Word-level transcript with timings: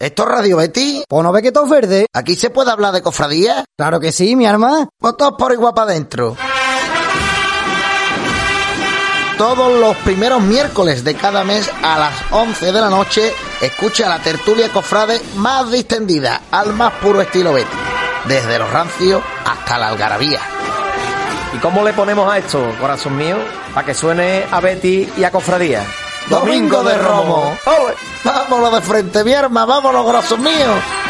¿Esto 0.00 0.22
es 0.22 0.28
Radio 0.28 0.58
Betty? 0.58 1.02
Pues 1.08 1.24
no 1.24 1.32
ve 1.32 1.42
que 1.42 1.50
todo 1.50 1.64
es 1.64 1.70
verde. 1.70 2.06
¿Aquí 2.12 2.36
se 2.36 2.50
puede 2.50 2.70
hablar 2.70 2.94
de 2.94 3.02
cofradía? 3.02 3.64
Claro 3.76 3.98
que 3.98 4.12
sí, 4.12 4.36
mi 4.36 4.46
arma. 4.46 4.88
Pues 4.96 5.16
todos 5.16 5.34
por 5.36 5.52
igual 5.52 5.74
para 5.74 5.90
adentro. 5.90 6.36
Todos 9.36 9.80
los 9.80 9.96
primeros 9.98 10.40
miércoles 10.40 11.02
de 11.02 11.16
cada 11.16 11.42
mes 11.42 11.68
a 11.82 11.98
las 11.98 12.14
11 12.30 12.66
de 12.66 12.80
la 12.80 12.90
noche, 12.90 13.32
escucha 13.60 14.08
la 14.08 14.20
tertulia 14.20 14.68
cofrade 14.68 15.20
más 15.34 15.68
distendida, 15.72 16.42
al 16.52 16.74
más 16.74 16.92
puro 16.94 17.20
estilo 17.20 17.52
Betty. 17.52 17.76
Desde 18.28 18.56
los 18.56 18.70
rancios 18.70 19.20
hasta 19.44 19.78
la 19.78 19.88
algarabía. 19.88 20.40
¿Y 21.56 21.58
cómo 21.58 21.82
le 21.82 21.92
ponemos 21.92 22.32
a 22.32 22.38
esto, 22.38 22.72
corazón 22.80 23.16
mío? 23.16 23.36
Para 23.74 23.84
que 23.84 23.94
suene 23.94 24.44
a 24.48 24.60
Betty 24.60 25.08
y 25.16 25.24
a 25.24 25.32
Cofradía. 25.32 25.84
Domingo 26.30 26.82
de 26.82 26.98
Romo. 26.98 27.56
¡Ole! 27.66 27.94
Vámonos 28.24 28.72
de 28.72 28.80
frente, 28.82 29.24
mi 29.24 29.32
arma, 29.32 29.64
vámonos, 29.64 30.04
corazón 30.04 30.42
mío. 30.42 31.07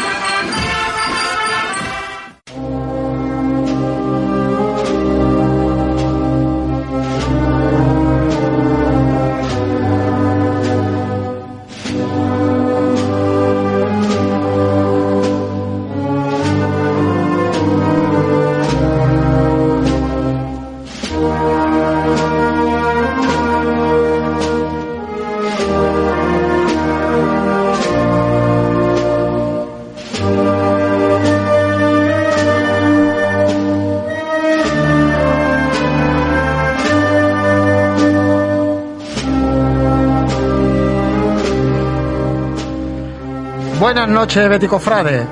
Buenas 44.09 44.23
noches, 44.23 44.49
Betty 44.49 44.67
Cofrade. 44.67 45.27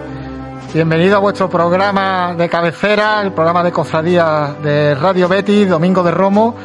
Bienvenido 0.71 1.15
a 1.15 1.19
vuestro 1.19 1.49
programa 1.49 2.35
de 2.37 2.47
cabecera, 2.47 3.23
el 3.23 3.31
programa 3.31 3.63
de 3.63 3.71
cofradía 3.71 4.55
de 4.61 4.93
Radio 4.93 5.27
Betty, 5.27 5.65
Domingo 5.65 6.03
de 6.03 6.11
Romo, 6.11 6.55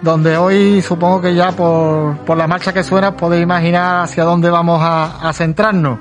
donde 0.00 0.36
hoy 0.36 0.80
supongo 0.82 1.20
que 1.20 1.34
ya 1.34 1.50
por, 1.50 2.18
por 2.18 2.38
la 2.38 2.46
marcha 2.46 2.72
que 2.72 2.84
suena 2.84 3.16
podéis 3.16 3.42
imaginar 3.42 4.04
hacia 4.04 4.22
dónde 4.22 4.50
vamos 4.50 4.80
a, 4.80 5.32
centrarnos. 5.32 5.98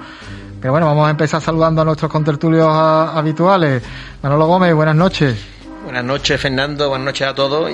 Pero 0.61 0.73
bueno, 0.73 0.85
vamos 0.85 1.07
a 1.07 1.09
empezar 1.09 1.41
saludando 1.41 1.81
a 1.81 1.85
nuestros 1.85 2.11
contertulios 2.11 2.69
habituales. 2.71 3.81
Manolo 4.21 4.45
Gómez, 4.45 4.75
buenas 4.75 4.95
noches. 4.95 5.43
Buenas 5.83 6.03
noches, 6.03 6.39
Fernando. 6.39 6.87
Buenas 6.89 7.05
noches 7.05 7.27
a 7.27 7.33
todos. 7.33 7.71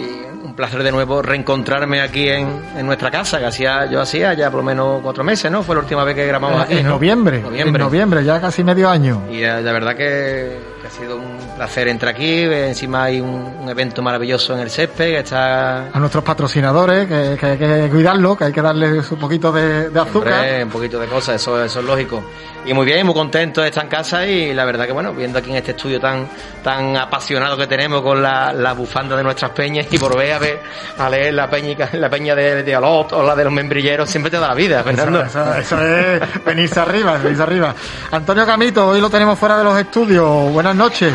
Un 0.53 0.57
placer 0.57 0.83
de 0.83 0.91
nuevo 0.91 1.19
reencontrarme 1.23 1.99
aquí 1.99 2.29
en, 2.29 2.61
en 2.77 2.85
nuestra 2.85 3.09
casa, 3.09 3.39
que 3.39 3.45
hacía, 3.47 3.87
yo 3.89 3.99
hacía 3.99 4.35
ya 4.35 4.51
por 4.51 4.59
lo 4.59 4.63
menos 4.63 5.01
cuatro 5.01 5.23
meses, 5.23 5.51
¿no? 5.51 5.63
Fue 5.63 5.73
la 5.73 5.81
última 5.81 6.03
vez 6.03 6.13
que 6.15 6.27
grabamos 6.27 6.61
aquí. 6.61 6.77
en 6.77 6.83
¿no? 6.83 6.91
noviembre, 6.91 7.41
Noviembre. 7.41 7.81
en 7.81 7.85
noviembre, 7.87 8.23
ya 8.23 8.39
casi 8.39 8.63
medio 8.63 8.87
año. 8.87 9.23
Y 9.31 9.41
eh, 9.41 9.61
la 9.63 9.71
verdad 9.73 9.95
que, 9.95 10.59
que 10.79 10.87
ha 10.87 10.91
sido 10.91 11.17
un 11.17 11.37
placer 11.55 11.87
entrar 11.87 12.13
aquí. 12.13 12.27
eh, 12.43 12.67
Encima 12.67 13.05
hay 13.05 13.19
un, 13.19 13.29
un 13.61 13.67
evento 13.67 14.03
maravilloso 14.03 14.53
en 14.53 14.59
el 14.59 14.69
césped 14.69 15.05
que 15.05 15.19
está 15.19 15.87
A 15.87 15.99
nuestros 15.99 16.23
patrocinadores, 16.23 17.07
que, 17.07 17.35
que 17.39 17.45
hay 17.47 17.57
que 17.57 17.89
cuidarlo, 17.91 18.37
que 18.37 18.43
hay 18.43 18.51
que 18.53 18.61
darles 18.61 19.11
un 19.11 19.17
poquito 19.17 19.51
de, 19.51 19.89
de 19.89 19.99
azúcar. 19.99 20.45
Un 20.63 20.69
poquito 20.69 20.99
de 20.99 21.07
cosas, 21.07 21.37
eso, 21.41 21.63
eso 21.63 21.79
es 21.79 21.85
lógico. 21.85 22.23
Y 22.65 22.73
muy 22.75 22.85
bien, 22.85 23.05
muy 23.07 23.15
contento 23.15 23.61
de 23.61 23.69
estar 23.69 23.83
en 23.85 23.89
casa 23.89 24.25
y 24.27 24.53
la 24.53 24.65
verdad 24.65 24.85
que 24.85 24.91
bueno, 24.93 25.13
viendo 25.13 25.39
aquí 25.39 25.49
en 25.49 25.57
este 25.57 25.71
estudio 25.71 25.99
tan 25.99 26.27
tan 26.63 26.95
apasionado 26.95 27.57
que 27.57 27.65
tenemos 27.67 28.01
con 28.03 28.21
la, 28.21 28.53
la 28.53 28.71
bufanda 28.73 29.17
de 29.17 29.23
nuestras 29.23 29.51
peñas 29.51 29.87
y 29.91 29.97
por 29.97 30.15
ver 30.15 30.31
a 30.97 31.09
leer 31.09 31.33
la 31.33 31.49
peña 31.49 31.89
la 31.93 32.09
peña 32.09 32.35
de, 32.35 32.63
de 32.63 32.75
Alot 32.75 33.13
o 33.13 33.23
la 33.23 33.35
de 33.35 33.43
los 33.43 33.53
membrilleros 33.53 34.09
siempre 34.09 34.29
te 34.31 34.37
da 34.37 34.49
la 34.49 34.53
vida, 34.55 34.83
Fernando. 34.83 35.21
Eso, 35.23 35.53
eso 35.55 35.81
es 35.81 36.43
venirse 36.45 36.79
arriba, 36.79 37.17
venirse 37.17 37.43
arriba. 37.43 37.73
Antonio 38.11 38.45
Camito, 38.45 38.87
hoy 38.87 39.01
lo 39.01 39.09
tenemos 39.09 39.37
fuera 39.37 39.57
de 39.57 39.63
los 39.63 39.79
estudios. 39.79 40.51
Buenas 40.51 40.75
noches. 40.75 41.13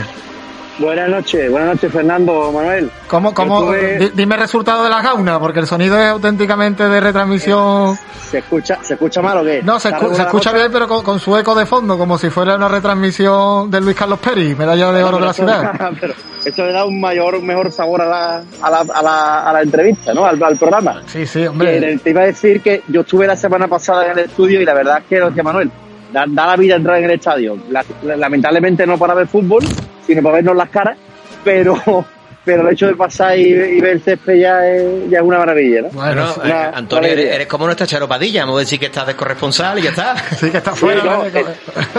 Buenas 0.79 1.09
noches, 1.09 1.51
buenas 1.51 1.71
noches 1.75 1.93
Fernando, 1.93 2.53
Manuel. 2.53 2.89
¿Cómo, 3.09 3.35
cómo, 3.35 3.73
dime 4.15 4.37
el 4.37 4.41
resultado 4.41 4.85
de 4.85 4.91
la 4.91 5.03
gauna, 5.03 5.41
porque 5.41 5.59
el 5.59 5.67
sonido 5.67 5.99
es 5.99 6.07
auténticamente 6.09 6.89
de 6.89 7.01
retransmisión. 7.01 7.99
¿Se 8.31 8.39
escucha, 8.39 8.79
¿se 8.83 8.95
escucha 8.95 9.21
mal 9.21 9.39
o 9.39 9.45
qué? 9.45 9.61
No, 9.63 9.81
se, 9.81 9.89
¿Está 9.89 9.99
escu- 9.99 10.01
se 10.01 10.07
regular 10.09 10.19
la 10.19 10.25
escucha 10.29 10.53
bien, 10.53 10.69
pero 10.73 10.87
con, 10.87 11.03
con 11.03 11.19
su 11.19 11.37
eco 11.37 11.57
de 11.57 11.67
fondo, 11.67 11.99
como 11.99 12.17
si 12.17 12.31
fuera 12.31 12.55
una 12.55 12.69
retransmisión 12.69 13.69
de 13.73 13.81
Luis 13.81 13.97
Carlos 13.97 14.21
Peri, 14.21 14.55
medalla 14.55 14.93
de 14.93 15.03
oro 15.03 15.19
de 15.19 15.27
la 15.27 15.33
ciudad. 15.33 15.73
pero 16.01 16.15
eso 16.45 16.65
le 16.65 16.73
da 16.73 16.85
un 16.85 17.01
mayor, 17.01 17.35
un 17.35 17.45
mejor 17.47 17.73
sabor 17.73 18.03
a 18.03 18.07
la, 18.07 18.37
a 18.63 18.71
la, 18.71 18.79
a 18.95 19.03
la, 19.03 19.51
a 19.51 19.53
la 19.55 19.63
entrevista, 19.63 20.15
¿no? 20.15 20.27
Al, 20.27 20.41
al 20.41 20.57
programa. 20.59 21.03
Sí, 21.07 21.27
sí, 21.27 21.41
Que 21.41 21.49
hombre. 21.49 21.99
te 21.99 22.11
iba 22.11 22.21
a 22.23 22.27
decir 22.27 22.61
que 22.61 22.83
yo 22.87 23.01
estuve 23.01 23.27
la 23.27 23.35
semana 23.37 23.67
pasada 23.67 24.07
en 24.07 24.13
el 24.13 24.27
estudio 24.27 24.61
y 24.61 24.65
la 24.65 24.75
verdad 24.75 24.99
es 24.99 25.05
que 25.07 25.19
lo 25.19 25.29
decía 25.31 25.43
Manuel, 25.43 25.73
da, 26.13 26.25
da 26.29 26.47
la 26.47 26.57
vida 26.57 26.77
entrar 26.77 26.99
en 26.99 27.05
el 27.07 27.11
estadio. 27.13 27.59
La- 27.69 27.85
la- 28.05 28.17
lamentablemente 28.17 28.87
no 28.87 28.97
para 28.97 29.15
ver 29.15 29.27
fútbol, 29.27 29.65
sino 30.09 30.23
para 30.23 30.37
vernos 30.37 30.57
las 30.57 30.69
caras, 30.71 30.97
pero, 31.45 31.77
pero 32.45 32.67
el 32.67 32.73
hecho 32.75 32.87
de 32.89 32.97
pasar 32.97 33.39
y, 33.39 33.43
y 33.43 33.81
ver 33.81 33.93
el 33.93 34.03
césped 34.03 34.35
ya 34.41 34.67
es, 34.69 35.09
ya 35.11 35.19
es 35.19 35.25
una 35.25 35.39
maravilla, 35.39 35.83
¿no? 35.83 35.89
Bueno, 35.91 36.33
sí, 36.33 36.41
eh, 36.43 36.47
una- 36.47 36.71
Antonio, 36.71 37.11
eres, 37.11 37.47
como 37.47 37.67
nuestra 37.67 37.87
charopadilla, 37.87 38.41
vamos 38.43 38.57
a 38.57 38.61
decir 38.61 38.81
que 38.81 38.87
estás 38.87 39.07
de 39.07 39.15
corresponsal 39.15 39.79
y 39.79 39.83
ya 39.83 39.91
está. 39.91 40.17
sí 40.17 40.51
que 40.51 40.57
está 40.59 40.73
Sí, 40.73 40.79
fuera. 40.81 41.03
eh, 41.33 41.45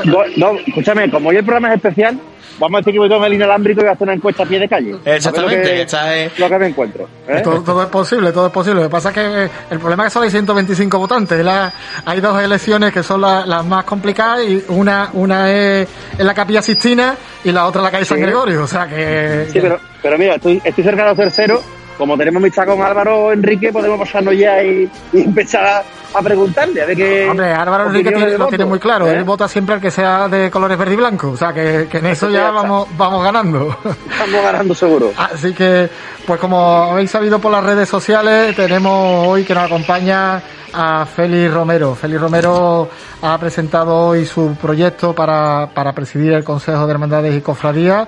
no, 0.06 0.20
no, 0.36 0.60
escúchame, 0.60 1.10
como 1.10 1.30
hoy 1.30 1.38
el 1.38 1.44
programa 1.46 1.70
es 1.70 1.76
especial, 1.76 2.20
vamos 2.60 2.78
a 2.78 2.80
decir 2.82 2.94
que 2.94 3.00
voy 3.00 3.08
a 3.08 3.12
tomar 3.12 3.28
el 3.28 3.34
inalámbrico 3.36 3.80
y 3.82 3.84
voy 3.84 3.90
a 3.90 3.94
hacer 3.94 4.06
una 4.08 4.14
encuesta 4.16 4.44
a 4.44 4.46
pie 4.46 4.60
de 4.60 4.68
calle. 4.70 4.96
Exactamente, 5.06 5.58
lo 5.58 5.64
que, 5.64 5.82
esta 5.82 6.16
es- 6.16 6.40
lo 6.40 6.50
que 6.50 6.60
me 6.60 6.68
encuentro. 6.68 7.08
¿eh? 7.28 7.42
Todo, 7.44 7.62
todo 7.62 7.84
es 7.84 7.90
posible, 7.90 8.32
todo 8.32 8.48
es 8.48 8.52
posible. 8.54 8.82
Lo 8.82 8.88
que 8.88 8.92
pasa 8.92 9.10
es 9.10 9.16
que 9.16 9.44
eh, 9.46 9.50
el 9.72 9.80
problema 9.80 10.04
es 10.04 10.08
que 10.10 10.14
solo 10.14 10.26
hay 10.26 10.32
125 10.32 11.00
votantes. 11.00 11.44
La- 11.44 11.72
hay 12.06 12.20
dos 12.22 12.42
elecciones 12.42 12.92
que 12.94 13.04
son 13.04 13.22
la- 13.22 13.46
las 13.46 13.66
más 13.66 13.84
complicadas 13.86 14.42
y 14.46 14.64
una 14.70 15.10
una 15.14 15.52
es 15.52 15.88
en 16.18 16.26
la 16.28 16.34
Capilla 16.34 16.62
Sistina 16.62 17.16
y 17.44 17.52
la 17.52 17.66
otra 17.66 17.80
en 17.82 17.86
la 17.86 17.92
calle 17.92 18.06
San 18.06 18.18
Sí. 18.18 18.24
Gregorio. 18.24 18.64
O 18.64 18.68
sea 18.68 18.88
que... 18.88 19.48
Sí, 19.52 19.60
pero, 19.62 19.80
pero 20.02 20.18
mira, 20.18 20.36
estoy, 20.36 20.62
estoy 20.64 20.84
cerca 20.84 21.04
de 21.04 21.08
los 21.10 21.18
terceros. 21.18 21.62
Como 22.00 22.18
tenemos 22.18 22.42
amistad 22.42 22.66
con 22.66 22.82
Álvaro 22.82 23.32
Enrique, 23.34 23.72
podemos 23.72 24.00
pasarnos 24.00 24.34
ya 24.36 24.64
y, 24.64 24.90
y 25.14 25.22
empezar 25.22 25.64
a, 25.66 25.84
a 26.18 26.22
preguntarle. 26.24 26.82
A 26.82 26.86
ver 26.86 26.96
qué. 26.96 27.28
Hombre, 27.30 27.52
Álvaro 27.54 27.88
Enrique 27.88 28.12
tiene- 28.12 28.38
lo 28.38 28.48
tiene 28.48 28.64
muy 28.66 28.80
claro. 28.80 29.08
¿eh? 29.08 29.16
Él 29.18 29.24
vota 29.26 29.48
siempre 29.50 29.76
al 29.76 29.82
que 29.82 29.92
sea 29.92 30.28
de 30.30 30.50
colores 30.50 30.78
verde 30.78 30.94
y 30.94 30.96
blanco. 30.98 31.32
O 31.32 31.38
sea 31.38 31.52
que, 31.54 31.88
que 31.92 31.98
en 31.98 32.06
eso 32.08 32.30
ya 32.30 32.50
vamos, 32.52 32.88
vamos 32.98 33.22
ganando. 33.24 33.78
Estamos 34.10 34.42
ganando 34.44 34.74
seguro. 34.74 35.12
Así 35.18 35.54
que, 35.54 35.90
pues 36.26 36.40
como 36.40 36.84
habéis 36.92 37.12
sabido 37.12 37.38
por 37.40 37.52
las 37.52 37.64
redes 37.66 37.90
sociales, 37.90 38.56
tenemos 38.56 39.28
hoy 39.28 39.44
que 39.44 39.54
nos 39.54 39.66
acompaña 39.66 40.42
a 40.72 41.06
Félix 41.06 41.54
Romero. 41.54 41.96
Félix 41.96 42.22
Romero 42.22 42.88
ha 43.22 43.38
presentado 43.38 43.94
hoy 44.08 44.26
su 44.26 44.56
proyecto 44.56 45.14
para, 45.14 45.68
para 45.74 45.92
presidir 45.94 46.32
el 46.32 46.46
Consejo 46.46 46.86
de 46.88 46.94
Hermandades 46.94 47.36
y 47.36 47.42
Cofradías 47.42 48.08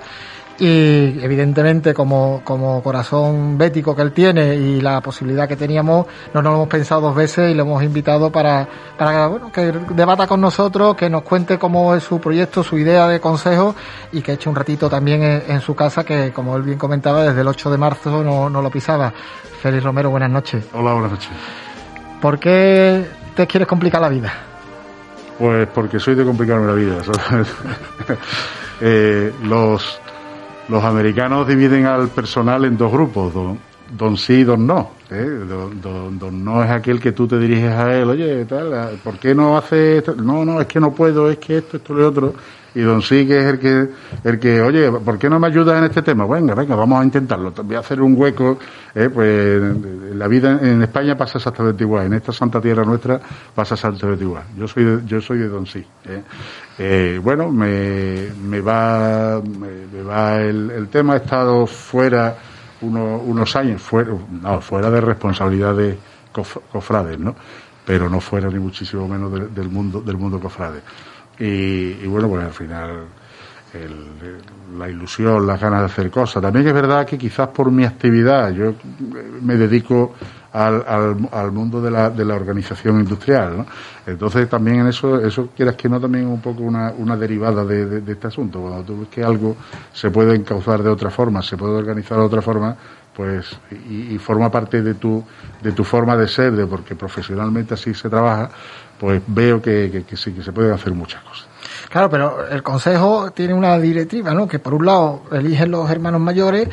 y 0.58 1.22
evidentemente 1.22 1.94
como, 1.94 2.42
como 2.44 2.82
corazón 2.82 3.56
bético 3.58 3.96
que 3.96 4.02
él 4.02 4.12
tiene 4.12 4.54
y 4.54 4.80
la 4.80 5.00
posibilidad 5.00 5.48
que 5.48 5.56
teníamos, 5.56 6.06
no 6.34 6.42
nos 6.42 6.52
lo 6.52 6.56
hemos 6.58 6.68
pensado 6.68 7.00
dos 7.00 7.14
veces 7.14 7.50
y 7.50 7.54
le 7.54 7.62
hemos 7.62 7.82
invitado 7.82 8.30
para, 8.30 8.68
para 8.96 9.26
bueno, 9.26 9.50
que 9.50 9.72
debata 9.90 10.26
con 10.26 10.40
nosotros, 10.40 10.96
que 10.96 11.10
nos 11.10 11.22
cuente 11.22 11.58
cómo 11.58 11.94
es 11.94 12.04
su 12.04 12.20
proyecto, 12.20 12.62
su 12.62 12.78
idea 12.78 13.08
de 13.08 13.20
consejo 13.20 13.74
y 14.12 14.22
que 14.22 14.32
eche 14.32 14.48
un 14.48 14.54
ratito 14.54 14.88
también 14.88 15.22
en, 15.22 15.42
en 15.48 15.60
su 15.60 15.74
casa 15.74 16.04
que 16.04 16.32
como 16.32 16.56
él 16.56 16.62
bien 16.62 16.78
comentaba 16.78 17.24
desde 17.24 17.40
el 17.40 17.48
8 17.48 17.70
de 17.70 17.78
marzo 17.78 18.22
no, 18.22 18.48
no 18.50 18.62
lo 18.62 18.70
pisaba. 18.70 19.12
Félix 19.62 19.84
Romero, 19.84 20.10
buenas 20.10 20.30
noches. 20.30 20.64
Hola, 20.72 20.92
buenas 20.92 21.12
noches. 21.12 21.30
¿Por 22.20 22.38
qué 22.38 23.06
te 23.34 23.46
quieres 23.46 23.68
complicar 23.68 24.00
la 24.00 24.08
vida? 24.08 24.32
Pues 25.38 25.68
porque 25.74 25.98
soy 25.98 26.14
de 26.14 26.24
complicarme 26.24 26.66
la 26.66 26.74
vida. 26.74 27.02
Eh, 28.84 29.32
los, 29.44 30.00
los 30.68 30.84
americanos 30.84 31.46
dividen 31.46 31.86
al 31.86 32.08
personal 32.08 32.64
en 32.64 32.76
dos 32.76 32.92
grupos, 32.92 33.32
don, 33.34 34.16
sí 34.16 34.34
y 34.34 34.44
don 34.44 34.66
no. 34.66 34.90
¿eh? 35.10 35.22
Don, 35.48 35.80
don- 35.80 36.18
don 36.18 36.44
no 36.44 36.62
es 36.64 36.70
aquel 36.70 37.00
que 37.00 37.12
tú 37.12 37.26
te 37.26 37.38
diriges 37.38 37.70
a 37.72 37.94
él, 37.94 38.08
oye, 38.08 38.44
tal, 38.46 38.98
¿por 39.04 39.18
qué 39.18 39.34
no 39.34 39.56
hace 39.56 39.98
esto? 39.98 40.14
No, 40.14 40.44
no, 40.44 40.60
es 40.60 40.66
que 40.66 40.80
no 40.80 40.92
puedo, 40.94 41.30
es 41.30 41.38
que 41.38 41.58
esto, 41.58 41.76
esto 41.76 41.92
lo 41.94 42.08
otro. 42.08 42.34
Y 42.74 42.80
don 42.80 43.02
sí 43.02 43.26
es 43.28 43.44
el 43.44 43.58
que, 43.58 43.88
el 44.24 44.38
que, 44.38 44.62
oye, 44.62 44.90
¿por 44.90 45.18
qué 45.18 45.28
no 45.28 45.38
me 45.38 45.46
ayudas 45.48 45.76
en 45.78 45.84
este 45.84 46.00
tema? 46.00 46.26
Venga, 46.26 46.54
venga, 46.54 46.74
vamos 46.74 47.00
a 47.00 47.04
intentarlo. 47.04 47.52
Voy 47.64 47.76
a 47.76 47.80
hacer 47.80 48.00
un 48.00 48.14
hueco. 48.18 48.58
¿eh? 48.94 49.10
Pues 49.12 49.62
la 50.16 50.26
vida 50.26 50.58
en 50.62 50.80
España 50.82 51.14
pasa 51.16 51.36
exactamente 51.36 51.84
igual. 51.84 52.06
En 52.06 52.14
esta 52.14 52.32
santa 52.32 52.60
tierra 52.62 52.82
nuestra 52.84 53.20
pasa 53.54 53.74
exactamente 53.74 54.24
igual. 54.24 54.44
Yo 54.56 54.66
soy 54.66 54.84
de, 54.84 55.00
yo 55.06 55.20
soy 55.20 55.38
de 55.38 55.48
don 55.48 55.66
sí. 55.66 55.84
¿eh? 56.06 56.22
Eh, 56.78 57.20
bueno, 57.22 57.50
me, 57.50 58.28
me 58.42 58.60
va, 58.62 59.42
me, 59.42 60.02
va 60.02 60.40
el, 60.40 60.88
tema. 60.90 61.14
He 61.14 61.18
estado 61.18 61.66
fuera 61.66 62.36
uno- 62.80 63.18
unos 63.18 63.54
años, 63.54 63.82
fuera, 63.82 64.12
no, 64.40 64.60
fuera 64.62 64.90
de 64.90 65.00
responsabilidad 65.02 65.74
de 65.76 65.98
cof- 66.32 66.60
cofrades, 66.72 67.18
¿no? 67.18 67.34
Pero 67.84 68.08
no 68.08 68.18
fuera 68.20 68.48
ni 68.48 68.58
muchísimo 68.58 69.06
menos 69.06 69.30
de- 69.30 69.48
del 69.48 69.68
mundo, 69.68 70.00
del 70.00 70.16
mundo 70.16 70.40
cofrade. 70.40 70.80
Y, 71.38 72.06
bueno, 72.06 72.28
pues 72.28 72.44
al 72.44 72.52
final 72.52 73.06
la 74.76 74.88
ilusión, 74.88 75.46
las 75.46 75.60
ganas 75.60 75.80
de 75.80 75.86
hacer 75.86 76.10
cosas. 76.10 76.42
También 76.42 76.66
es 76.66 76.74
verdad 76.74 77.06
que 77.06 77.16
quizás 77.16 77.48
por 77.48 77.70
mi 77.70 77.84
actividad, 77.84 78.50
yo 78.50 78.74
me 79.40 79.56
dedico 79.56 80.14
al, 80.52 80.84
al, 81.32 81.52
mundo 81.52 81.80
de 81.80 81.90
la, 81.90 82.10
de 82.10 82.24
la 82.24 82.34
organización 82.34 83.00
industrial, 83.00 83.58
¿no? 83.58 83.66
Entonces 84.06 84.48
también 84.48 84.80
en 84.80 84.88
eso, 84.88 85.18
eso 85.20 85.48
quieras 85.56 85.76
que 85.76 85.88
no, 85.88 85.98
también 85.98 86.26
un 86.26 86.40
poco 86.40 86.62
una, 86.62 86.92
una 86.98 87.16
derivada 87.16 87.64
de, 87.64 88.02
este 88.06 88.26
asunto. 88.26 88.60
Cuando 88.60 88.82
tú 88.82 89.00
ves 89.00 89.08
que 89.08 89.22
algo 89.22 89.56
se 89.92 90.10
puede 90.10 90.34
encauzar 90.34 90.82
de 90.82 90.90
otra 90.90 91.10
forma, 91.10 91.40
se 91.42 91.56
puede 91.56 91.74
organizar 91.74 92.18
de 92.18 92.24
otra 92.24 92.42
forma, 92.42 92.76
pues 93.14 93.46
y, 93.88 94.16
forma 94.18 94.50
parte 94.50 94.82
de 94.82 94.94
tu 94.94 95.22
de 95.62 95.72
tu 95.72 95.84
forma 95.84 96.16
de 96.16 96.28
ser 96.28 96.52
de 96.52 96.66
porque 96.66 96.94
profesionalmente 96.94 97.74
así 97.74 97.94
se 97.94 98.08
trabaja 98.08 98.50
pues 98.98 99.20
veo 99.26 99.60
que, 99.60 100.04
que, 100.08 100.16
sí 100.16 100.32
que 100.32 100.42
se 100.42 100.52
pueden 100.52 100.72
hacer 100.72 100.92
muchas 100.94 101.22
cosas. 101.22 101.46
Claro 101.90 102.08
pero 102.08 102.48
el 102.48 102.62
consejo 102.62 103.30
tiene 103.32 103.54
una 103.54 103.78
directiva 103.78 104.32
no 104.32 104.48
que 104.48 104.58
por 104.58 104.74
un 104.74 104.86
lado 104.86 105.22
eligen 105.32 105.70
los 105.70 105.90
hermanos 105.90 106.20
mayores 106.20 106.68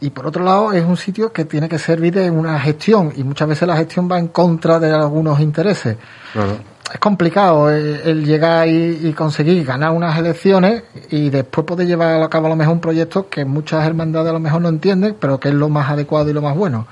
y 0.00 0.10
por 0.10 0.26
otro 0.26 0.44
lado 0.44 0.72
es 0.72 0.84
un 0.84 0.96
sitio 0.96 1.32
que 1.32 1.44
tiene 1.44 1.68
que 1.68 1.78
servir 1.78 2.14
de 2.14 2.30
una 2.30 2.58
gestión 2.60 3.12
y 3.16 3.22
muchas 3.24 3.48
veces 3.48 3.68
la 3.68 3.76
gestión 3.76 4.08
va 4.10 4.18
en 4.18 4.28
contra 4.28 4.78
de 4.78 4.92
algunos 4.92 5.40
intereses. 5.40 5.96
Claro 6.32 6.73
es 6.92 7.00
complicado 7.00 7.70
eh, 7.70 8.02
el, 8.04 8.24
llegar 8.24 8.68
y, 8.68 9.12
conseguir 9.12 9.64
ganar 9.64 9.92
unas 9.92 10.18
elecciones 10.18 10.82
y 11.10 11.30
después 11.30 11.66
poder 11.66 11.86
llevar 11.86 12.22
a 12.22 12.28
cabo 12.28 12.46
a 12.46 12.50
lo 12.50 12.56
mejor 12.56 12.74
un 12.74 12.80
proyecto 12.80 13.28
que 13.28 13.44
muchas 13.44 13.86
hermandades 13.86 14.30
a 14.30 14.32
lo 14.34 14.40
mejor 14.40 14.62
no 14.62 14.68
entienden, 14.68 15.16
pero 15.18 15.40
que 15.40 15.48
es 15.48 15.54
lo 15.54 15.68
más 15.68 15.90
adecuado 15.90 16.28
y 16.30 16.32
lo 16.32 16.42
más 16.42 16.56
bueno. 16.56 16.86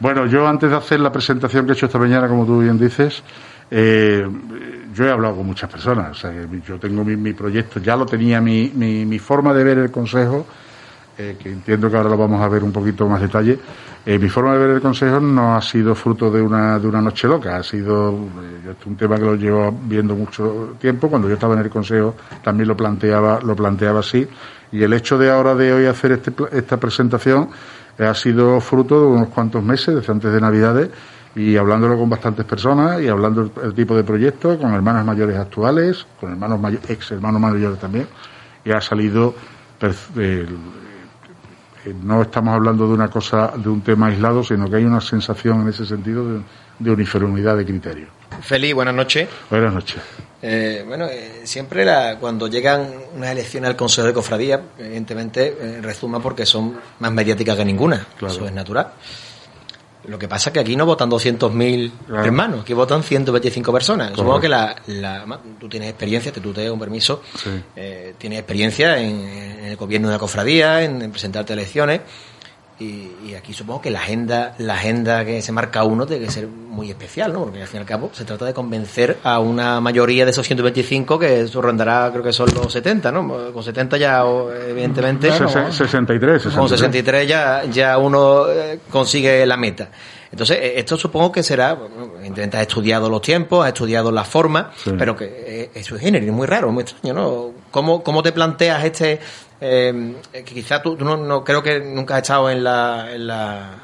Bueno, 0.00 0.26
yo 0.26 0.46
antes 0.46 0.70
de 0.70 0.76
hacer 0.76 1.00
la 1.00 1.10
presentación 1.10 1.64
que 1.64 1.72
he 1.72 1.74
hecho 1.74 1.86
esta 1.86 1.98
mañana, 1.98 2.28
como 2.28 2.44
tú 2.44 2.60
bien 2.60 2.78
dices, 2.78 3.22
eh, 3.70 4.28
yo 4.92 5.06
he 5.06 5.10
hablado 5.10 5.36
con 5.36 5.46
muchas 5.46 5.70
personas. 5.70 6.20
yo 6.66 6.78
tengo 6.78 7.04
mi, 7.04 7.16
mi, 7.16 7.32
proyecto, 7.32 7.80
ya 7.80 7.96
lo 7.96 8.04
tenía 8.04 8.40
mi, 8.40 8.72
mi, 8.74 9.06
mi 9.06 9.18
forma 9.18 9.54
de 9.54 9.64
ver 9.64 9.78
el 9.78 9.90
Consejo 9.90 10.44
eh, 11.16 11.36
que 11.40 11.48
entiendo 11.48 11.88
que 11.88 11.96
ahora 11.96 12.08
lo 12.08 12.16
vamos 12.16 12.40
a 12.42 12.48
ver 12.48 12.64
un 12.64 12.72
poquito 12.72 13.08
más 13.08 13.20
detalle. 13.20 13.58
Eh, 14.06 14.18
mi 14.18 14.28
forma 14.28 14.52
de 14.52 14.58
ver 14.58 14.70
el 14.70 14.80
Consejo 14.82 15.18
no 15.18 15.56
ha 15.56 15.62
sido 15.62 15.94
fruto 15.94 16.30
de 16.30 16.42
una, 16.42 16.78
de 16.78 16.86
una 16.86 17.00
noche 17.00 17.26
loca, 17.26 17.56
ha 17.56 17.62
sido 17.62 18.10
eh, 18.10 18.74
un 18.84 18.96
tema 18.96 19.16
que 19.16 19.22
lo 19.22 19.34
llevo 19.34 19.72
viendo 19.72 20.14
mucho 20.14 20.76
tiempo. 20.78 21.08
Cuando 21.08 21.26
yo 21.26 21.34
estaba 21.34 21.54
en 21.54 21.60
el 21.60 21.70
Consejo 21.70 22.14
también 22.42 22.68
lo 22.68 22.76
planteaba, 22.76 23.40
lo 23.40 23.56
planteaba 23.56 24.00
así. 24.00 24.28
Y 24.72 24.82
el 24.82 24.92
hecho 24.92 25.16
de 25.16 25.30
ahora 25.30 25.54
de 25.54 25.72
hoy 25.72 25.86
hacer 25.86 26.12
este, 26.12 26.32
esta 26.52 26.76
presentación 26.76 27.48
ha 27.98 28.14
sido 28.14 28.60
fruto 28.60 29.00
de 29.00 29.06
unos 29.06 29.28
cuantos 29.28 29.62
meses, 29.62 29.94
desde 29.94 30.12
antes 30.12 30.32
de 30.32 30.40
Navidades, 30.40 30.90
y 31.34 31.56
hablándolo 31.56 31.96
con 31.98 32.10
bastantes 32.10 32.44
personas 32.44 33.00
y 33.00 33.08
hablando 33.08 33.50
el, 33.62 33.74
tipo 33.74 33.96
de 33.96 34.04
proyectos, 34.04 34.58
con 34.58 34.74
hermanas 34.74 35.04
mayores 35.06 35.36
actuales, 35.36 36.06
con 36.20 36.30
hermanos 36.32 36.60
mayores, 36.60 36.90
ex 36.90 37.10
hermanos 37.12 37.40
mayores 37.40 37.78
también, 37.78 38.06
y 38.64 38.70
ha 38.70 38.80
salido 38.80 39.34
no 41.92 42.22
estamos 42.22 42.54
hablando 42.54 42.86
de 42.86 42.94
una 42.94 43.08
cosa, 43.08 43.52
de 43.56 43.68
un 43.68 43.82
tema 43.82 44.06
aislado, 44.06 44.42
sino 44.42 44.70
que 44.70 44.76
hay 44.76 44.84
una 44.84 45.00
sensación 45.00 45.62
en 45.62 45.68
ese 45.68 45.84
sentido 45.84 46.42
de, 46.78 46.90
uniformidad 46.90 47.56
de 47.56 47.64
criterio. 47.64 48.06
Feliz, 48.40 48.74
buenas 48.74 48.94
noches. 48.94 49.28
Buenas 49.50 49.74
noches. 49.74 50.02
Eh, 50.42 50.84
bueno, 50.86 51.06
eh, 51.06 51.42
siempre 51.44 51.86
cuando 52.20 52.48
llegan 52.48 52.90
unas 53.16 53.30
elecciones 53.30 53.70
al 53.70 53.76
Consejo 53.76 54.06
de 54.06 54.12
Cofradía, 54.12 54.60
evidentemente 54.78 55.56
eh, 55.60 55.80
resuma 55.80 56.20
porque 56.20 56.44
son 56.44 56.74
más 56.98 57.12
mediáticas 57.12 57.56
que 57.56 57.64
ninguna. 57.64 58.06
Eso 58.20 58.46
es 58.46 58.52
natural. 58.52 58.92
Lo 60.06 60.18
que 60.18 60.28
pasa 60.28 60.50
es 60.50 60.54
que 60.54 60.60
aquí 60.60 60.76
no 60.76 60.84
votan 60.84 61.10
200.000 61.10 61.90
hermanos, 62.24 62.62
aquí 62.62 62.74
votan 62.74 63.02
125 63.02 63.72
personas. 63.72 64.10
Supongo 64.14 64.40
que 64.40 64.48
la, 64.48 64.76
tú 65.58 65.68
tienes 65.68 65.88
experiencia, 65.88 66.30
te 66.32 66.40
tuteo 66.40 66.74
un 66.74 66.80
permiso, 66.80 67.22
eh, 67.74 68.14
tienes 68.18 68.38
experiencia 68.38 68.98
en, 68.98 69.64
el 69.64 69.76
gobierno 69.76 70.08
de 70.08 70.14
la 70.14 70.18
cofradía, 70.18 70.82
en, 70.82 71.10
presentarte 71.10 71.54
elecciones. 71.54 72.02
Y, 72.78 73.34
aquí 73.34 73.52
supongo 73.52 73.82
que 73.82 73.90
la 73.90 74.00
agenda, 74.00 74.54
la 74.58 74.74
agenda 74.74 75.24
que 75.24 75.40
se 75.42 75.52
marca 75.52 75.84
uno 75.84 76.06
tiene 76.06 76.24
que 76.24 76.30
ser 76.30 76.48
muy 76.48 76.90
especial, 76.90 77.32
¿no? 77.32 77.44
Porque 77.44 77.62
al 77.62 77.68
fin 77.68 77.78
y 77.78 77.80
al 77.80 77.86
cabo 77.86 78.10
se 78.12 78.24
trata 78.24 78.44
de 78.44 78.52
convencer 78.52 79.18
a 79.22 79.38
una 79.38 79.80
mayoría 79.80 80.24
de 80.24 80.32
esos 80.32 80.46
125 80.46 81.18
que 81.18 81.42
eso 81.42 81.62
rondará, 81.62 82.10
creo 82.10 82.24
que 82.24 82.32
son 82.32 82.48
los 82.52 82.72
70, 82.72 83.12
¿no? 83.12 83.52
Con 83.52 83.62
70 83.62 83.96
ya, 83.96 84.24
evidentemente. 84.68 85.30
63, 85.30 86.46
Con 86.54 86.68
63 86.68 87.28
ya, 87.28 87.64
ya 87.64 87.96
uno 87.98 88.48
eh, 88.48 88.80
consigue 88.90 89.46
la 89.46 89.56
meta. 89.56 89.88
Entonces, 90.34 90.58
eh, 90.60 90.72
esto 90.78 90.96
supongo 90.96 91.30
que 91.30 91.44
será, 91.44 91.78
evidentemente 92.18 92.56
has 92.56 92.62
estudiado 92.62 93.08
los 93.08 93.22
tiempos, 93.22 93.62
has 93.62 93.68
estudiado 93.68 94.10
la 94.10 94.24
forma, 94.24 94.72
pero 94.98 95.14
que 95.14 95.26
eh, 95.26 95.70
eso 95.74 95.94
es 95.94 96.02
género, 96.02 96.26
es 96.26 96.32
muy 96.32 96.48
raro, 96.48 96.72
muy 96.72 96.82
extraño, 96.82 97.14
¿no? 97.14 97.52
¿Cómo, 97.70 98.02
cómo 98.02 98.20
te 98.20 98.32
planteas 98.32 98.84
este, 98.84 99.20
eh, 99.60 100.16
quizás 100.44 100.82
tú, 100.82 100.96
no, 100.96 101.44
creo 101.44 101.62
que 101.62 101.80
nunca 101.80 102.16
has 102.16 102.22
estado 102.22 102.50
en 102.50 102.64
la, 102.64 103.12
en 103.12 103.26
la, 103.26 103.74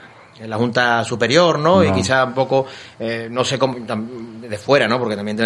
en 0.40 0.50
la 0.50 0.56
Junta 0.56 1.05
Superior, 1.05 1.58
¿no? 1.58 1.84
Y 1.84 1.93
quizás 1.93 2.26
un 2.26 2.34
poco, 2.34 2.67
eh, 2.99 3.28
no 3.31 3.44
sé 3.44 3.58
cómo, 3.58 3.76
de 3.78 4.58
fuera, 4.58 4.88
¿no? 4.88 4.99
Porque 4.99 5.17
también 5.17 5.38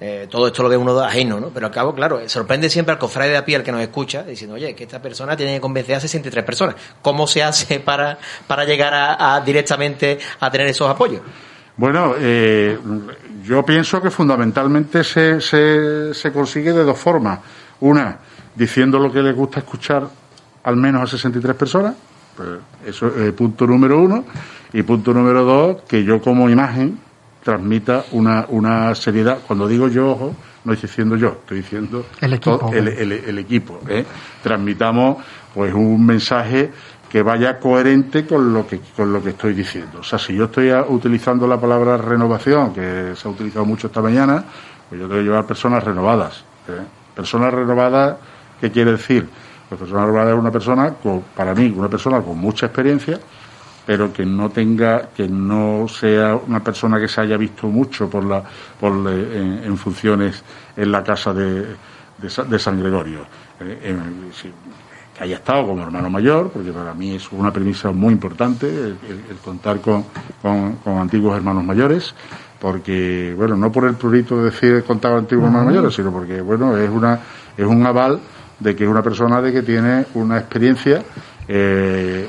eh, 0.00 0.26
todo 0.30 0.46
esto 0.46 0.62
lo 0.62 0.68
ve 0.68 0.76
uno 0.76 0.98
ajeno, 1.00 1.40
¿no? 1.40 1.48
Pero 1.48 1.66
al 1.66 1.72
cabo, 1.72 1.94
claro, 1.94 2.20
sorprende 2.28 2.70
siempre 2.70 2.92
al 2.92 2.98
cofrade 2.98 3.30
de 3.30 3.36
a 3.36 3.44
pie, 3.44 3.56
al 3.56 3.62
que 3.62 3.72
nos 3.72 3.82
escucha, 3.82 4.22
diciendo, 4.22 4.54
oye, 4.54 4.74
que 4.74 4.84
esta 4.84 5.02
persona 5.02 5.36
tiene 5.36 5.54
que 5.54 5.60
convencer 5.60 5.96
a 5.96 6.00
63 6.00 6.44
personas. 6.44 6.76
¿Cómo 7.02 7.26
se 7.26 7.42
hace 7.42 7.80
para, 7.84 8.18
para 8.46 8.64
llegar 8.64 8.92
a, 8.94 9.40
directamente 9.44 10.18
a 10.40 10.50
tener 10.50 10.68
esos 10.68 10.88
apoyos? 10.88 11.20
Bueno, 11.76 12.14
eh, 12.18 12.78
yo 13.42 13.64
pienso 13.64 14.00
que 14.00 14.10
fundamentalmente 14.10 15.02
se, 15.02 15.40
se, 15.40 16.14
se 16.14 16.32
consigue 16.32 16.72
de 16.72 16.84
dos 16.84 16.98
formas. 16.98 17.40
Una, 17.80 18.18
diciendo 18.54 18.98
lo 18.98 19.12
que 19.12 19.22
les 19.22 19.34
gusta 19.34 19.60
escuchar 19.60 20.08
al 20.64 20.76
menos 20.76 21.02
a 21.02 21.06
63 21.06 21.56
personas. 21.56 21.94
Pues 22.36 22.48
eso 22.86 23.08
es 23.08 23.32
punto 23.32 23.66
número 23.66 24.00
uno. 24.00 24.24
Y 24.72 24.82
punto 24.82 25.12
número 25.12 25.44
dos, 25.44 25.82
que 25.82 26.02
yo 26.02 26.20
como 26.20 26.48
imagen 26.48 26.98
transmita 27.42 28.04
una, 28.12 28.46
una 28.48 28.94
seriedad. 28.94 29.38
Cuando 29.46 29.68
digo 29.68 29.88
yo, 29.88 30.12
ojo, 30.12 30.34
no 30.64 30.72
estoy 30.72 30.88
diciendo 30.88 31.16
yo, 31.16 31.28
estoy 31.40 31.58
diciendo 31.58 32.06
el 32.20 32.34
equipo. 32.34 32.70
el, 32.72 33.38
equipo 33.38 33.80
¿eh? 33.88 34.04
Transmitamos 34.42 35.18
pues 35.52 35.74
un 35.74 36.06
mensaje 36.06 36.70
que 37.10 37.22
vaya 37.22 37.58
coherente 37.58 38.24
con 38.24 38.54
lo 38.54 38.66
que 38.66 38.80
con 38.96 39.12
lo 39.12 39.22
que 39.22 39.30
estoy 39.30 39.52
diciendo. 39.52 39.98
O 40.00 40.02
sea, 40.02 40.18
si 40.18 40.34
yo 40.34 40.44
estoy 40.44 40.72
utilizando 40.88 41.46
la 41.46 41.60
palabra 41.60 41.98
renovación, 41.98 42.72
que 42.72 43.12
se 43.14 43.28
ha 43.28 43.30
utilizado 43.30 43.66
mucho 43.66 43.88
esta 43.88 44.00
mañana, 44.00 44.42
pues 44.88 45.00
yo 45.00 45.06
tengo 45.08 45.20
que 45.20 45.24
llevar 45.24 45.46
personas 45.46 45.84
renovadas. 45.84 46.44
¿eh? 46.68 46.80
Personas 47.14 47.52
renovadas 47.52 48.16
¿Qué 48.62 48.70
quiere 48.70 48.92
decir? 48.92 49.28
Pues 49.68 49.80
persona 49.80 50.06
renovadas 50.06 50.34
es 50.34 50.38
una 50.38 50.52
persona, 50.52 50.94
con, 50.94 51.24
para 51.34 51.52
mí, 51.52 51.74
una 51.76 51.88
persona 51.88 52.20
con 52.20 52.38
mucha 52.38 52.66
experiencia, 52.66 53.18
pero 53.84 54.12
que 54.12 54.24
no 54.24 54.50
tenga, 54.50 55.08
que 55.08 55.26
no 55.26 55.88
sea 55.88 56.36
una 56.36 56.62
persona 56.62 57.00
que 57.00 57.08
se 57.08 57.22
haya 57.22 57.36
visto 57.36 57.66
mucho 57.66 58.08
por 58.08 58.22
la, 58.22 58.40
por 58.78 58.92
en, 59.10 59.76
funciones 59.76 60.44
en 60.76 60.92
la 60.92 61.02
casa 61.02 61.34
de, 61.34 61.74
de, 62.18 62.58
San 62.60 62.78
Gregorio. 62.78 63.26
Eh, 63.58 63.96
que 65.18 65.24
haya 65.24 65.36
estado 65.38 65.66
como 65.66 65.82
hermano 65.82 66.08
mayor, 66.08 66.50
porque 66.50 66.70
para 66.70 66.94
mí 66.94 67.16
es 67.16 67.32
una 67.32 67.52
premisa 67.52 67.90
muy 67.90 68.12
importante 68.12 68.68
el, 68.68 69.36
contar 69.44 69.80
con, 69.80 70.04
con, 70.40 70.98
antiguos 70.98 71.36
hermanos 71.36 71.64
mayores, 71.64 72.14
porque, 72.60 73.34
bueno, 73.36 73.56
no 73.56 73.72
por 73.72 73.88
el 73.88 73.96
prurito 73.96 74.36
de 74.36 74.50
decir 74.52 74.84
contar 74.84 75.10
con 75.10 75.18
antiguos 75.18 75.46
hermanos 75.46 75.66
mayores, 75.66 75.94
sino 75.96 76.12
porque, 76.12 76.40
bueno, 76.40 76.76
es 76.76 76.88
una, 76.88 77.18
es 77.56 77.66
un 77.66 77.84
aval 77.84 78.20
de 78.62 78.76
que 78.76 78.86
una 78.86 79.02
persona 79.02 79.40
de 79.40 79.52
que 79.52 79.62
tiene 79.62 80.06
una 80.14 80.38
experiencia, 80.38 81.02
eh, 81.48 82.26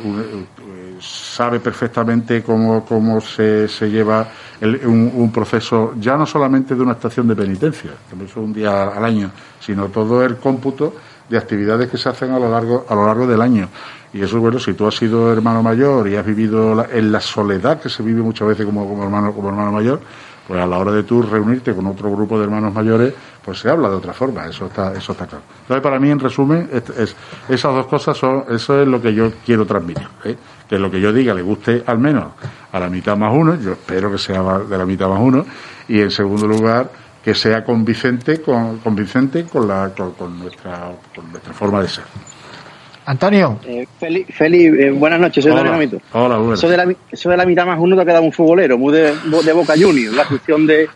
sabe 0.99 1.59
perfectamente 1.59 2.41
cómo, 2.41 2.85
cómo 2.85 3.19
se, 3.19 3.67
se 3.67 3.89
lleva 3.89 4.27
un, 4.61 5.31
proceso, 5.33 5.93
ya 5.99 6.15
no 6.15 6.25
solamente 6.25 6.75
de 6.75 6.81
una 6.81 6.93
estación 6.93 7.27
de 7.27 7.35
penitencia, 7.35 7.91
que 8.09 8.25
eso 8.25 8.41
un 8.41 8.53
día 8.53 8.89
al 8.89 9.03
año, 9.03 9.31
sino 9.59 9.87
todo 9.87 10.23
el 10.23 10.37
cómputo 10.37 10.95
de 11.29 11.37
actividades 11.37 11.89
que 11.89 11.97
se 11.97 12.09
hacen 12.09 12.31
a 12.31 12.39
lo 12.39 12.49
largo, 12.49 12.85
a 12.87 12.95
lo 12.95 13.05
largo 13.05 13.27
del 13.27 13.41
año. 13.41 13.67
Y 14.13 14.21
eso, 14.21 14.39
bueno, 14.39 14.59
si 14.59 14.73
tú 14.73 14.85
has 14.85 14.95
sido 14.95 15.33
hermano 15.33 15.63
mayor 15.63 16.07
y 16.07 16.15
has 16.15 16.25
vivido 16.25 16.85
en 16.89 17.11
la 17.11 17.19
soledad 17.19 17.81
que 17.81 17.89
se 17.89 18.03
vive 18.03 18.21
muchas 18.21 18.47
veces 18.47 18.65
como, 18.65 18.87
como, 18.87 19.03
hermano, 19.03 19.33
como 19.33 19.49
hermano 19.49 19.71
mayor, 19.71 19.99
pues 20.47 20.61
a 20.61 20.65
la 20.65 20.77
hora 20.77 20.91
de 20.91 21.03
tú 21.03 21.21
reunirte 21.21 21.73
con 21.73 21.85
otro 21.87 22.11
grupo 22.11 22.37
de 22.37 22.45
hermanos 22.45 22.73
mayores, 22.73 23.13
pues 23.43 23.59
se 23.59 23.69
habla 23.69 23.89
de 23.89 23.95
otra 23.95 24.13
forma, 24.13 24.45
eso 24.45 24.65
está, 24.65 24.93
eso 24.93 25.13
está 25.13 25.25
claro. 25.25 25.43
Entonces, 25.61 25.81
para 25.81 25.99
mí, 25.99 26.09
en 26.09 26.19
resumen, 26.19 26.69
es, 26.71 27.15
esas 27.49 27.73
dos 27.73 27.87
cosas 27.87 28.17
son, 28.17 28.45
eso 28.49 28.81
es 28.81 28.87
lo 28.87 29.01
que 29.01 29.13
yo 29.13 29.31
quiero 29.45 29.65
transmitir, 29.65 30.07
¿eh? 30.25 30.35
que 30.67 30.79
lo 30.79 30.89
que 30.91 30.99
yo 30.99 31.13
diga 31.13 31.33
le 31.33 31.41
guste 31.41 31.83
al 31.85 31.99
menos 31.99 32.33
a 32.71 32.79
la 32.79 32.89
mitad 32.89 33.15
más 33.15 33.33
uno, 33.33 33.55
yo 33.55 33.73
espero 33.73 34.11
que 34.11 34.17
sea 34.17 34.41
de 34.59 34.77
la 34.77 34.85
mitad 34.85 35.07
más 35.07 35.19
uno, 35.21 35.45
y 35.87 35.99
en 35.99 36.11
segundo 36.11 36.47
lugar, 36.47 36.89
que 37.23 37.33
sea 37.33 37.63
convincente 37.63 38.41
con, 38.41 38.79
convincente 38.79 39.45
con, 39.45 39.67
la, 39.67 39.91
con, 39.95 40.39
nuestra, 40.39 40.91
con 41.15 41.31
nuestra 41.31 41.53
forma 41.53 41.81
de 41.81 41.87
ser. 41.87 42.03
Antonio. 43.05 43.59
Eh, 43.65 43.85
Feli, 43.99 44.23
Feli 44.25 44.65
eh, 44.65 44.91
buenas 44.91 45.19
noches, 45.19 45.43
soy 45.43 45.51
Hola. 45.51 45.63
Daniel 45.63 45.75
Amito. 45.75 46.01
Hola, 46.13 46.37
buenas. 46.37 46.59
Eso 46.59 46.69
de, 46.69 46.77
la, 46.77 46.95
eso 47.11 47.29
de 47.29 47.37
la 47.37 47.45
mitad 47.45 47.65
más 47.65 47.77
uno 47.79 47.95
te 47.95 48.01
ha 48.01 48.05
quedado 48.05 48.23
un 48.23 48.31
futbolero, 48.31 48.77
muy 48.77 48.93
de, 48.93 49.13
de 49.43 49.53
Boca 49.53 49.73
Juniors, 49.77 50.15
la 50.15 50.25
función 50.25 50.65
de, 50.65 50.89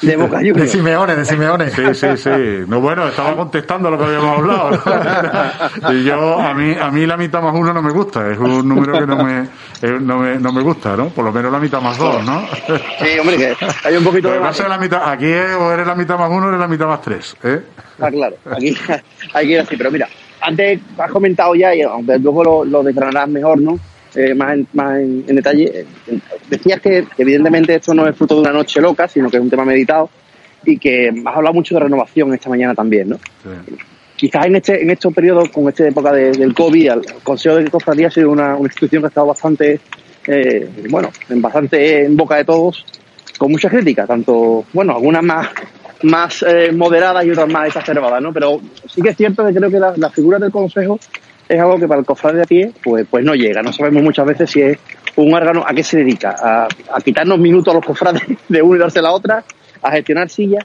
de 0.00 0.16
Boca 0.16 0.38
De 0.40 0.50
Juniors. 0.50 0.70
Simeone, 0.70 1.16
de 1.16 1.24
Simeone. 1.24 1.70
Sí, 1.70 1.82
sí, 1.94 2.06
sí. 2.16 2.30
No, 2.66 2.80
bueno, 2.80 3.08
estaba 3.08 3.36
contestando 3.36 3.90
lo 3.90 3.98
que 3.98 4.04
habíamos 4.04 4.38
hablado. 4.38 4.70
¿no? 4.70 5.92
Y 5.92 6.04
yo, 6.04 6.38
a 6.40 6.54
mí, 6.54 6.74
a 6.80 6.90
mí 6.90 7.06
la 7.06 7.16
mitad 7.16 7.42
más 7.42 7.54
uno 7.54 7.72
no 7.72 7.82
me 7.82 7.90
gusta. 7.90 8.30
Es 8.30 8.38
un 8.38 8.68
número 8.68 8.98
que 8.98 9.06
no 9.06 9.22
me, 9.22 9.42
eh, 9.42 9.98
no 10.00 10.18
me, 10.18 10.36
no 10.38 10.52
me 10.52 10.62
gusta, 10.62 10.96
¿no? 10.96 11.08
Por 11.08 11.24
lo 11.24 11.32
menos 11.32 11.52
la 11.52 11.58
mitad 11.58 11.80
más 11.80 11.98
dos, 11.98 12.24
¿no? 12.24 12.46
Sí, 13.00 13.18
hombre, 13.18 13.36
que 13.36 13.56
hay 13.84 13.96
un 13.96 14.04
poquito 14.04 14.30
de 14.30 14.68
la 14.68 14.78
mitad, 14.78 15.10
aquí 15.10 15.26
es, 15.26 15.54
o 15.54 15.72
eres 15.72 15.86
la 15.86 15.94
mitad 15.94 16.18
más 16.18 16.30
uno 16.30 16.46
o 16.46 16.48
eres 16.48 16.60
la 16.60 16.68
mitad 16.68 16.86
más 16.86 17.00
tres, 17.02 17.36
¿eh? 17.42 17.60
Está 17.92 18.10
claro, 18.10 18.36
aquí 18.50 18.76
hay 19.34 19.46
que 19.46 19.52
ir 19.52 19.60
así. 19.60 19.76
Pero 19.76 19.90
mira, 19.90 20.08
antes 20.42 20.80
has 20.98 21.10
comentado 21.10 21.54
ya, 21.54 21.74
y 21.74 21.82
aunque 21.82 22.18
luego 22.18 22.44
lo, 22.44 22.64
lo 22.64 22.82
declararás 22.82 23.28
mejor, 23.28 23.60
¿no? 23.60 23.78
Eh, 24.14 24.34
más 24.34 24.52
en, 24.54 24.66
más 24.74 24.98
en, 24.98 25.24
en 25.26 25.36
detalle. 25.36 25.70
eh, 25.74 25.86
decías 26.50 26.80
que 26.80 27.04
evidentemente 27.16 27.74
esto 27.74 27.94
no 27.94 28.06
es 28.06 28.14
fruto 28.14 28.34
de 28.34 28.40
una 28.42 28.52
noche 28.52 28.80
loca, 28.80 29.08
sino 29.08 29.30
que 29.30 29.38
es 29.38 29.42
un 29.42 29.48
tema 29.48 29.64
meditado 29.64 30.10
y 30.66 30.76
que 30.78 31.08
has 31.08 31.36
hablado 31.36 31.54
mucho 31.54 31.74
de 31.74 31.80
renovación 31.80 32.32
esta 32.34 32.50
mañana 32.50 32.74
también, 32.74 33.08
¿no? 33.08 33.16
Sí. 33.16 33.74
Quizás 34.16 34.46
en 34.46 34.56
este 34.56 34.82
en 34.82 34.90
estos 34.90 35.12
periodos, 35.14 35.48
con 35.48 35.66
esta 35.68 35.88
época 35.88 36.12
de- 36.12 36.30
del 36.32 36.54
COVID, 36.54 36.90
el 36.90 37.00
Consejo 37.24 37.56
de 37.56 37.70
Cofradía 37.70 38.08
ha 38.08 38.10
sido 38.10 38.30
una, 38.30 38.54
una 38.54 38.68
institución 38.68 39.02
que 39.02 39.06
ha 39.06 39.08
estado 39.08 39.26
bastante, 39.28 39.80
eh, 40.28 40.68
bueno, 40.90 41.10
en 41.30 41.40
bastante 41.42 42.04
en 42.04 42.16
boca 42.16 42.36
de 42.36 42.44
todos, 42.44 42.84
con 43.38 43.50
mucha 43.50 43.68
crítica, 43.70 44.06
tanto, 44.06 44.64
bueno, 44.72 44.92
algunas 44.94 45.24
más 45.24 45.48
más 46.02 46.42
eh, 46.42 46.72
moderadas 46.72 47.24
y 47.24 47.30
otras 47.30 47.48
más 47.48 47.68
exacerbadas, 47.68 48.22
¿no? 48.22 48.32
Pero 48.32 48.60
sí 48.86 49.02
que 49.02 49.10
es 49.10 49.16
cierto 49.16 49.46
que 49.46 49.54
creo 49.54 49.70
que 49.70 49.78
la, 49.78 50.10
figura 50.10 50.38
del 50.38 50.50
Consejo 50.50 50.98
es 51.48 51.60
algo 51.60 51.78
que 51.78 51.88
para 51.88 52.00
el 52.00 52.06
cofrade 52.06 52.36
de 52.36 52.42
a 52.42 52.46
pie, 52.46 52.72
pues, 52.82 53.06
pues 53.10 53.24
no 53.24 53.34
llega. 53.34 53.62
No 53.62 53.72
sabemos 53.72 54.02
muchas 54.02 54.26
veces 54.26 54.50
si 54.50 54.62
es 54.62 54.78
un 55.16 55.34
órgano 55.34 55.64
a 55.66 55.74
qué 55.74 55.82
se 55.82 55.98
dedica, 55.98 56.34
a, 56.38 56.64
a 56.64 57.00
quitarnos 57.00 57.38
minutos 57.38 57.72
a 57.72 57.76
los 57.76 57.84
cofrades 57.84 58.22
de 58.48 58.62
uno 58.62 58.76
y 58.76 58.78
darse 58.78 59.02
la 59.02 59.12
otra, 59.12 59.44
a 59.82 59.90
gestionar 59.90 60.28
sillas. 60.28 60.64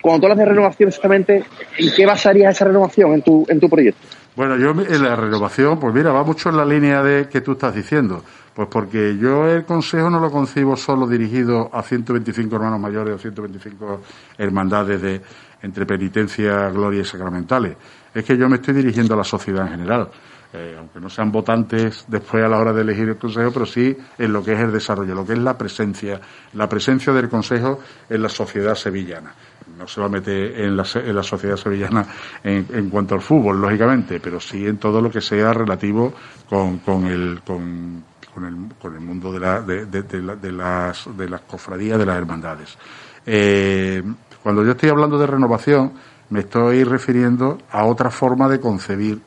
Cuando 0.00 0.20
tú 0.20 0.26
hablas 0.26 0.38
de 0.38 0.44
renovación, 0.44 0.88
exactamente, 0.88 1.44
¿en 1.78 1.94
qué 1.94 2.06
basarías 2.06 2.54
esa 2.54 2.66
renovación 2.66 3.14
en 3.14 3.22
tu, 3.22 3.44
en 3.48 3.58
tu 3.58 3.68
proyecto? 3.68 4.06
Bueno, 4.36 4.56
yo 4.56 4.70
en 4.70 5.02
la 5.02 5.16
renovación, 5.16 5.80
pues 5.80 5.94
mira, 5.94 6.12
va 6.12 6.22
mucho 6.22 6.50
en 6.50 6.58
la 6.58 6.64
línea 6.64 7.02
de 7.02 7.28
que 7.28 7.40
tú 7.40 7.52
estás 7.52 7.74
diciendo. 7.74 8.22
Pues 8.56 8.68
porque 8.68 9.18
yo 9.20 9.46
el 9.46 9.66
consejo 9.66 10.08
no 10.08 10.18
lo 10.18 10.30
concibo 10.30 10.76
solo 10.76 11.06
dirigido 11.06 11.68
a 11.74 11.82
125 11.82 12.56
hermanos 12.56 12.80
mayores 12.80 13.14
o 13.14 13.18
125 13.18 14.00
hermandades 14.38 15.02
de 15.02 15.20
entre 15.60 15.84
penitencia, 15.84 16.70
gloria 16.70 17.02
y 17.02 17.04
sacramentales. 17.04 17.76
Es 18.14 18.24
que 18.24 18.34
yo 18.36 18.48
me 18.48 18.56
estoy 18.56 18.72
dirigiendo 18.72 19.12
a 19.12 19.18
la 19.18 19.24
sociedad 19.24 19.66
en 19.66 19.72
general. 19.72 20.08
Eh, 20.54 20.74
aunque 20.78 21.00
no 21.00 21.10
sean 21.10 21.30
votantes 21.30 22.06
después 22.08 22.42
a 22.42 22.48
la 22.48 22.58
hora 22.58 22.72
de 22.72 22.80
elegir 22.80 23.06
el 23.10 23.16
consejo, 23.18 23.50
pero 23.52 23.66
sí 23.66 23.94
en 24.16 24.32
lo 24.32 24.42
que 24.42 24.54
es 24.54 24.60
el 24.60 24.72
desarrollo, 24.72 25.14
lo 25.14 25.26
que 25.26 25.34
es 25.34 25.38
la 25.38 25.58
presencia, 25.58 26.18
la 26.54 26.66
presencia 26.66 27.12
del 27.12 27.28
consejo 27.28 27.80
en 28.08 28.22
la 28.22 28.28
sociedad 28.30 28.74
sevillana 28.74 29.34
no 29.76 29.86
solamente 29.86 30.64
en 30.64 30.74
la, 30.76 30.84
se- 30.84 31.00
en 31.06 31.14
la 31.14 31.22
sociedad 31.24 31.56
sevillana 31.56 32.06
en, 32.42 32.66
en 32.72 32.88
cuanto 32.88 33.14
al 33.16 33.20
fútbol, 33.20 33.60
lógicamente, 33.60 34.20
pero 34.20 34.40
sí 34.40 34.64
en 34.66 34.78
todo 34.78 35.02
lo 35.02 35.10
que 35.10 35.20
sea 35.20 35.52
relativo 35.52 36.14
con, 36.48 36.78
con 36.78 37.04
el, 37.06 37.40
con, 37.44 38.02
con 38.36 38.44
el, 38.44 38.54
con 38.78 38.92
el 38.94 39.00
mundo 39.00 39.32
de, 39.32 39.40
la, 39.40 39.62
de, 39.62 39.86
la- 40.20 40.36
de 40.36 40.52
las, 40.52 41.08
de 41.16 41.26
las 41.26 41.40
cofradías, 41.40 41.98
de 41.98 42.04
las 42.04 42.18
hermandades. 42.18 42.76
Eh, 43.24 44.02
cuando 44.42 44.62
yo 44.62 44.72
estoy 44.72 44.90
hablando 44.90 45.18
de 45.18 45.26
renovación, 45.26 45.92
me 46.28 46.40
estoy 46.40 46.84
refiriendo 46.84 47.56
a 47.70 47.86
otra 47.86 48.10
forma 48.10 48.46
de 48.50 48.60
concebir 48.60 49.20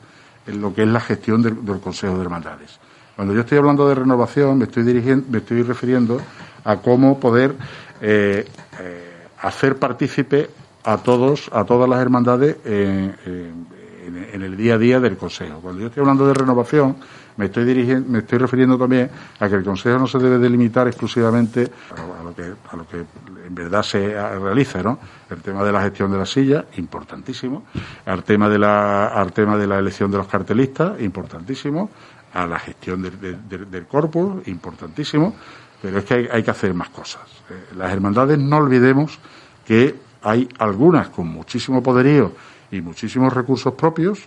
lo 0.46 0.72
que 0.72 0.82
es 0.82 0.88
la 0.88 1.00
gestión 1.00 1.42
del, 1.42 1.56
Consejo 1.80 2.14
de 2.14 2.22
Hermandades. 2.22 2.78
Cuando 3.16 3.34
yo 3.34 3.40
estoy 3.40 3.58
hablando 3.58 3.88
de 3.88 3.96
renovación, 3.96 4.58
me 4.58 4.64
estoy, 4.66 4.84
dirigiendo, 4.84 5.26
me 5.28 5.38
estoy 5.38 5.62
refiriendo 5.64 6.20
a 6.64 6.76
cómo 6.76 7.18
poder 7.18 7.56
eh, 8.00 8.46
eh, 8.78 9.12
hacer 9.42 9.76
partícipe 9.76 10.50
a 10.84 10.98
todos, 10.98 11.50
a 11.52 11.64
todas 11.64 11.88
las 11.88 12.00
hermandades 12.00 12.56
en 12.64 14.42
el 14.42 14.56
día 14.56 14.74
a 14.74 14.78
día 14.78 15.00
del 15.00 15.16
Consejo. 15.16 15.58
Cuando 15.60 15.80
yo 15.80 15.88
estoy 15.88 16.00
hablando 16.02 16.26
de 16.28 16.34
renovación, 16.34 16.96
me 17.36 17.46
estoy 17.46 17.64
dirigiendo, 17.64 18.10
me 18.10 18.18
estoy 18.20 18.38
refiriendo 18.38 18.76
también 18.78 19.10
a 19.38 19.48
que 19.48 19.54
el 19.54 19.64
Consejo 19.64 19.98
no 19.98 20.06
se 20.06 20.18
debe 20.18 20.38
delimitar 20.38 20.86
exclusivamente 20.86 21.70
a 21.96 22.22
lo 22.22 22.34
que, 22.34 22.42
a 22.42 22.76
lo 22.76 22.86
que 22.86 22.98
en 22.98 23.54
verdad 23.54 23.82
se 23.82 23.98
realiza, 24.38 24.82
¿no? 24.82 24.98
El 25.28 25.40
tema 25.40 25.64
de 25.64 25.72
la 25.72 25.82
gestión 25.82 26.10
de 26.12 26.18
la 26.18 26.26
silla, 26.26 26.64
importantísimo. 26.76 27.64
Al 28.06 28.22
tema 28.24 28.48
de 28.48 28.58
la, 28.58 29.08
al 29.08 29.32
tema 29.32 29.56
de 29.56 29.66
la 29.66 29.78
elección 29.78 30.10
de 30.10 30.18
los 30.18 30.26
cartelistas, 30.26 31.00
importantísimo. 31.00 31.90
A 32.32 32.46
la 32.46 32.58
gestión 32.58 33.02
del, 33.02 33.86
corpus, 33.86 34.46
importantísimo. 34.46 35.34
Pero 35.82 35.98
es 35.98 36.04
que 36.04 36.14
hay, 36.14 36.28
hay 36.30 36.42
que 36.42 36.50
hacer 36.50 36.74
más 36.74 36.90
cosas. 36.90 37.22
Eh, 37.50 37.74
las 37.76 37.92
hermandades, 37.92 38.38
no 38.38 38.58
olvidemos 38.58 39.18
que 39.66 39.94
hay 40.22 40.48
algunas 40.58 41.08
con 41.08 41.26
muchísimo 41.26 41.82
poderío 41.82 42.32
y 42.70 42.80
muchísimos 42.80 43.32
recursos 43.32 43.74
propios, 43.74 44.20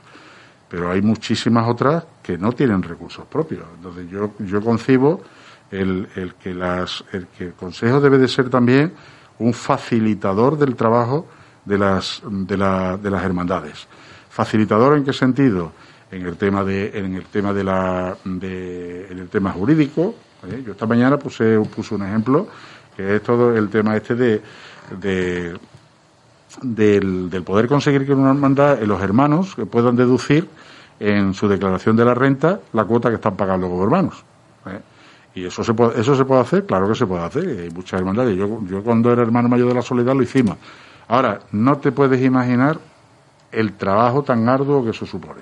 pero 0.73 0.89
hay 0.89 1.03
muchísimas 1.03 1.67
otras 1.69 2.03
que 2.23 2.35
no 2.35 2.51
tienen 2.51 2.81
recursos 2.81 3.27
propios. 3.27 3.61
Entonces 3.75 4.09
yo, 4.09 4.31
yo 4.39 4.59
concibo 4.59 5.21
el, 5.69 6.09
el 6.15 6.33
que 6.33 6.51
las, 6.51 7.05
el 7.11 7.27
que 7.27 7.43
el 7.43 7.53
Consejo 7.53 8.01
debe 8.01 8.17
de 8.17 8.27
ser 8.27 8.49
también 8.49 8.91
un 9.37 9.53
facilitador 9.53 10.57
del 10.57 10.75
trabajo 10.75 11.27
de 11.63 11.77
las, 11.77 12.23
de, 12.27 12.57
la- 12.57 12.97
de 12.97 13.11
las 13.11 13.23
hermandades. 13.23 13.87
¿Facilitador 14.31 14.97
en 14.97 15.03
qué 15.05 15.13
sentido? 15.13 15.73
En 16.09 16.25
el 16.25 16.37
tema 16.37 16.63
de, 16.63 16.89
en 16.97 17.13
el 17.13 17.25
tema 17.25 17.53
de 17.53 17.63
la, 17.63 18.17
de, 18.23 19.11
en 19.11 19.19
el 19.19 19.29
tema 19.29 19.51
jurídico. 19.51 20.15
¿eh? 20.49 20.63
Yo 20.65 20.71
esta 20.71 20.87
mañana 20.87 21.17
puse, 21.19 21.59
puse 21.75 21.93
un 21.93 22.01
ejemplo 22.01 22.47
que 22.97 23.17
es 23.17 23.21
todo 23.21 23.55
el 23.55 23.69
tema 23.69 23.95
este 23.95 24.15
de, 24.15 24.41
de 24.99 25.55
del, 26.61 27.29
del 27.29 27.43
poder 27.43 27.67
conseguir 27.67 28.05
que 28.05 28.13
una 28.13 28.29
hermandad, 28.29 28.81
eh, 28.81 28.87
los 28.87 29.01
hermanos 29.01 29.55
que 29.55 29.65
puedan 29.65 29.95
deducir 29.95 30.47
en 30.99 31.33
su 31.33 31.47
declaración 31.47 31.95
de 31.95 32.05
la 32.05 32.13
renta 32.13 32.59
la 32.73 32.85
cuota 32.85 33.09
que 33.09 33.15
están 33.15 33.35
pagando 33.35 33.67
como 33.69 33.83
hermanos. 33.83 34.23
¿eh? 34.67 34.79
Y 35.35 35.45
eso 35.45 35.63
se 35.63 35.73
puede, 35.73 35.99
eso 35.99 36.15
se 36.15 36.25
puede 36.25 36.41
hacer, 36.41 36.65
claro 36.65 36.87
que 36.87 36.95
se 36.95 37.07
puede 37.07 37.23
hacer. 37.23 37.47
Hay 37.47 37.69
muchas 37.71 37.99
hermandades. 37.99 38.37
Yo, 38.37 38.61
yo 38.67 38.83
cuando 38.83 39.11
era 39.11 39.21
hermano 39.21 39.49
mayor 39.49 39.67
de 39.69 39.75
la 39.75 39.81
soledad 39.81 40.15
lo 40.15 40.21
hicimos. 40.21 40.57
Ahora, 41.07 41.39
no 41.51 41.77
te 41.77 41.91
puedes 41.91 42.21
imaginar 42.21 42.79
el 43.51 43.73
trabajo 43.73 44.23
tan 44.23 44.47
arduo 44.47 44.83
que 44.83 44.91
eso 44.91 45.05
supone. 45.05 45.41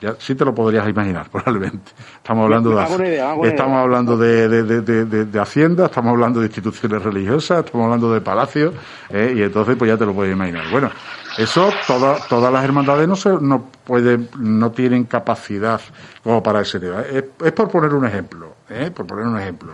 Ya, 0.00 0.14
sí 0.18 0.34
te 0.36 0.44
lo 0.44 0.54
podrías 0.54 0.88
imaginar, 0.88 1.28
probablemente. 1.32 1.90
Estamos 2.16 2.44
hablando 2.44 2.70
de, 2.70 2.76
idea, 3.08 3.34
estamos 3.48 3.76
hablando 3.82 4.16
de, 4.16 4.48
de, 4.48 4.62
de, 4.80 5.04
de- 5.04 5.24
de- 5.24 5.40
Hacienda, 5.40 5.86
estamos 5.86 6.10
hablando 6.12 6.38
de 6.40 6.46
instituciones 6.46 7.02
religiosas, 7.02 7.64
estamos 7.64 7.84
hablando 7.86 8.12
de 8.12 8.20
palacios, 8.20 8.74
¿eh? 9.10 9.34
y 9.36 9.42
entonces 9.42 9.74
pues 9.76 9.88
ya 9.90 9.96
te 9.96 10.06
lo 10.06 10.14
puedes 10.14 10.32
imaginar. 10.32 10.64
Bueno, 10.70 10.90
eso 11.36 11.70
toda- 11.86 12.16
todas 12.28 12.52
las 12.52 12.64
hermandades 12.64 13.08
no 13.08 13.16
se, 13.16 13.30
no 13.40 13.70
pueden, 13.84 14.28
no 14.38 14.70
tienen 14.70 15.04
capacidad 15.04 15.80
como 16.22 16.42
para 16.42 16.60
ese 16.60 16.78
tema. 16.78 17.00
Es, 17.02 17.24
es 17.44 17.52
por 17.52 17.68
poner 17.68 17.92
un 17.94 18.04
ejemplo, 18.06 18.54
¿eh? 18.70 18.90
por 18.94 19.06
poner 19.06 19.26
un 19.26 19.38
ejemplo. 19.38 19.72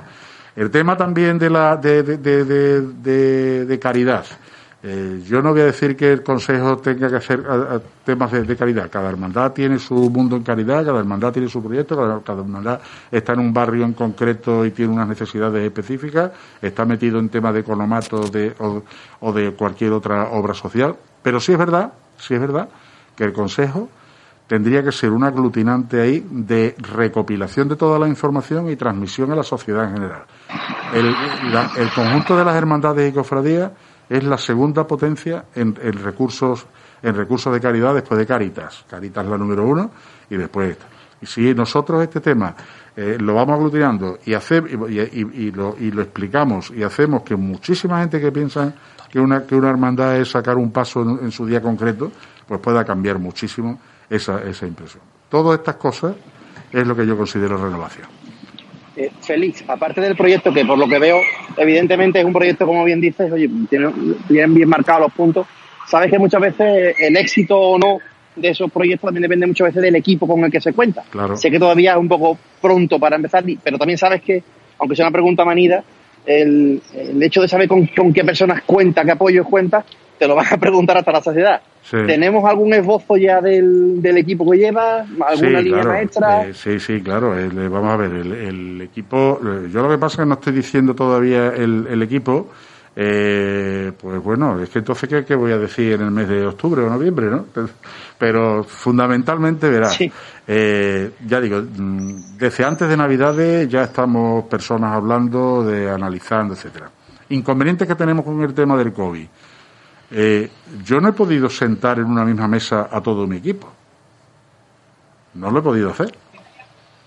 El 0.57 0.71
tema 0.71 0.97
también 0.97 1.39
de 1.39 1.51
la 1.51 1.77
de, 1.77 2.03
de, 2.03 2.17
de- 2.45 2.81
de- 2.81 3.65
de 3.67 3.79
caridad. 3.79 4.25
Eh, 4.87 5.23
yo 5.27 5.41
no 5.41 5.53
voy 5.53 5.63
a 5.63 5.65
decir 5.65 5.97
que 5.97 6.13
el 6.13 6.23
Consejo 6.23 6.77
tenga 6.77 7.09
que 7.09 7.17
hacer 7.17 7.43
temas 8.05 8.31
de, 8.31 8.43
de 8.43 8.55
caridad. 8.55 8.91
Cada 8.91 9.09
hermandad 9.09 9.53
tiene 9.53 9.79
su 9.79 9.95
mundo 10.11 10.37
en 10.37 10.43
caridad, 10.43 10.85
cada 10.85 10.99
hermandad 10.99 11.33
tiene 11.33 11.49
su 11.49 11.63
proyecto, 11.63 11.97
cada, 12.23 12.41
hermandad 12.41 12.81
está 13.11 13.33
en 13.33 13.39
un 13.39 13.55
barrio 13.55 13.87
en 13.87 13.95
concreto 13.95 14.67
y 14.67 14.73
tiene 14.73 14.93
unas 14.93 15.09
necesidades 15.09 15.65
específicas, 15.65 16.33
está 16.61 16.85
metido 16.85 17.19
en 17.19 17.31
temas 17.31 17.55
de 17.55 17.61
economato 17.61 18.29
de, 18.29 18.55
o, 19.21 19.33
de 19.33 19.53
cualquier 19.53 19.93
otra 19.93 20.29
obra 20.33 20.53
social. 20.53 20.95
Pero 21.23 21.41
sí 21.41 21.53
es 21.53 21.59
verdad, 21.59 21.91
sí 22.19 22.35
es 22.35 22.41
verdad 22.41 22.69
que 23.17 23.25
el 23.25 23.33
Consejo 23.33 23.89
tendría 24.47 24.85
que 24.85 24.93
ser 24.93 25.13
un 25.13 25.25
aglutinante 25.25 25.99
ahí 25.99 26.27
de 26.31 26.75
recopilación 26.77 27.71
de 27.71 27.77
toda 27.77 27.99
la 27.99 28.07
información 28.07 28.69
y 28.69 28.77
transmisión 28.77 29.33
a 29.33 29.35
la 29.35 29.45
sociedad 29.45 29.85
en 29.85 29.95
general. 29.95 30.25
El 30.93 31.89
conjunto 31.95 32.37
de 32.37 32.45
las 32.45 32.55
hermandades 32.55 33.11
y 33.11 33.15
cofradías 33.15 33.71
es 34.09 34.25
la 34.25 34.39
segunda 34.39 34.87
potencia 34.87 35.45
en, 35.55 35.75
recursos 35.75 36.67
en 37.03 37.15
recursos 37.15 37.53
de 37.53 37.61
caridad 37.61 37.95
después 37.95 38.19
de 38.19 38.27
Caritas. 38.27 38.85
Caritas 38.89 39.27
la 39.27 39.37
número 39.39 39.65
uno 39.67 39.91
y 40.31 40.37
después 40.37 40.71
esta. 40.71 40.87
Y 41.21 41.27
si 41.27 41.55
nosotros 41.55 42.03
este 42.03 42.21
tema 42.21 42.55
eh, 42.97 43.17
lo 43.21 43.35
vamos 43.35 43.57
aglutinando 43.57 44.19
y, 44.25 44.35
hace, 44.35 44.59
y, 44.59 45.01
y- 45.01 45.47
y 45.47 45.51
lo, 45.53 45.77
y 45.79 45.91
lo 45.91 46.03
explicamos 46.03 46.71
y 46.71 46.83
hacemos 46.83 47.23
que 47.23 47.37
muchísima 47.37 48.01
gente 48.01 48.21
que 48.21 48.31
piensa 48.33 48.73
que 49.11 49.21
una, 49.21 49.45
que 49.45 49.55
una 49.55 49.71
hermandad 49.71 50.17
es 50.17 50.31
sacar 50.31 50.57
un 50.57 50.71
paso 50.71 51.03
en, 51.03 51.25
en 51.25 51.31
su 51.31 51.47
día 51.47 51.61
concreto, 51.63 52.11
pues 52.47 52.61
pueda 52.61 52.85
cambiar 52.85 53.19
muchísimo 53.19 53.79
esa, 54.11 54.43
esa 54.43 54.67
impresión. 54.67 55.03
Todas 55.29 55.59
estas 55.59 55.77
cosas 55.77 56.15
es 56.73 56.87
lo 56.87 56.95
que 56.97 57.07
yo 57.07 57.17
considero 57.17 57.57
renovación. 57.57 58.09
Félix, 59.27 59.65
aparte 59.69 60.01
del 60.01 60.17
proyecto, 60.17 60.53
que 60.53 60.65
por 60.65 60.79
lo 60.79 60.89
que 60.89 60.99
veo, 60.99 61.21
evidentemente 61.57 62.19
es 62.21 62.25
un 62.25 62.33
proyecto, 62.33 62.67
como 62.67 62.85
bien 62.85 63.01
dices, 63.01 63.31
oye, 63.33 63.49
tiene- 63.69 63.91
tienen 64.29 64.55
bien 64.55 64.69
marcados 64.69 65.03
los 65.03 65.13
puntos. 65.13 65.47
Sabes 65.89 66.11
que 66.11 66.19
muchas 66.19 66.41
veces 66.41 66.95
el 66.99 67.17
éxito 67.17 67.59
o 67.59 67.79
no 67.79 67.99
de 68.37 68.49
esos 68.49 68.71
proyectos 68.73 69.07
también 69.09 69.23
depende 69.23 69.47
muchas 69.47 69.67
veces 69.69 69.83
del 69.83 69.95
equipo 69.97 70.27
con 70.27 70.43
el 70.45 70.51
que 70.51 70.61
se 70.61 70.73
cuenta. 70.73 71.03
Claro. 71.11 71.37
Sé 71.37 71.51
que 71.51 71.59
todavía 71.59 71.93
es 71.93 71.99
un 71.99 72.09
poco 72.09 72.37
pronto 72.61 72.99
para 72.99 73.17
empezar, 73.17 73.45
pero 73.63 73.79
también 73.79 73.99
sabes 73.99 74.23
que, 74.23 74.43
aunque 74.79 74.97
sea 74.97 75.07
una 75.07 75.13
pregunta 75.13 75.45
manida, 75.45 75.85
el, 76.27 76.81
el 76.95 77.23
hecho 77.23 77.43
de 77.43 77.49
saber 77.49 77.69
con, 77.69 77.87
con, 77.89 78.13
qué 78.13 78.25
personas 78.25 78.63
cuenta, 78.65 79.05
qué 79.05 79.11
apoyos 79.13 79.47
cuenta, 79.47 79.85
te 80.19 80.27
lo 80.29 80.35
van 80.35 80.47
a 80.51 80.57
preguntar 80.57 80.97
hasta 80.99 81.13
la 81.13 81.23
sociedad. 81.23 81.61
Sí. 81.83 81.99
¿Tenemos 82.07 82.45
algún 82.49 82.73
esbozo 82.73 83.17
ya 83.17 83.41
del, 83.41 84.01
del 84.01 84.17
equipo 84.19 84.51
que 84.51 84.57
lleva? 84.59 85.01
¿Alguna 85.01 85.35
sí, 85.37 85.47
línea 85.65 85.81
claro. 85.83 85.89
maestra? 85.91 86.47
Eh, 86.47 86.55
sí, 86.55 86.81
sí, 86.81 87.01
claro. 87.03 87.37
El- 87.39 87.69
vamos 87.69 87.93
a 87.93 87.97
ver, 87.97 88.13
el, 88.13 88.33
el 88.33 88.81
equipo. 88.81 89.39
eh, 89.45 89.69
Yo 89.73 89.83
lo 89.83 89.91
que 89.91 89.99
pasa 89.99 90.15
es 90.15 90.19
que 90.21 90.27
no 90.27 90.35
estoy 90.35 90.53
diciendo 90.55 90.95
todavía 90.95 91.49
el, 91.49 91.87
el 91.91 92.03
equipo. 92.03 92.49
Eh, 92.97 93.91
pues 94.01 94.23
bueno, 94.23 94.61
es 94.63 94.69
que 94.71 94.79
entonces, 94.79 95.09
¿qué, 95.09 95.25
qué 95.25 95.35
voy 95.35 95.51
a 95.51 95.59
decir 95.59 95.95
en 95.95 96.03
el 96.03 96.11
mes 96.13 96.29
de 96.29 96.47
octubre 96.47 96.81
o 96.83 96.89
noviembre, 96.89 97.27
no? 97.27 97.47
Pero 98.19 98.63
fundamentalmente, 98.63 99.69
verás, 99.69 99.95
Sí. 99.95 100.11
eh, 100.47 101.11
ya 101.27 101.41
digo, 101.41 101.61
mm, 101.61 102.39
desde 102.39 102.65
antes 102.65 102.89
de 102.89 102.97
Navidades 102.97 103.69
ya 103.69 103.83
estamos 103.83 104.45
personas 104.45 104.93
hablando, 104.95 105.65
de 105.65 105.91
analizando, 105.91 106.55
etcétera. 106.55 106.89
Inconvenientes 107.31 107.89
que 107.89 107.95
tenemos 107.97 108.25
con 108.25 108.41
el 108.43 108.55
tema 108.55 108.77
del 108.77 108.93
COVID. 108.93 109.27
Eh, 110.17 110.49
yo 110.85 111.01
no 111.01 111.09
he 111.09 111.13
podido 111.13 111.51
sentar 111.51 111.99
en 111.99 112.05
una 112.05 112.25
misma 112.25 112.47
mesa 112.47 112.89
a 112.89 113.01
todo 113.01 113.27
mi 113.27 113.39
equipo. 113.39 113.69
No 115.35 115.51
lo 115.51 115.59
he 115.59 115.63
podido 115.63 115.91
hacer. 115.91 116.17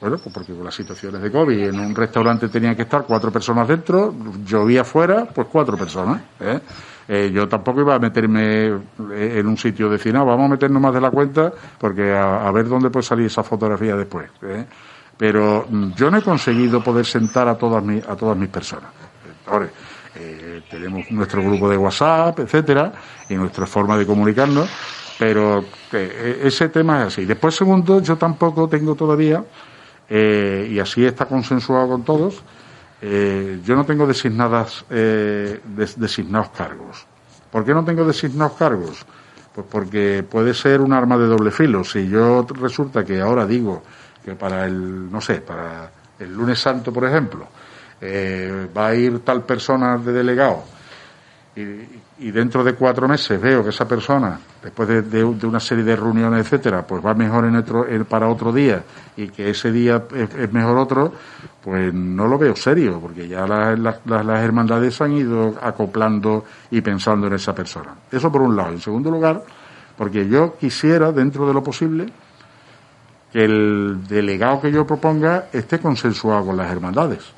Bueno, 0.01 0.17
pues 0.17 0.33
porque 0.33 0.53
con 0.53 0.65
las 0.65 0.75
situaciones 0.75 1.21
de 1.21 1.31
COVID, 1.31 1.69
en 1.69 1.79
un 1.79 1.95
restaurante 1.95 2.49
tenían 2.49 2.75
que 2.75 2.81
estar 2.83 3.03
cuatro 3.07 3.31
personas 3.31 3.67
dentro, 3.67 4.13
llovía 4.45 4.81
afuera, 4.81 5.25
pues 5.25 5.47
cuatro 5.49 5.77
personas. 5.77 6.21
¿eh? 6.39 6.59
Eh, 7.07 7.31
yo 7.33 7.47
tampoco 7.47 7.81
iba 7.81 7.95
a 7.95 7.99
meterme 7.99 8.67
eh, 8.67 9.35
en 9.37 9.47
un 9.47 9.57
sitio 9.57 9.89
de 9.89 10.11
no, 10.11 10.25
vamos 10.25 10.45
a 10.45 10.49
meternos 10.49 10.81
más 10.81 10.93
de 10.93 11.01
la 11.01 11.09
cuenta, 11.09 11.51
porque 11.79 12.13
a, 12.13 12.51
ver 12.51 12.67
dónde 12.67 12.89
puede 12.89 13.03
salir 13.03 13.27
esa 13.27 13.41
fotografía 13.41 13.95
después. 13.95 14.29
Pero 15.17 15.65
mm, 15.67 15.93
yo 15.93 16.11
no 16.11 16.17
he 16.17 16.21
conseguido 16.21 16.83
poder 16.83 17.05
sentar 17.05 17.47
a 17.47 17.57
todas 17.57 17.81
mis, 17.81 18.05
a 18.05 18.15
todas 18.17 18.37
mis 18.37 18.49
personas. 18.49 18.91
Ahora, 19.47 19.69
tenemos 20.69 21.09
nuestro 21.11 21.41
grupo 21.41 21.69
de 21.69 21.77
WhatsApp, 21.77 22.39
etcétera, 22.39 22.91
y 23.29 23.35
nuestra 23.35 23.65
forma 23.65 23.97
de 23.97 24.05
comunicarnos, 24.05 24.69
pero 25.17 25.63
eh, 25.93 26.41
ese 26.43 26.69
tema 26.69 27.01
es 27.01 27.07
así. 27.07 27.25
Después, 27.25 27.55
segundo, 27.55 28.01
yo 28.01 28.17
tampoco 28.17 28.67
tengo 28.67 28.95
todavía, 28.95 29.43
eh, 30.09 30.67
y 30.71 30.79
así 30.79 31.05
está 31.05 31.25
consensuado 31.25 31.87
con 31.87 32.03
todos, 32.03 32.41
eh, 33.01 33.59
yo 33.63 33.75
no 33.75 33.85
tengo 33.85 34.07
designadas, 34.07 34.85
eh, 34.89 35.59
des- 35.63 35.99
designados 35.99 36.49
cargos. 36.49 37.05
¿Por 37.51 37.63
qué 37.63 37.73
no 37.73 37.83
tengo 37.85 38.03
designados 38.05 38.53
cargos? 38.53 39.05
Pues 39.53 39.65
porque 39.69 40.23
puede 40.29 40.53
ser 40.53 40.81
un 40.81 40.93
arma 40.93 41.17
de 41.17 41.25
doble 41.25 41.51
filo. 41.51 41.83
Si 41.83 42.07
yo 42.07 42.45
resulta 42.59 43.03
que 43.03 43.19
ahora 43.21 43.45
digo 43.45 43.81
que 44.23 44.35
para 44.35 44.65
el, 44.65 45.11
no 45.11 45.19
sé, 45.21 45.35
para 45.41 45.89
el 46.19 46.33
lunes 46.33 46.59
santo, 46.59 46.91
por 46.91 47.05
ejemplo, 47.05 47.47
eh, 48.01 48.67
va 48.75 48.87
a 48.87 48.95
ir 48.95 49.19
tal 49.19 49.43
persona 49.43 49.97
de 49.97 50.13
delegado 50.13 50.63
y, 52.19 52.31
dentro 52.31 52.63
de 52.63 52.73
cuatro 52.73 53.07
meses 53.07 53.41
veo 53.41 53.63
que 53.63 53.69
esa 53.69 53.87
persona, 53.87 54.39
después 54.61 54.87
de, 55.09 55.23
una 55.23 55.59
serie 55.59 55.83
de 55.83 55.95
reuniones, 55.95 56.45
etcétera, 56.45 56.85
pues 56.85 57.03
va 57.03 57.13
mejor 57.15 57.45
en 57.45 57.55
otro, 57.55 57.87
en- 57.87 58.05
para 58.05 58.27
otro 58.27 58.51
día 58.51 58.83
y 59.15 59.29
que 59.29 59.49
ese 59.49 59.71
día 59.71 60.03
es, 60.15 60.53
mejor 60.53 60.77
otro, 60.77 61.13
pues 61.63 61.91
no 61.93 62.27
lo 62.27 62.37
veo 62.37 62.55
serio, 62.55 62.99
porque 63.01 63.27
ya 63.27 63.47
las, 63.47 63.99
hermandades 64.43 65.01
han 65.01 65.13
ido 65.13 65.55
acoplando 65.61 66.45
y 66.69 66.81
pensando 66.81 67.25
en 67.27 67.33
esa 67.33 67.55
persona. 67.55 67.95
Eso 68.11 68.31
por 68.31 68.41
un 68.41 68.55
lado. 68.55 68.73
En 68.73 68.81
segundo 68.81 69.09
lugar, 69.09 69.43
porque 69.97 70.27
yo 70.27 70.55
quisiera, 70.57 71.11
dentro 71.11 71.47
de 71.47 71.53
lo 71.53 71.63
posible, 71.63 72.05
que 73.31 73.43
el 73.43 74.07
delegado 74.07 74.61
que 74.61 74.71
yo 74.71 74.85
proponga 74.85 75.45
esté 75.51 75.79
consensuado 75.79 76.45
con 76.45 76.57
las 76.57 76.71
hermandades. 76.71 77.36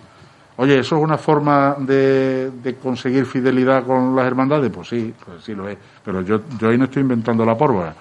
Oye, 0.62 0.80
¿eso 0.80 0.98
es 0.98 1.02
una 1.02 1.18
forma 1.18 1.78
de, 1.80 2.52
de 2.52 2.76
conseguir 2.76 3.26
fidelidad 3.26 3.86
con 3.86 4.14
las 4.14 4.28
hermandades? 4.28 4.70
Pues 4.70 4.90
sí, 4.90 5.16
pues 5.26 5.42
sí 5.42 5.56
lo 5.56 5.70
es. 5.70 5.78
Pero 6.04 6.20
yo, 6.20 6.42
yo 6.60 6.68
ahí 6.68 6.78
no 6.78 6.84
estoy 6.84 7.02
inventando 7.02 7.46
la 7.46 7.58
pólvora. 7.58 7.96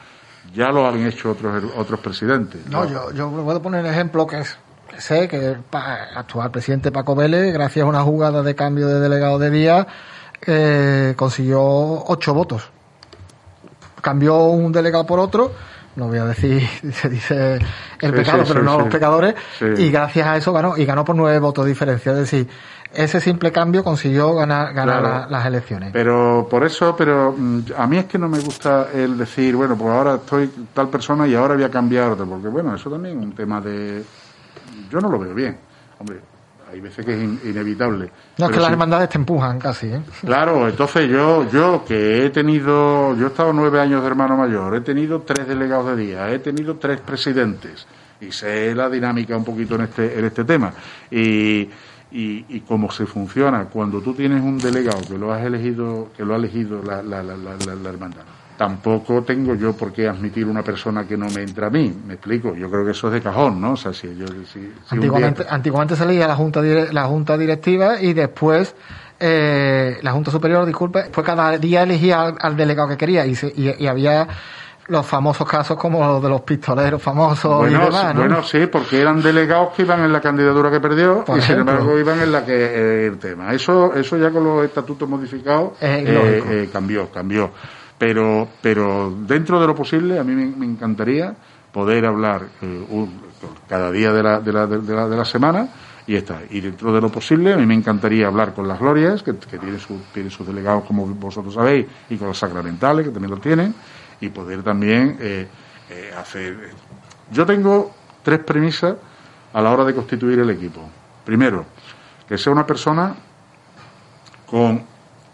Ya 0.52 0.72
lo 0.72 0.88
han 0.88 1.06
hecho 1.06 1.30
otros, 1.30 1.62
otros 1.76 2.00
presidentes. 2.00 2.66
No, 2.66 2.84
yo, 2.84 3.12
yo 3.12 3.30
puedo 3.30 3.62
poner 3.62 3.84
un 3.84 3.90
ejemplo 3.90 4.26
que, 4.26 4.40
es, 4.40 4.58
que 4.88 5.00
sé 5.00 5.28
que 5.28 5.36
el 5.36 5.58
actual 5.70 6.50
presidente 6.50 6.90
Paco 6.90 7.14
Vélez, 7.14 7.52
gracias 7.52 7.84
a 7.84 7.88
una 7.88 8.02
jugada 8.02 8.42
de 8.42 8.56
cambio 8.56 8.88
de 8.88 8.98
delegado 8.98 9.38
de 9.38 9.50
día, 9.50 9.86
eh, 10.44 11.14
consiguió 11.16 11.62
ocho 11.62 12.34
votos. 12.34 12.70
Cambió 14.02 14.46
un 14.46 14.72
delegado 14.72 15.06
por 15.06 15.20
otro, 15.20 15.52
no 15.98 16.06
voy 16.08 16.18
a 16.18 16.24
decir, 16.24 16.62
se 16.92 17.08
dice 17.08 17.54
el 17.56 17.60
Sí, 18.00 18.12
pecado, 18.12 18.44
sí, 18.44 18.52
pero 18.52 18.60
sí, 18.60 18.66
no 18.66 18.78
los 18.78 18.88
pecadores, 18.88 19.34
y 19.76 19.90
gracias 19.90 20.26
a 20.26 20.36
eso 20.36 20.52
ganó, 20.52 20.76
y 20.76 20.84
ganó 20.86 21.04
por 21.04 21.14
nueve 21.16 21.38
votos 21.40 21.64
de 21.64 21.70
diferencia. 21.72 22.12
Es 22.12 22.18
decir, 22.18 22.48
ese 22.94 23.20
simple 23.20 23.52
cambio 23.52 23.84
consiguió 23.84 24.34
ganar, 24.34 24.72
ganar 24.72 25.00
Claro. 25.00 25.08
la- 25.08 25.26
las 25.28 25.46
elecciones. 25.46 25.90
Pero 25.92 26.46
por 26.50 26.64
eso, 26.64 26.96
pero 26.96 27.34
mm, 27.36 27.60
a 27.76 27.86
mí 27.86 27.98
es 27.98 28.06
que 28.06 28.16
no 28.18 28.28
me 28.28 28.38
gusta 28.38 28.88
el 28.94 29.18
decir, 29.18 29.54
bueno, 29.56 29.76
pues 29.76 29.90
ahora 29.90 30.14
estoy 30.14 30.50
tal 30.72 30.88
persona 30.88 31.26
y 31.26 31.34
ahora 31.34 31.54
voy 31.54 31.64
a 31.64 31.70
cambiar 31.70 32.14
porque 32.16 32.48
bueno, 32.48 32.74
eso 32.74 32.88
también 32.90 33.18
es 33.18 33.24
un 33.24 33.32
tema 33.34 33.60
de... 33.60 34.02
Yo 34.90 35.00
no 35.00 35.10
lo 35.10 35.18
veo 35.18 35.34
bien. 35.34 35.58
Hombre, 35.98 36.20
hay 36.70 36.80
veces 36.80 37.04
que 37.04 37.14
es 37.14 37.22
in- 37.22 37.40
inevitable. 37.44 38.10
No, 38.38 38.46
es 38.46 38.50
que 38.52 38.58
las 38.58 38.66
sí- 38.66 38.72
hermandades 38.72 39.08
te 39.08 39.18
empujan 39.18 39.58
casi, 39.58 39.86
¿eh? 39.86 40.00
Claro, 40.24 40.68
entonces 40.68 41.08
yo, 41.08 41.48
yo 41.50 41.84
que 41.86 42.26
he 42.26 42.30
tenido, 42.30 43.16
yo 43.16 43.26
he 43.26 43.28
estado 43.28 43.52
nueve 43.52 43.80
años 43.80 44.02
de 44.02 44.06
hermano 44.08 44.36
mayor, 44.36 44.74
he 44.74 44.80
tenido 44.82 45.20
tres 45.22 45.48
delegados 45.48 45.96
de 45.96 46.04
día, 46.04 46.30
he 46.30 46.38
tenido 46.40 46.76
tres 46.76 47.00
presidentes 47.00 47.86
y 48.20 48.32
sé 48.32 48.74
la 48.74 48.88
dinámica 48.90 49.36
un 49.36 49.44
poquito 49.44 49.76
en 49.76 49.82
este, 49.82 50.18
en 50.18 50.24
este 50.24 50.44
tema 50.44 50.72
y, 51.10 51.68
y, 52.10 52.44
y 52.48 52.62
cómo 52.66 52.90
se 52.90 53.06
funciona 53.06 53.64
cuando 53.66 54.00
tú 54.00 54.12
tienes 54.14 54.42
un 54.42 54.58
delegado 54.58 55.00
que 55.08 55.16
lo 55.16 55.32
has 55.32 55.44
elegido, 55.44 56.08
que 56.16 56.24
lo 56.24 56.34
ha 56.34 56.36
elegido 56.36 56.82
la, 56.82 57.02
la, 57.02 57.22
la- 57.22 57.36
la 57.36 57.88
hermandad. 57.88 58.22
Tampoco 58.58 59.22
tengo 59.22 59.54
yo 59.54 59.72
por 59.72 59.92
qué 59.92 60.08
admitir 60.08 60.44
una 60.46 60.62
persona 60.64 61.06
que 61.06 61.16
no 61.16 61.26
me 61.30 61.42
entra 61.42 61.68
a 61.68 61.70
mí, 61.70 61.94
me 62.06 62.14
explico. 62.14 62.54
Yo 62.56 62.68
creo 62.68 62.84
que 62.84 62.90
eso 62.90 63.06
es 63.06 63.12
de 63.14 63.20
cajón, 63.22 63.60
¿no? 63.60 63.72
O 63.72 63.76
sea, 63.76 63.92
si 63.94 64.08
yo, 64.16 64.26
si, 64.26 64.44
si 64.52 64.58
día- 64.60 64.72
Antiguamente, 64.90 65.44
antiguamente 65.48 65.94
se 65.96 66.04
leía 66.04 66.26
la 66.26 66.34
junta 66.34 66.60
la 66.60 67.04
junta 67.04 67.38
directiva 67.38 68.00
y 68.02 68.12
después 68.14 68.74
eh, 69.20 69.98
la 70.02 70.10
junta 70.12 70.30
superior, 70.30 70.66
disculpe, 70.66 71.04
pues 71.12 71.24
cada 71.26 71.56
día 71.56 71.84
elegía 71.84 72.20
al, 72.22 72.34
al 72.40 72.56
delegado 72.56 72.88
que 72.88 72.96
quería 72.96 73.24
y, 73.26 73.34
se- 73.36 73.52
y, 73.56 73.72
y 73.82 73.86
había 73.86 74.26
los 74.88 75.04
famosos 75.06 75.46
casos 75.48 75.76
como 75.76 76.04
los 76.06 76.22
de 76.22 76.28
los 76.30 76.40
pistoleros 76.40 77.00
famosos 77.02 77.58
Bueno, 77.58 77.82
y 77.82 77.84
demás, 77.84 78.14
¿no? 78.14 78.20
bueno, 78.22 78.42
sí, 78.42 78.66
porque 78.72 79.00
eran 79.00 79.22
delegados 79.22 79.74
que 79.74 79.82
iban 79.82 80.00
en 80.02 80.12
la 80.12 80.20
candidatura 80.20 80.70
que 80.70 80.80
perdió 80.80 81.24
Por 81.24 81.38
y 81.38 81.42
sin 81.42 81.58
embargo 81.58 81.98
iban 81.98 82.20
en 82.20 82.32
la 82.32 82.44
que 82.44 82.54
eh, 82.54 83.06
el 83.06 83.18
tema. 83.18 83.52
Eso, 83.52 83.94
eso 83.94 84.16
ya 84.16 84.30
con 84.30 84.42
los 84.44 84.64
estatutos 84.64 85.06
modificados 85.08 85.72
Es 85.80 86.04
eh, 86.08 86.42
eh, 86.48 86.70
cambió, 86.72 87.10
cambió. 87.12 87.50
Pero, 87.98 88.48
pero 88.62 89.12
dentro 89.26 89.60
de 89.60 89.66
lo 89.66 89.74
posible, 89.74 90.18
a 90.18 90.24
mí 90.24 90.32
me, 90.34 90.64
encantaría 90.66 91.34
poder 91.72 92.06
hablar 92.06 92.46
eh, 92.62 92.86
cada 93.68 93.90
día 93.90 94.12
de 94.12 94.22
la, 94.22 94.40
de, 94.40 94.52
la, 94.52 94.66
de, 94.66 94.94
la, 94.94 95.08
de 95.08 95.16
la 95.16 95.24
semana 95.24 95.68
y 96.06 96.14
está. 96.14 96.40
Y 96.50 96.60
dentro 96.60 96.92
de 96.92 97.00
lo 97.00 97.10
posible, 97.10 97.52
a 97.52 97.56
mí 97.56 97.66
me 97.66 97.74
encantaría 97.74 98.28
hablar 98.28 98.54
con 98.54 98.66
las 98.68 98.78
glorias, 98.78 99.22
que, 99.22 99.36
que 99.36 99.58
tienen, 99.58 99.80
su- 99.80 100.00
tienen 100.14 100.30
sus 100.30 100.46
delegados, 100.46 100.84
como 100.84 101.06
vosotros 101.06 101.52
sabéis, 101.54 101.86
y 102.08 102.16
con 102.16 102.28
los 102.28 102.38
sacramentales, 102.38 103.04
que 103.06 103.10
también 103.12 103.30
lo 103.32 103.40
tienen, 103.40 103.74
y 104.20 104.28
poder 104.28 104.62
también 104.62 105.18
eh, 105.20 105.48
eh, 105.90 106.10
hacer. 106.16 106.70
Yo 107.32 107.44
tengo 107.44 107.92
tres 108.22 108.38
premisas 108.40 108.96
a 109.52 109.60
la 109.60 109.70
hora 109.70 109.84
de 109.84 109.94
constituir 109.94 110.38
el 110.38 110.50
equipo. 110.50 110.88
Primero, 111.24 111.66
que 112.28 112.38
sea 112.38 112.52
una 112.52 112.64
persona 112.66 113.14
con 114.46 114.82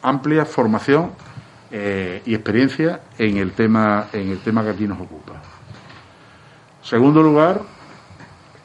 amplia 0.02 0.44
formación 0.44 1.10
eh, 1.76 2.22
y 2.24 2.36
experiencia 2.36 3.00
en 3.18 3.36
el 3.36 3.50
tema 3.50 4.06
en 4.12 4.30
el 4.30 4.38
tema 4.38 4.62
que 4.62 4.70
aquí 4.70 4.86
nos 4.86 5.00
ocupa. 5.00 5.32
Segundo 6.84 7.20
lugar, 7.20 7.62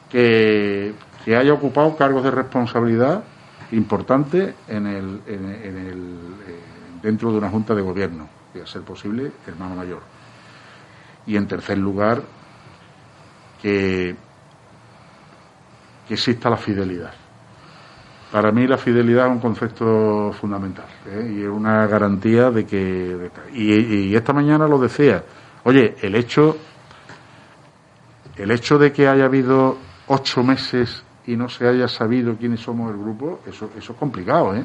que, 0.08 0.94
haya 1.26 1.52
ocupado 1.52 1.96
cargos 1.96 2.22
de 2.22 2.30
responsabilidad 2.30 3.24
importantes 3.72 4.54
en 4.68 4.86
el, 4.86 5.22
en, 5.26 5.44
en 5.44 5.76
el, 5.76 6.02
eh, 6.46 6.60
dentro 7.02 7.32
de 7.32 7.38
una 7.38 7.50
junta 7.50 7.74
de 7.74 7.82
gobierno, 7.82 8.28
y 8.54 8.60
a 8.60 8.66
ser 8.66 8.82
posible 8.82 9.32
hermano 9.44 9.74
mayor. 9.74 10.02
Y 11.26 11.36
en 11.36 11.48
tercer 11.48 11.78
lugar, 11.78 12.22
que, 13.60 14.14
que 16.06 16.14
exista 16.14 16.48
la 16.48 16.56
fidelidad. 16.56 17.12
Para 18.30 18.52
mí 18.52 18.66
la 18.66 18.78
fidelidad 18.78 19.26
es 19.26 19.32
un 19.32 19.40
concepto 19.40 20.32
fundamental 20.40 20.86
¿eh? 21.06 21.34
y 21.36 21.42
es 21.42 21.48
una 21.48 21.86
garantía 21.88 22.50
de 22.50 22.64
que... 22.64 23.30
y, 23.52 23.72
y 23.74 24.16
esta 24.16 24.32
mañana 24.32 24.68
lo 24.68 24.78
decía, 24.78 25.24
oye, 25.64 25.96
el 26.00 26.14
hecho, 26.14 26.56
el 28.36 28.50
hecho 28.52 28.78
de 28.78 28.92
que 28.92 29.08
haya 29.08 29.24
habido 29.24 29.78
ocho 30.06 30.44
meses 30.44 31.04
y 31.26 31.36
no 31.36 31.48
se 31.48 31.66
haya 31.66 31.88
sabido 31.88 32.36
quiénes 32.36 32.60
somos 32.60 32.92
el 32.92 32.98
grupo, 32.98 33.40
eso, 33.46 33.70
eso 33.76 33.92
es 33.92 33.98
complicado, 33.98 34.54
¿eh? 34.54 34.64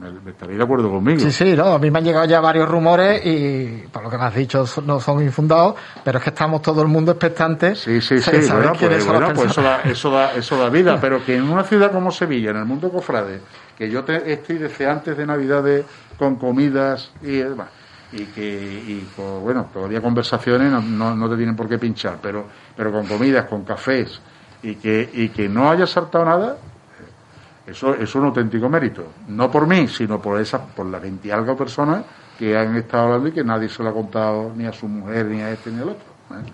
Me, 0.00 0.30
estaréis 0.30 0.58
de 0.58 0.64
acuerdo 0.64 0.90
conmigo. 0.90 1.20
Sí, 1.20 1.32
sí, 1.32 1.54
no, 1.56 1.74
a 1.74 1.78
mí 1.78 1.90
me 1.90 1.98
han 1.98 2.04
llegado 2.04 2.24
ya 2.26 2.40
varios 2.40 2.68
rumores 2.68 3.24
y 3.24 3.84
por 3.90 4.02
lo 4.02 4.10
que 4.10 4.18
me 4.18 4.24
has 4.24 4.34
dicho 4.34 4.64
no 4.84 5.00
son 5.00 5.22
infundados, 5.22 5.74
pero 6.04 6.18
es 6.18 6.24
que 6.24 6.30
estamos 6.30 6.62
todo 6.62 6.82
el 6.82 6.88
mundo 6.88 7.12
expectantes. 7.12 7.80
Sí, 7.80 8.00
sí, 8.00 8.18
sí, 8.18 8.42
saber 8.42 8.68
bueno, 8.68 8.72
pues, 8.78 9.06
bueno, 9.06 9.32
pues 9.34 9.50
eso, 9.50 9.62
da, 9.62 9.82
eso, 9.82 10.10
da, 10.10 10.34
eso 10.34 10.58
da 10.58 10.68
vida, 10.68 10.98
pero 11.00 11.24
que 11.24 11.36
en 11.36 11.44
una 11.44 11.64
ciudad 11.64 11.92
como 11.92 12.10
Sevilla, 12.10 12.50
en 12.50 12.58
el 12.58 12.64
mundo 12.64 12.90
cofrade, 12.90 13.40
que 13.76 13.90
yo 13.90 14.04
te, 14.04 14.32
estoy 14.32 14.58
desde 14.58 14.86
antes 14.86 15.16
de 15.16 15.26
Navidades 15.26 15.84
con 16.18 16.36
comidas 16.36 17.10
y 17.22 17.36
demás, 17.36 17.68
y 18.12 18.24
que, 18.26 18.82
y 18.86 19.08
con, 19.14 19.42
bueno, 19.42 19.68
todavía 19.72 20.00
conversaciones 20.00 20.70
no, 20.70 20.80
no, 20.80 21.14
no 21.14 21.30
te 21.30 21.36
tienen 21.36 21.56
por 21.56 21.68
qué 21.68 21.78
pinchar, 21.78 22.18
pero, 22.20 22.46
pero 22.76 22.92
con 22.92 23.06
comidas, 23.06 23.46
con 23.46 23.64
cafés, 23.64 24.20
y 24.62 24.74
que, 24.76 25.08
y 25.12 25.28
que 25.28 25.48
no 25.48 25.70
haya 25.70 25.86
saltado 25.86 26.24
nada, 26.24 26.56
eso 27.68 27.94
es 27.94 28.14
un 28.14 28.24
auténtico 28.24 28.68
mérito. 28.68 29.12
No 29.28 29.50
por 29.50 29.66
mí, 29.66 29.88
sino 29.88 30.20
por 30.20 30.40
esas, 30.40 30.62
por 30.74 30.86
las 30.86 31.02
20 31.02 31.28
y 31.28 31.30
algo 31.30 31.56
personas 31.56 32.04
que 32.38 32.56
han 32.56 32.76
estado 32.76 33.04
hablando 33.04 33.28
y 33.28 33.32
que 33.32 33.44
nadie 33.44 33.68
se 33.68 33.82
lo 33.82 33.90
ha 33.90 33.92
contado 33.92 34.52
ni 34.54 34.64
a 34.66 34.72
su 34.72 34.88
mujer, 34.88 35.26
ni 35.26 35.42
a 35.42 35.50
este, 35.50 35.70
ni 35.70 35.82
al 35.82 35.90
otro. 35.90 36.06
¿eh? 36.32 36.50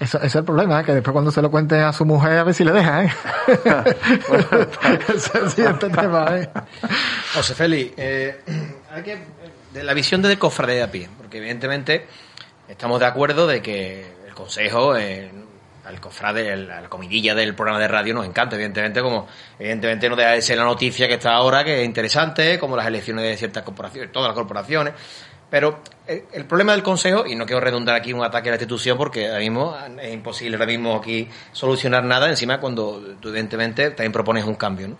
Eso, 0.00 0.18
ese 0.18 0.26
es 0.26 0.34
el 0.34 0.44
problema, 0.44 0.80
¿eh? 0.80 0.84
que 0.84 0.94
después 0.94 1.12
cuando 1.12 1.30
se 1.30 1.40
lo 1.40 1.50
cuente 1.50 1.78
a 1.80 1.92
su 1.92 2.04
mujer 2.04 2.38
a 2.38 2.44
ver 2.44 2.54
si 2.54 2.64
le 2.64 2.72
deja, 2.72 3.04
¿eh? 3.04 3.12
ese 5.14 5.14
es 5.14 5.34
el 5.34 5.50
siguiente 5.50 5.88
tema, 5.90 6.26
¿eh? 6.36 6.50
José 7.34 7.54
Félix, 7.54 7.92
eh, 7.96 8.40
hay 8.90 9.02
que, 9.04 9.18
de 9.72 9.84
la 9.84 9.94
visión 9.94 10.20
del 10.20 10.38
cofrade 10.38 10.74
de 10.74 10.82
a 10.82 10.90
pie, 10.90 11.08
porque 11.16 11.38
evidentemente 11.38 12.06
estamos 12.68 12.98
de 12.98 13.06
acuerdo 13.06 13.46
de 13.46 13.62
que 13.62 14.12
el 14.26 14.34
consejo, 14.34 14.96
eh, 14.96 15.30
al 15.84 16.00
cofrade, 16.00 16.52
el- 16.52 16.68
la 16.68 16.88
comidilla 16.88 17.34
del 17.34 17.54
programa 17.54 17.80
de 17.80 17.88
radio 17.88 18.14
nos 18.14 18.26
encanta, 18.26 18.56
evidentemente, 18.56 19.00
como 19.02 19.26
evidentemente 19.58 20.08
no 20.08 20.16
deja 20.16 20.30
de 20.30 20.42
ser 20.42 20.58
la 20.58 20.64
noticia 20.64 21.08
que 21.08 21.14
está 21.14 21.32
ahora, 21.34 21.64
que 21.64 21.80
es 21.80 21.84
interesante, 21.84 22.58
como 22.58 22.76
las 22.76 22.86
elecciones 22.86 23.24
de 23.24 23.36
ciertas 23.36 23.62
corporaciones, 23.62 24.12
todas 24.12 24.28
las 24.28 24.34
corporaciones. 24.34 24.94
Pero 25.50 25.80
el, 26.06 26.24
el 26.32 26.46
problema 26.46 26.72
del 26.72 26.82
Consejo, 26.82 27.26
y 27.26 27.34
no 27.34 27.44
quiero 27.44 27.60
redundar 27.60 27.94
aquí 27.94 28.12
un 28.14 28.24
ataque 28.24 28.48
a 28.48 28.52
la 28.52 28.56
institución 28.56 28.96
porque 28.96 29.26
ahora 29.26 29.40
mismo 29.40 29.76
es 30.00 30.14
imposible 30.14 30.56
ahora 30.56 30.66
mismo 30.66 30.96
aquí 30.96 31.28
solucionar 31.52 32.04
nada, 32.04 32.28
encima 32.30 32.58
cuando 32.58 33.16
tú 33.20 33.28
evidentemente 33.28 33.90
también 33.90 34.12
propones 34.12 34.44
un 34.44 34.54
cambio, 34.54 34.88
¿no? 34.88 34.98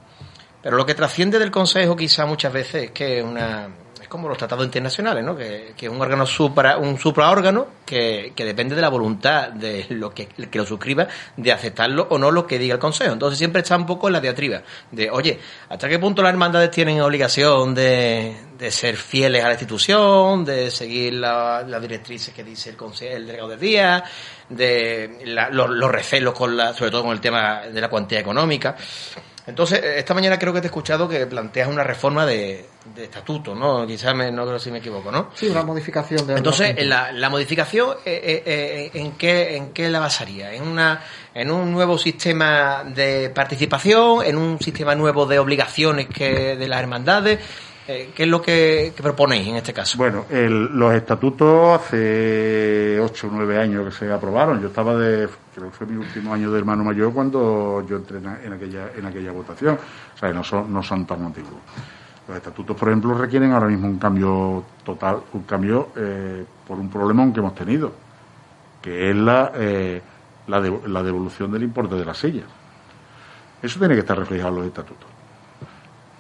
Pero 0.63 0.77
lo 0.77 0.85
que 0.85 0.95
trasciende 0.95 1.39
del 1.39 1.51
Consejo 1.51 1.97
quizá 1.97 2.27
muchas 2.27 2.53
veces 2.53 2.85
es 2.85 2.91
que 2.91 3.19
es 3.19 3.25
una 3.25 3.69
como 4.13 4.29
los 4.29 4.37
tratados 4.37 4.67
internacionales, 4.67 5.25
¿no? 5.25 5.35
Que, 5.35 5.73
que 5.75 5.87
es 5.87 5.93
un 5.93 5.99
órgano 6.01 6.27
supra, 6.27 6.77
un 6.77 6.99
supraórgano 6.99 7.67
que, 7.87 8.35
que 8.37 8.45
depende 8.45 8.75
de 8.77 8.83
la 8.83 8.91
voluntad 8.91 9.49
de 9.49 9.87
lo 9.89 10.11
que, 10.13 10.29
lo 10.53 10.67
suscriba 10.67 11.09
de 11.37 11.51
aceptarlo 11.51 12.07
o 12.11 12.19
no 12.19 12.31
lo 12.31 12.47
que 12.47 12.59
diga 12.59 12.75
el 12.75 12.79
Consejo. 12.79 13.13
Entonces 13.15 13.39
siempre 13.39 13.63
está 13.63 13.75
un 13.77 13.87
poco 13.87 14.09
en 14.09 14.13
la 14.13 14.21
diatriba 14.21 14.61
de, 14.91 15.11
oye, 15.11 15.41
¿hasta 15.71 15.89
qué 15.89 15.99
punto 15.99 16.21
las 16.23 16.31
hermandades 16.31 16.71
tienen 16.71 17.01
obligación 17.01 17.75
de, 17.75 18.37
de 18.59 18.71
ser 18.71 18.97
fieles 18.99 19.43
a 19.43 19.47
la 19.47 19.53
institución, 19.55 20.45
de 20.45 20.71
seguir 20.71 21.15
la- 21.15 21.63
las 21.67 21.81
directrices 21.81 22.35
que 22.35 22.45
dice 22.45 22.69
el 22.71 22.77
consejo, 22.77 23.17
el 23.17 23.27
delegado 23.27 23.49
de 23.49 23.57
día, 23.57 24.05
de 24.51 25.23
la- 25.25 25.49
los, 25.49 25.71
los 25.71 25.91
recelos 25.91 26.35
con 26.35 26.55
la, 26.55 26.75
sobre 26.75 26.91
todo 26.91 27.03
con 27.05 27.13
el 27.13 27.21
tema 27.21 27.63
de 27.63 27.81
la 27.81 27.89
cuantía 27.89 28.21
económica? 28.21 28.77
Entonces, 29.47 29.81
eh, 29.83 29.99
esta 29.99 30.15
mañana 30.15 30.39
creo 30.39 30.53
que 30.53 30.61
te 30.61 30.67
he 30.67 30.71
escuchado 30.71 31.09
que 31.09 31.27
planteas 31.27 31.69
una 31.69 31.83
reforma 31.83 32.25
de, 32.27 32.67
de 32.95 33.05
estatuto, 33.05 33.55
¿no? 33.55 33.87
Quizás 33.87 34.15
me, 34.15 34.31
no 34.31 34.45
creo 34.47 34.59
si 34.59 34.71
me 34.71 34.79
equivoco, 34.79 35.11
¿no? 35.11 35.31
Sí, 35.35 35.47
una 35.47 35.63
modificación 35.63 36.27
de... 36.27 36.35
Entonces, 36.35 36.75
en 36.77 36.89
la, 36.89 37.13
la 37.13 37.31
modificación, 37.31 37.97
eh, 38.05 38.21
eh, 38.25 38.43
eh, 38.45 38.91
¿en, 38.95 39.13
qué, 39.13 39.57
¿en 39.57 39.73
qué 39.73 39.89
la 39.89 40.01
basaría? 40.01 40.53
¿En, 40.53 40.63
una, 40.67 41.03
¿En 41.35 41.51
un 41.51 41.73
nuevo 41.73 41.99
sistema 41.99 42.85
de 42.85 43.31
participación? 43.31 44.25
¿En 44.25 44.37
un 44.37 44.61
sistema 44.61 44.95
nuevo 44.95 45.27
de 45.27 45.39
obligaciones 45.39 46.09
que 46.09 46.57
de 46.57 46.69
las 46.69 46.81
hermandades? 46.81 47.39
Eh, 47.89 48.13
¿Qué 48.15 48.23
es 48.23 48.29
lo 48.29 48.41
que, 48.41 48.93
proponéis 48.97 49.49
en 49.49 49.57
este 49.57 49.73
caso? 49.73 49.99
Bueno, 49.99 50.27
el- 50.31 50.67
los 50.67 50.95
estatutos 50.95 51.81
hace 51.81 52.99
8 53.01 53.27
o 53.27 53.31
9 53.33 53.59
años 53.59 53.85
que 53.87 53.91
se 53.91 54.13
aprobaron. 54.13 54.61
Yo 54.61 54.69
estaba 54.69 54.95
de, 54.97 55.29
creo 55.55 55.71
que 55.71 55.77
fue 55.77 55.87
mi 55.89 55.97
último 55.97 56.33
año 56.33 56.53
de 56.53 56.59
hermano 56.61 56.85
mayor 56.85 57.13
cuando 57.13 57.85
yo 57.89 57.97
entré 57.97 58.19
en, 58.19 58.53
aquella, 58.53 58.91
en 58.97 59.05
aquella 59.07 59.33
votación. 59.33 59.77
O 60.15 60.19
sea, 60.19 60.33
no 60.33 60.45
son, 60.45 60.73
no 60.73 60.81
son 60.83 61.05
tan 61.07 61.25
antiguos. 61.25 61.55
Los 62.29 62.37
estatutos, 62.37 62.77
por 62.77 62.89
ejemplo, 62.89 63.15
requieren 63.15 63.51
ahora 63.51 63.67
mismo 63.67 63.89
un 63.89 63.99
cambio 63.99 64.63
total, 64.85 65.19
un 65.33 65.43
cambio 65.43 65.89
eh, 65.97 66.45
por 66.69 66.79
un 66.79 66.89
problemón 66.89 67.33
que 67.33 67.41
hemos 67.41 67.55
tenido, 67.57 67.93
que 68.81 69.11
es 69.11 69.17
la, 69.17 69.51
eh, 69.57 70.01
la, 70.47 70.61
de- 70.61 70.81
la 70.87 71.03
devolución 71.03 71.51
del 71.51 71.65
importe 71.65 71.97
de 71.97 72.05
la 72.05 72.15
silla. 72.15 72.45
Eso 73.61 73.81
tiene 73.81 73.95
que 73.95 74.01
estar 74.01 74.17
reflejado 74.17 74.51
en 74.51 74.57
los 74.59 74.67
estatutos 74.69 75.09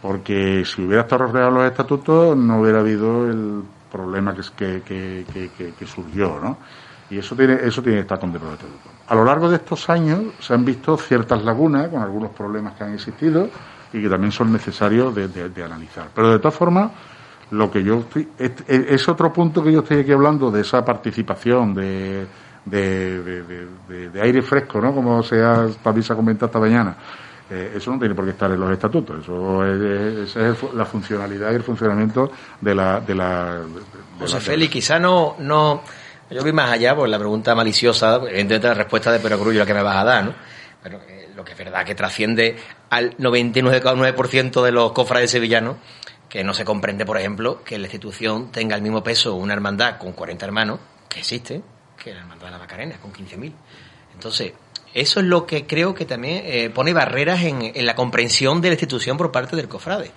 porque 0.02 0.64
si 0.66 0.82
hubiera 0.82 1.02
estado 1.02 1.26
en 1.26 1.54
los 1.54 1.64
estatutos 1.64 2.36
no 2.36 2.60
hubiera 2.60 2.80
habido 2.80 3.30
el 3.30 3.62
problema 3.90 4.34
que, 4.34 4.82
que, 4.82 5.24
que, 5.32 5.74
que- 5.78 5.86
surgió, 5.86 6.40
¿no? 6.40 6.58
Y 7.08 7.18
eso 7.18 7.36
tiene, 7.36 7.58
eso 7.62 7.82
tiene 7.82 7.98
que 7.98 8.02
estar 8.02 8.18
contemplado 8.18 8.54
en 8.56 8.60
los 8.62 8.70
estatutos. 8.72 8.92
A 9.06 9.14
lo 9.14 9.24
largo 9.24 9.48
de 9.48 9.56
estos 9.56 9.88
años 9.90 10.20
se 10.40 10.54
han 10.54 10.64
visto 10.64 10.96
ciertas 10.96 11.44
lagunas 11.44 11.88
con 11.88 12.02
algunos 12.02 12.30
problemas 12.30 12.74
que 12.74 12.84
han 12.84 12.94
existido 12.94 13.50
y 13.92 14.02
que 14.02 14.08
también 14.08 14.32
son 14.32 14.50
necesarios 14.52 15.14
de, 15.14 15.28
de- 15.28 15.50
de 15.50 15.62
analizar. 15.64 16.08
Pero 16.14 16.30
de 16.32 16.38
todas 16.38 16.54
formas, 16.54 16.90
lo 17.50 17.70
que 17.70 17.84
yo 17.84 17.98
estoy, 18.00 18.28
es, 18.38 19.08
otro 19.08 19.32
punto 19.32 19.62
que 19.62 19.70
yo 19.72 19.80
estoy 19.80 19.98
aquí 20.00 20.12
hablando 20.12 20.50
de 20.50 20.62
esa 20.62 20.84
participación, 20.84 21.74
de- 21.74 22.26
de 22.64 24.20
aire 24.22 24.42
fresco, 24.42 24.80
¿no? 24.80 24.94
Como 24.94 25.22
se 25.22 25.42
ha, 25.42 25.66
también 25.82 26.02
se 26.02 26.12
ha 26.12 26.16
comentado 26.16 26.46
esta 26.46 26.58
mañana. 26.60 26.96
Eh, 27.54 27.72
eso 27.76 27.90
no 27.90 27.98
tiene 27.98 28.14
por 28.14 28.24
qué 28.24 28.30
estar 28.30 28.50
en 28.50 28.58
los 28.60 28.70
estatutos. 28.72 29.22
Eso 29.22 29.66
es, 29.66 29.80
es- 29.80 30.36
esa 30.36 30.48
es 30.48 30.74
la 30.74 30.86
funcionalidad 30.86 31.52
y 31.52 31.56
el 31.56 31.62
funcionamiento 31.62 32.30
de 32.60 32.74
la. 32.74 33.00
De 33.00 33.14
la 33.14 33.56
de- 33.60 33.82
José 34.20 34.34
la- 34.36 34.40
Félix, 34.40 34.72
quizá 34.72 34.98
no, 34.98 35.36
no, 35.38 35.82
yo 36.30 36.40
voy 36.40 36.52
más 36.52 36.70
allá 36.70 36.94
por 36.96 37.08
la 37.08 37.18
pregunta 37.18 37.54
maliciosa, 37.54 38.16
evidentemente 38.16 38.68
la 38.68 38.74
respuesta 38.74 39.12
de 39.12 39.18
Perogrullo 39.20 39.58
la 39.58 39.66
que 39.66 39.74
me 39.74 39.82
vas 39.82 39.96
a 39.96 40.04
dar, 40.04 40.24
¿no? 40.24 40.34
Pero 40.82 41.00
eh, 41.08 41.28
lo 41.36 41.44
que 41.44 41.52
es 41.52 41.58
verdad 41.58 41.84
que 41.84 41.94
trasciende 41.94 42.56
al 42.88 43.16
99,9% 43.18 44.62
de 44.62 44.72
los 44.72 44.92
cofrades 44.92 45.30
sevillanos, 45.30 45.76
que 46.28 46.42
no 46.44 46.54
se 46.54 46.64
comprende, 46.64 47.04
por 47.04 47.18
ejemplo, 47.18 47.62
que 47.64 47.78
la 47.78 47.86
institución 47.86 48.50
tenga 48.50 48.74
el 48.76 48.82
mismo 48.82 49.02
peso 49.02 49.34
una 49.34 49.52
hermandad 49.52 49.98
con 49.98 50.12
40 50.12 50.46
hermanos, 50.46 50.78
que 51.08 51.18
existe, 51.20 51.60
que 52.02 52.14
la 52.14 52.20
hermandad 52.20 52.46
de 52.46 52.52
la 52.52 52.58
Macarena, 52.58 52.96
con 53.00 53.12
15.000. 53.12 53.52
Entonces, 54.14 54.52
eso 54.94 55.20
es 55.20 55.26
lo 55.26 55.46
que 55.46 55.66
creo 55.66 55.94
que 55.94 56.04
también 56.04 56.42
eh, 56.44 56.70
pone 56.70 56.92
barreras 56.92 57.42
en, 57.44 57.62
en 57.74 57.86
la 57.86 57.94
comprensión 57.94 58.60
de 58.60 58.68
la 58.68 58.74
institución 58.74 59.16
por 59.16 59.32
parte 59.32 59.56
del 59.56 59.68
cofrade. 59.68 60.10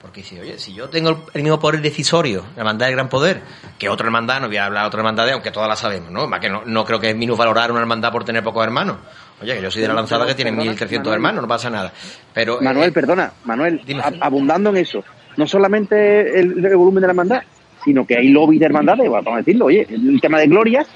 Porque 0.00 0.24
si, 0.24 0.38
oye, 0.38 0.58
si 0.58 0.74
yo 0.74 0.88
tengo 0.88 1.10
el, 1.32 1.42
mismo 1.42 1.60
poder 1.60 1.80
decisorio, 1.80 2.44
la 2.56 2.62
hermandad 2.62 2.86
del 2.86 2.96
gran 2.96 3.08
poder, 3.08 3.40
que 3.78 3.88
otra 3.88 4.06
hermandad, 4.06 4.40
no 4.40 4.48
voy 4.48 4.56
a 4.56 4.66
hablar 4.66 4.82
de 4.82 4.88
otra 4.88 4.98
hermandad, 4.98 5.30
aunque 5.30 5.52
todas 5.52 5.68
la 5.68 5.76
sabemos, 5.76 6.10
¿no? 6.10 6.26
Más 6.26 6.40
que 6.40 6.50
no, 6.50 6.62
no 6.66 6.84
creo 6.84 6.98
que 6.98 7.10
es 7.10 7.16
minusvalorar 7.16 7.70
una 7.70 7.80
hermandad 7.80 8.10
por 8.10 8.24
tener 8.24 8.42
pocos 8.42 8.64
hermanos. 8.64 8.96
Oye, 9.40 9.54
que 9.54 9.62
yo 9.62 9.70
soy 9.70 9.82
de 9.82 9.88
la 9.88 9.94
lanzada 9.94 10.26
que 10.26 10.34
tiene 10.34 10.50
Perdona, 10.52 10.72
1.300 10.72 10.90
Manuel. 10.98 11.14
hermanos, 11.14 11.42
no 11.42 11.48
pasa 11.48 11.70
nada. 11.70 11.92
Pero, 12.34 12.60
eh, 12.60 12.64
Manuel, 12.64 12.92
perdona, 12.92 13.32
Manuel, 13.44 13.80
Dime. 13.86 14.02
abundando 14.20 14.70
en 14.70 14.78
eso, 14.78 15.04
no 15.36 15.46
solamente 15.46 16.40
el, 16.40 16.64
el 16.64 16.76
volumen 16.76 17.02
de 17.02 17.06
la 17.06 17.12
hermandad, 17.12 17.42
sino 17.84 18.04
que 18.04 18.16
hay 18.16 18.28
lobby 18.28 18.58
de 18.58 18.66
hermandades, 18.66 19.08
vamos 19.08 19.34
a 19.34 19.36
decirlo, 19.36 19.66
oye, 19.66 19.86
el 19.88 20.20
tema 20.20 20.38
de 20.40 20.46
glorias, 20.48 20.88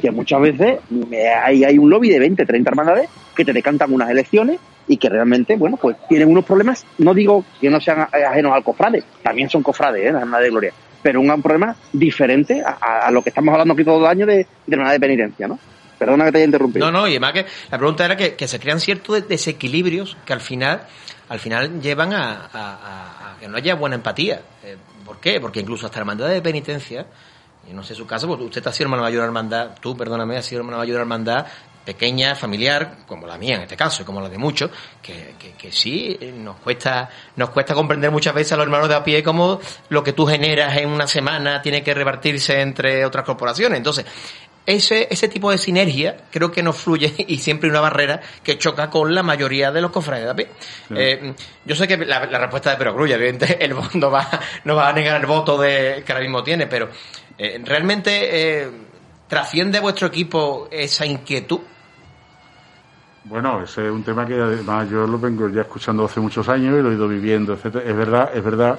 que 0.00 0.10
muchas 0.10 0.40
veces 0.40 0.78
hay, 1.42 1.64
hay 1.64 1.78
un 1.78 1.90
lobby 1.90 2.08
de 2.10 2.18
20, 2.18 2.44
30 2.46 2.70
hermandades 2.70 3.08
que 3.34 3.44
te 3.44 3.52
decantan 3.52 3.92
unas 3.92 4.10
elecciones 4.10 4.58
y 4.88 4.96
que 4.96 5.08
realmente, 5.08 5.56
bueno, 5.56 5.76
pues 5.80 5.96
tienen 6.08 6.28
unos 6.28 6.44
problemas, 6.44 6.84
no 6.98 7.14
digo 7.14 7.44
que 7.60 7.70
no 7.70 7.80
sean 7.80 8.06
ajenos 8.12 8.52
al 8.52 8.64
cofrade, 8.64 9.02
también 9.22 9.48
son 9.48 9.62
cofrades, 9.62 10.02
¿eh? 10.02 10.12
las 10.12 10.22
hermandades 10.22 10.46
de 10.46 10.50
gloria, 10.50 10.72
pero 11.02 11.20
un 11.20 11.42
problema 11.42 11.74
diferente 11.92 12.62
a, 12.64 13.10
lo 13.10 13.22
que 13.22 13.28
estamos 13.30 13.52
hablando 13.52 13.74
aquí 13.74 13.84
todo 13.84 14.00
el 14.00 14.06
año 14.06 14.26
de, 14.26 14.36
de 14.36 14.46
hermandades 14.68 15.00
de 15.00 15.06
penitencia, 15.06 15.48
¿no? 15.48 15.58
Perdona 15.98 16.24
que 16.26 16.32
te 16.32 16.38
haya 16.38 16.46
interrumpido. 16.46 16.84
No, 16.90 17.00
no, 17.00 17.06
y 17.06 17.12
además 17.12 17.32
que 17.32 17.46
la 17.70 17.78
pregunta 17.78 18.04
era 18.04 18.16
que, 18.16 18.34
que 18.34 18.48
se 18.48 18.58
crean 18.58 18.80
ciertos 18.80 19.14
de- 19.22 19.28
desequilibrios 19.28 20.16
que 20.26 20.32
al 20.32 20.40
final, 20.40 20.82
al 21.28 21.38
final 21.38 21.80
llevan 21.80 22.12
a, 22.12 22.32
a- 22.32 22.48
a- 22.52 23.32
a 23.34 23.38
que 23.38 23.46
no 23.46 23.56
haya 23.56 23.76
buena 23.76 23.94
empatía. 23.94 24.40
Eh, 24.64 24.76
¿Por 25.04 25.20
qué? 25.20 25.40
Porque 25.40 25.60
incluso 25.60 25.86
hasta 25.86 26.00
hermandades 26.00 26.34
de 26.34 26.42
penitencia, 26.42 27.06
y 27.68 27.72
no 27.72 27.82
sé 27.82 27.94
su 27.94 28.06
caso, 28.06 28.26
porque 28.26 28.44
usted 28.44 28.66
ha 28.66 28.72
sido 28.72 28.86
hermano 28.86 29.02
mayor 29.02 29.20
de 29.20 29.26
hermandad, 29.26 29.70
tú, 29.80 29.96
perdóname, 29.96 30.36
has 30.36 30.46
sido 30.46 30.60
hermano 30.60 30.78
mayor 30.78 30.96
de 30.96 31.00
hermandad 31.00 31.46
pequeña, 31.84 32.34
familiar, 32.34 32.98
como 33.06 33.26
la 33.26 33.36
mía 33.38 33.56
en 33.56 33.62
este 33.62 33.76
caso, 33.76 34.02
y 34.02 34.04
como 34.04 34.20
la 34.20 34.28
de 34.28 34.38
muchos, 34.38 34.70
que, 35.02 35.34
que, 35.38 35.52
que 35.52 35.72
sí, 35.72 36.16
eh, 36.20 36.32
nos 36.32 36.56
cuesta, 36.56 37.10
nos 37.36 37.50
cuesta 37.50 37.74
comprender 37.74 38.10
muchas 38.10 38.34
veces 38.34 38.52
a 38.52 38.56
los 38.56 38.64
hermanos 38.64 38.88
de 38.88 38.94
a 38.94 39.04
pie 39.04 39.22
cómo 39.22 39.60
lo 39.88 40.04
que 40.04 40.12
tú 40.12 40.26
generas 40.26 40.76
en 40.76 40.88
una 40.88 41.06
semana 41.06 41.60
tiene 41.60 41.82
que 41.82 41.92
repartirse 41.92 42.60
entre 42.60 43.04
otras 43.04 43.24
corporaciones. 43.24 43.78
Entonces, 43.78 44.06
ese, 44.64 45.08
ese 45.10 45.26
tipo 45.26 45.50
de 45.50 45.58
sinergia 45.58 46.16
creo 46.30 46.52
que 46.52 46.62
no 46.62 46.72
fluye 46.72 47.12
y 47.26 47.38
siempre 47.38 47.68
hay 47.68 47.72
una 47.72 47.80
barrera 47.80 48.20
que 48.42 48.58
choca 48.58 48.88
con 48.88 49.12
la 49.14 49.22
mayoría 49.22 49.72
de 49.72 49.80
los 49.80 49.90
cofrades 49.90 50.24
de 50.24 50.30
a 50.30 50.34
pie. 50.34 50.48
Eh, 50.94 51.34
yo 51.64 51.74
sé 51.74 51.88
que 51.88 51.96
la, 51.96 52.26
la 52.26 52.38
respuesta 52.38 52.70
de 52.70 52.76
Perogrulla, 52.76 53.16
evidentemente, 53.16 53.64
el 53.64 53.74
no 53.94 54.10
va, 54.10 54.28
no 54.64 54.76
va 54.76 54.88
a 54.88 54.92
negar 54.92 55.20
el 55.20 55.26
voto 55.26 55.58
de, 55.58 56.02
que 56.06 56.12
ahora 56.12 56.22
mismo 56.22 56.44
tiene, 56.44 56.66
pero 56.68 56.90
eh, 57.38 57.60
realmente 57.64 58.62
eh, 58.64 58.70
trasciende 59.28 59.80
vuestro 59.80 60.06
equipo 60.08 60.68
esa 60.70 61.06
inquietud. 61.06 61.60
Bueno, 63.24 63.62
ese 63.62 63.86
es 63.86 63.92
un 63.92 64.02
tema 64.02 64.26
que 64.26 64.34
además 64.34 64.90
yo 64.90 65.06
lo 65.06 65.18
vengo 65.18 65.48
ya 65.48 65.62
escuchando 65.62 66.04
hace 66.04 66.18
muchos 66.20 66.48
años 66.48 66.76
y 66.78 66.82
lo 66.82 66.90
he 66.90 66.94
ido 66.94 67.06
viviendo, 67.08 67.52
etcétera. 67.52 67.84
Es 67.88 67.96
verdad, 67.96 68.30
es 68.34 68.42
verdad 68.44 68.78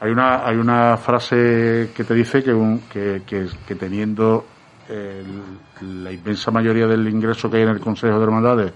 Hay 0.00 0.10
una, 0.10 0.44
hay 0.46 0.56
una 0.56 0.96
frase 0.96 1.90
que 1.94 2.04
te 2.04 2.14
dice 2.14 2.42
que, 2.42 2.52
un, 2.52 2.80
que, 2.92 3.22
que, 3.26 3.74
teniendo 3.76 4.44
el- 4.88 6.02
la 6.04 6.10
inmensa 6.12 6.50
mayoría 6.50 6.86
del 6.88 7.06
ingreso 7.08 7.48
que 7.50 7.58
hay 7.58 7.62
en 7.64 7.68
el 7.70 7.80
Consejo 7.80 8.18
de 8.18 8.24
Hermandades 8.24 8.72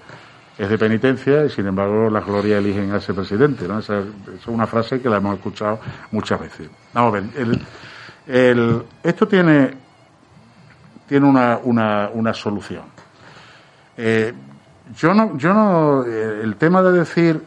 es 0.59 0.68
de 0.68 0.79
penitencia 0.79 1.44
y 1.44 1.51
sin 1.51 1.66
embargo 1.66 2.09
las 2.11 2.25
glorias 2.25 2.61
eligen 2.61 2.92
a 2.92 2.99
ese 2.99 3.12
presidente. 3.12 3.66
¿no? 3.68 3.79
Esa, 3.81 3.99
esa 3.99 4.09
es 4.40 4.46
una 4.46 4.66
frase 4.66 5.01
que 5.01 5.09
la 5.09 5.16
hemos 5.18 5.37
escuchado 5.37 5.81
muchas 6.12 6.40
veces. 6.40 6.68
Vamos 6.94 7.14
a 7.14 7.20
ver, 7.20 7.25
el, 7.37 7.61
el- 8.27 8.83
esto 9.03 9.27
tiene, 9.29 9.75
tiene 11.09 11.27
una, 11.27 11.59
una, 11.62 12.11
una 12.12 12.35
solución. 12.35 12.85
Eh, 13.97 14.33
yo 14.97 15.15
no, 15.15 15.37
yo 15.37 15.53
no, 15.55 16.05
eh, 16.05 16.41
el 16.43 16.57
tema 16.57 16.83
de 16.83 16.93
decir 16.93 17.43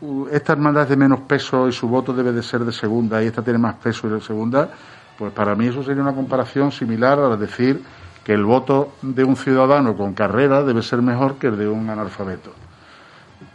uh, 0.00 0.26
esta 0.30 0.52
hermandad 0.52 0.84
es 0.84 0.88
de 0.90 0.96
menos 0.96 1.20
peso 1.20 1.68
y 1.68 1.72
su 1.72 1.88
voto 1.88 2.12
debe 2.12 2.32
de 2.32 2.42
ser 2.42 2.64
de 2.64 2.72
segunda 2.72 3.22
y 3.22 3.26
esta 3.28 3.42
tiene 3.42 3.58
más 3.58 3.76
peso 3.76 4.08
y 4.08 4.10
de 4.10 4.20
segunda, 4.20 4.68
pues 5.16 5.32
para 5.32 5.54
mí 5.54 5.68
eso 5.68 5.82
sería 5.82 6.02
una 6.02 6.14
comparación 6.14 6.72
similar 6.72 7.18
a 7.18 7.36
decir 7.36 7.82
que 8.24 8.32
el 8.32 8.44
voto 8.44 8.92
de 9.02 9.24
un 9.24 9.36
ciudadano 9.36 9.96
con 9.96 10.12
carrera 10.14 10.62
debe 10.62 10.82
ser 10.82 11.02
mejor 11.02 11.36
que 11.36 11.48
el 11.48 11.56
de 11.58 11.68
un 11.68 11.88
analfabeto. 11.88 12.52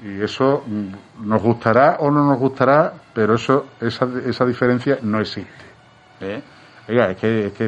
Y 0.04 0.22
eso 0.22 0.64
mm, 0.68 1.28
nos 1.28 1.42
gustará 1.42 1.98
o 2.00 2.12
no 2.12 2.26
nos 2.26 2.38
gustará, 2.40 2.94
pero 3.14 3.36
eso, 3.36 3.68
esa, 3.82 4.08
esa 4.26 4.46
diferencia 4.46 5.00
no 5.02 5.20
existe. 5.20 5.66
¿eh? 6.22 6.42
Oiga, 6.88 7.12
es 7.12 7.18
que, 7.18 7.46
es 7.48 7.54
que, 7.54 7.66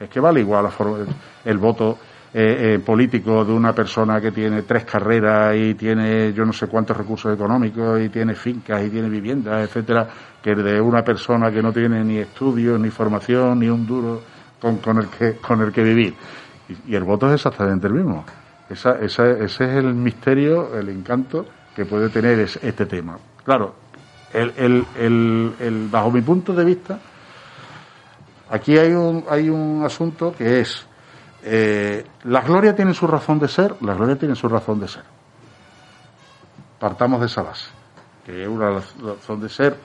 es 0.00 0.08
que 0.08 0.20
vale 0.20 0.40
igual 0.40 0.68
el 1.44 1.58
voto 1.58 1.98
eh, 2.32 2.74
eh, 2.74 2.78
político 2.84 3.44
de 3.44 3.52
una 3.52 3.74
persona 3.74 4.20
que 4.20 4.30
tiene 4.32 4.62
tres 4.62 4.84
carreras 4.84 5.56
y 5.56 5.74
tiene 5.74 6.32
yo 6.32 6.44
no 6.44 6.52
sé 6.52 6.66
cuántos 6.66 6.96
recursos 6.96 7.34
económicos 7.34 8.00
y 8.00 8.08
tiene 8.08 8.34
fincas 8.34 8.84
y 8.84 8.90
tiene 8.90 9.08
viviendas, 9.08 9.64
etcétera, 9.68 10.08
que 10.42 10.50
el 10.52 10.62
de 10.62 10.80
una 10.80 11.02
persona 11.02 11.50
que 11.50 11.62
no 11.62 11.72
tiene 11.72 12.04
ni 12.04 12.18
estudios, 12.18 12.78
ni 12.80 12.90
formación, 12.90 13.58
ni 13.60 13.68
un 13.68 13.84
duro 13.86 14.22
con, 14.60 14.78
con 14.78 14.98
el 14.98 15.08
que 15.08 15.36
con 15.38 15.60
el 15.62 15.72
que 15.72 15.82
vivir. 15.82 16.16
Y, 16.86 16.94
el 16.94 17.04
voto 17.04 17.26
es 17.28 17.34
exactamente 17.34 17.86
el 17.86 17.94
mismo. 17.94 18.24
Esa, 18.68 18.98
esa- 19.00 19.30
ese 19.30 19.64
es 19.64 19.70
el 19.84 19.94
misterio, 19.94 20.74
el 20.76 20.88
encanto 20.90 21.46
que 21.74 21.86
puede 21.86 22.10
tener 22.10 22.38
es- 22.40 22.58
este 22.62 22.84
tema. 22.86 23.18
Claro, 23.44 23.74
el, 24.30 24.52
el, 24.56 25.54
el- 25.58 25.88
bajo 25.90 26.10
mi 26.10 26.20
punto 26.20 26.52
de 26.52 26.64
vista, 26.64 27.00
aquí 28.50 28.76
hay 28.78 28.92
un, 28.92 29.24
hay 29.28 29.48
un 29.48 29.82
asunto 29.84 30.32
que 30.36 30.60
es, 30.60 30.86
eh, 31.42 32.04
la 32.24 32.40
gloria 32.42 32.74
tiene 32.74 32.94
su 32.94 33.06
razón 33.06 33.38
de 33.38 33.48
ser, 33.48 33.74
la 33.80 33.94
gloria 33.94 34.18
tiene 34.18 34.34
su 34.34 34.48
razón 34.48 34.80
de 34.80 34.88
ser. 34.88 35.04
Partamos 36.78 37.20
de 37.20 37.26
esa 37.26 37.42
base, 37.42 37.70
que 38.24 38.42
es 38.42 38.48
una 38.48 38.70
razón 38.70 39.40
de 39.40 39.48
ser 39.48 39.76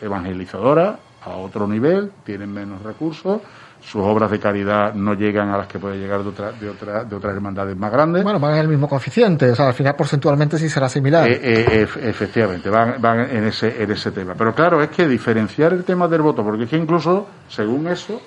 evangelizadora 0.00 0.98
a 1.24 1.30
otro 1.30 1.66
nivel, 1.66 2.12
tienen 2.24 2.52
menos 2.52 2.82
recursos, 2.82 3.40
sus 3.84 4.00
obras 4.02 4.30
de 4.30 4.38
caridad 4.38 4.94
no 4.94 5.14
llegan 5.14 5.50
a 5.50 5.58
las 5.58 5.66
que 5.66 5.78
puede 5.78 5.98
llegar 5.98 6.22
de, 6.22 6.28
otra, 6.28 6.52
de, 6.52 6.70
otra, 6.70 7.04
de 7.04 7.16
otras 7.16 7.34
hermandades 7.34 7.76
más 7.76 7.90
grandes. 7.92 8.22
Bueno, 8.22 8.38
van 8.38 8.52
en 8.54 8.60
el 8.60 8.68
mismo 8.68 8.88
coeficiente, 8.88 9.50
o 9.50 9.54
sea, 9.56 9.66
al 9.68 9.74
final 9.74 9.96
porcentualmente 9.96 10.56
sí 10.56 10.68
será 10.68 10.88
similar. 10.88 11.28
Eh, 11.28 11.40
eh, 11.42 11.82
ef- 11.86 11.96
efectivamente, 11.96 12.70
van, 12.70 12.94
van 13.00 13.20
en, 13.20 13.44
ese, 13.44 13.82
en 13.82 13.90
ese 13.90 14.12
tema. 14.12 14.34
Pero 14.38 14.54
claro, 14.54 14.80
es 14.82 14.88
que 14.90 15.08
diferenciar 15.08 15.72
el 15.72 15.82
tema 15.84 16.06
del 16.08 16.22
voto, 16.22 16.44
porque 16.44 16.64
es 16.64 16.70
que 16.70 16.76
incluso, 16.76 17.26
según 17.48 17.88
eso, 17.88 18.20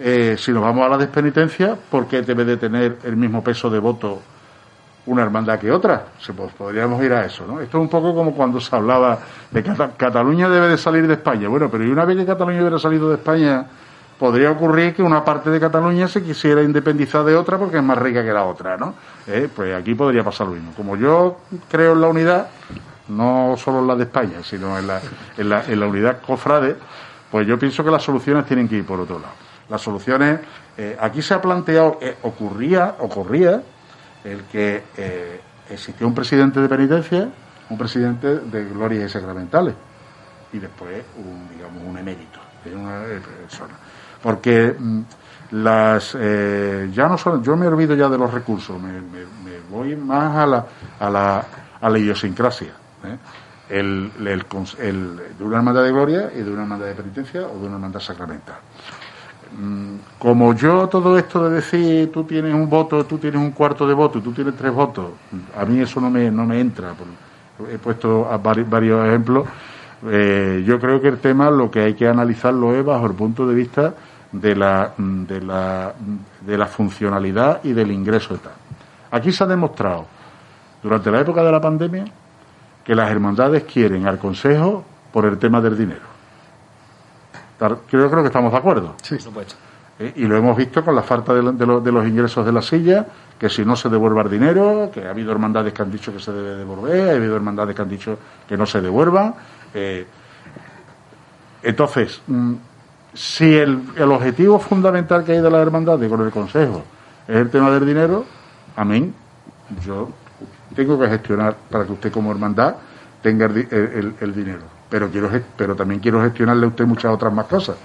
eh, 0.00 0.36
si 0.38 0.52
nos 0.52 0.62
vamos 0.62 0.84
a 0.86 0.88
la 0.90 0.98
despenitencia, 0.98 1.74
¿por 1.90 2.06
qué 2.06 2.22
debe 2.22 2.44
de 2.44 2.56
tener 2.56 2.98
el 3.04 3.16
mismo 3.16 3.42
peso 3.42 3.68
de 3.70 3.78
voto 3.78 4.20
una 5.06 5.22
hermandad 5.22 5.58
que 5.58 5.72
otra? 5.72 6.08
Se, 6.20 6.34
pues, 6.34 6.52
podríamos 6.52 7.02
ir 7.02 7.12
a 7.14 7.24
eso, 7.24 7.44
¿no? 7.46 7.60
Esto 7.60 7.78
es 7.78 7.82
un 7.82 7.88
poco 7.88 8.14
como 8.14 8.34
cuando 8.34 8.60
se 8.60 8.76
hablaba 8.76 9.18
de 9.50 9.62
que 9.62 9.70
Cata- 9.70 9.92
Cataluña 9.96 10.48
debe 10.50 10.68
de 10.68 10.76
salir 10.78 11.06
de 11.06 11.14
España. 11.14 11.48
Bueno, 11.48 11.70
pero 11.70 11.84
y 11.84 11.88
una 11.88 12.04
vez 12.04 12.18
que 12.18 12.26
Cataluña 12.26 12.60
hubiera 12.60 12.78
salido 12.78 13.08
de 13.08 13.14
España, 13.14 13.64
podría 14.18 14.50
ocurrir 14.50 14.94
que 14.94 15.02
una 15.02 15.24
parte 15.24 15.50
de 15.50 15.60
Cataluña 15.60 16.08
se 16.08 16.22
quisiera 16.22 16.62
independizar 16.62 17.24
de 17.24 17.36
otra 17.36 17.56
porque 17.56 17.76
es 17.76 17.82
más 17.82 17.98
rica 17.98 18.22
que 18.22 18.32
la 18.32 18.44
otra, 18.44 18.76
¿no? 18.76 18.94
Eh, 19.26 19.48
pues 19.54 19.74
aquí 19.74 19.94
podría 19.94 20.24
pasar 20.24 20.48
lo 20.48 20.54
mismo. 20.54 20.72
Como 20.76 20.96
yo 20.96 21.38
creo 21.70 21.92
en 21.92 22.00
la 22.00 22.08
unidad, 22.08 22.48
no 23.08 23.54
solo 23.56 23.80
en 23.80 23.86
la 23.86 23.94
de 23.94 24.04
España, 24.04 24.42
sino 24.42 24.78
en 24.78 24.86
la, 24.86 25.00
en 25.36 25.48
la, 25.48 25.64
en 25.64 25.80
la 25.80 25.86
unidad 25.86 26.20
cofrade, 26.20 26.76
pues 27.30 27.46
yo 27.46 27.58
pienso 27.58 27.84
que 27.84 27.90
las 27.90 28.02
soluciones 28.02 28.44
tienen 28.46 28.68
que 28.68 28.76
ir 28.76 28.84
por 28.84 29.00
otro 29.00 29.18
lado. 29.18 29.34
Las 29.68 29.82
soluciones, 29.82 30.40
eh, 30.76 30.96
aquí 31.00 31.22
se 31.22 31.34
ha 31.34 31.40
planteado, 31.40 31.98
eh, 32.00 32.16
ocurría, 32.22 32.96
ocurría 33.00 33.62
el 34.24 34.44
que 34.44 34.82
eh, 34.96 35.40
existía 35.70 36.06
un 36.06 36.14
presidente 36.14 36.60
de 36.60 36.68
penitencia, 36.68 37.28
un 37.70 37.78
presidente 37.78 38.38
de 38.38 38.64
glorias 38.64 39.10
y 39.10 39.12
sacramentales, 39.12 39.74
y 40.52 40.58
después 40.58 41.04
un, 41.18 41.48
digamos, 41.54 41.82
un 41.86 41.98
emérito 41.98 42.47
Porque 44.22 44.74
mm, 44.78 45.00
las 45.52 46.16
eh, 46.18 46.88
ya 46.92 47.08
no 47.08 47.16
son, 47.18 47.42
yo 47.42 47.56
me 47.56 47.66
olvido 47.66 47.94
ya 47.94 48.08
de 48.08 48.18
los 48.18 48.32
recursos, 48.32 48.80
me, 48.80 48.92
me- 49.00 49.26
voy 49.70 49.94
más 49.96 50.34
a 50.36 50.46
la, 50.46 50.66
a 50.98 51.10
la, 51.10 51.44
a 51.80 51.90
la 51.90 51.98
idiosincrasia. 51.98 52.72
¿eh? 53.04 53.16
El, 53.70 54.10
el 54.26 54.44
el- 54.80 55.16
de 55.38 55.44
una 55.44 55.58
hermandad 55.58 55.82
de 55.84 55.92
gloria 55.92 56.30
y 56.34 56.42
de 56.42 56.50
una 56.50 56.62
hermandad 56.62 56.86
de 56.86 56.94
penitencia 56.94 57.42
o 57.42 57.58
de 57.58 57.66
una 57.66 57.74
hermandad 57.74 58.00
sacramental. 58.00 58.56
Mm, 59.58 59.96
Como 60.18 60.54
yo 60.54 60.88
todo 60.88 61.18
esto 61.18 61.48
de 61.48 61.56
decir 61.56 62.10
tú 62.12 62.24
tienes 62.24 62.54
un 62.54 62.68
voto, 62.68 63.04
tú 63.06 63.18
tienes 63.18 63.40
un 63.40 63.52
cuarto 63.52 63.86
de 63.86 63.94
voto, 63.94 64.20
tú 64.20 64.32
tienes 64.32 64.56
tres 64.56 64.72
votos, 64.72 65.06
a 65.56 65.64
mí 65.64 65.80
eso 65.80 66.00
no 66.00 66.10
me, 66.10 66.30
no 66.30 66.44
me 66.46 66.60
entra. 66.60 66.94
He 67.72 67.78
puesto 67.78 68.28
varios 68.42 69.06
ejemplos. 69.06 69.46
Eh, 70.06 70.62
yo 70.66 70.78
creo 70.78 71.00
que 71.00 71.08
el 71.08 71.18
tema 71.18 71.50
lo 71.50 71.70
que 71.70 71.80
hay 71.80 71.94
que 71.94 72.06
analizarlo 72.08 72.74
es 72.74 72.84
bajo 72.84 73.06
el 73.06 73.14
punto 73.14 73.46
de 73.46 73.54
vista 73.54 73.94
de 74.30 74.54
la, 74.54 74.92
de 74.96 75.40
la, 75.40 75.92
de 76.40 76.58
la 76.58 76.66
funcionalidad 76.66 77.60
y 77.64 77.72
del 77.72 77.90
ingreso 77.90 78.34
y 78.34 78.38
tal. 78.38 78.52
Aquí 79.10 79.32
se 79.32 79.42
ha 79.44 79.46
demostrado 79.46 80.06
durante 80.82 81.10
la 81.10 81.20
época 81.20 81.42
de 81.42 81.50
la 81.50 81.60
pandemia 81.60 82.04
que 82.84 82.94
las 82.94 83.10
hermandades 83.10 83.64
quieren 83.64 84.06
al 84.06 84.18
Consejo 84.18 84.84
por 85.12 85.24
el 85.24 85.38
tema 85.38 85.60
del 85.60 85.76
dinero. 85.76 86.06
Yo 87.60 88.08
creo 88.10 88.22
que 88.22 88.26
estamos 88.28 88.52
de 88.52 88.58
acuerdo. 88.58 88.94
Por 89.16 89.20
supuesto. 89.20 89.54
¿eh? 89.98 90.12
Y 90.16 90.26
lo 90.26 90.36
hemos 90.36 90.56
visto 90.56 90.84
con 90.84 90.94
la 90.94 91.02
falta 91.02 91.34
de, 91.34 91.42
de 91.52 91.66
lo- 91.66 91.80
de 91.80 91.90
los 91.90 92.06
ingresos 92.06 92.46
de 92.46 92.52
la 92.52 92.62
silla, 92.62 93.04
que 93.38 93.48
si 93.48 93.64
no 93.64 93.74
se 93.74 93.88
devuelva 93.88 94.22
el 94.22 94.30
dinero, 94.30 94.90
que 94.92 95.04
ha 95.06 95.10
habido 95.10 95.32
hermandades 95.32 95.72
que 95.72 95.82
han 95.82 95.90
dicho 95.90 96.12
que 96.12 96.20
se 96.20 96.32
debe 96.32 96.54
devolver, 96.54 97.10
ha 97.10 97.16
habido 97.16 97.34
hermandades 97.34 97.74
que 97.74 97.82
han 97.82 97.88
dicho 97.88 98.16
que 98.46 98.56
no 98.56 98.64
se 98.66 98.80
devuelvan. 98.80 99.34
Eh. 99.74 100.06
entonces, 101.62 102.20
mm, 102.26 102.54
si 103.14 103.56
el, 103.56 103.82
el 103.96 104.12
objetivo 104.12 104.58
fundamental 104.58 105.24
que 105.24 105.32
hay 105.32 105.40
de 105.40 105.50
las 105.50 105.60
hermandades 105.62 106.08
con 106.08 106.20
el 106.20 106.30
Consejo 106.30 106.82
es 107.26 107.36
el 107.36 107.50
tema 107.50 107.70
del 107.70 107.84
dinero, 107.86 108.24
amén, 108.76 109.14
yo 109.84 110.10
tengo 110.74 110.98
que 110.98 111.08
gestionar 111.08 111.56
para 111.70 111.84
que 111.84 111.92
usted 111.92 112.12
como 112.12 112.30
hermandad 112.30 112.76
tenga 113.22 113.46
el, 113.46 114.14
el- 114.20 114.34
dinero. 114.34 114.62
Pero, 114.88 115.10
quiero, 115.10 115.28
pero 115.56 115.74
también 115.76 116.00
quiero 116.00 116.22
gestionarle 116.22 116.64
a 116.64 116.68
usted 116.68 116.86
muchas 116.86 117.12
otras 117.12 117.32
más 117.32 117.46
cosas. 117.46 117.76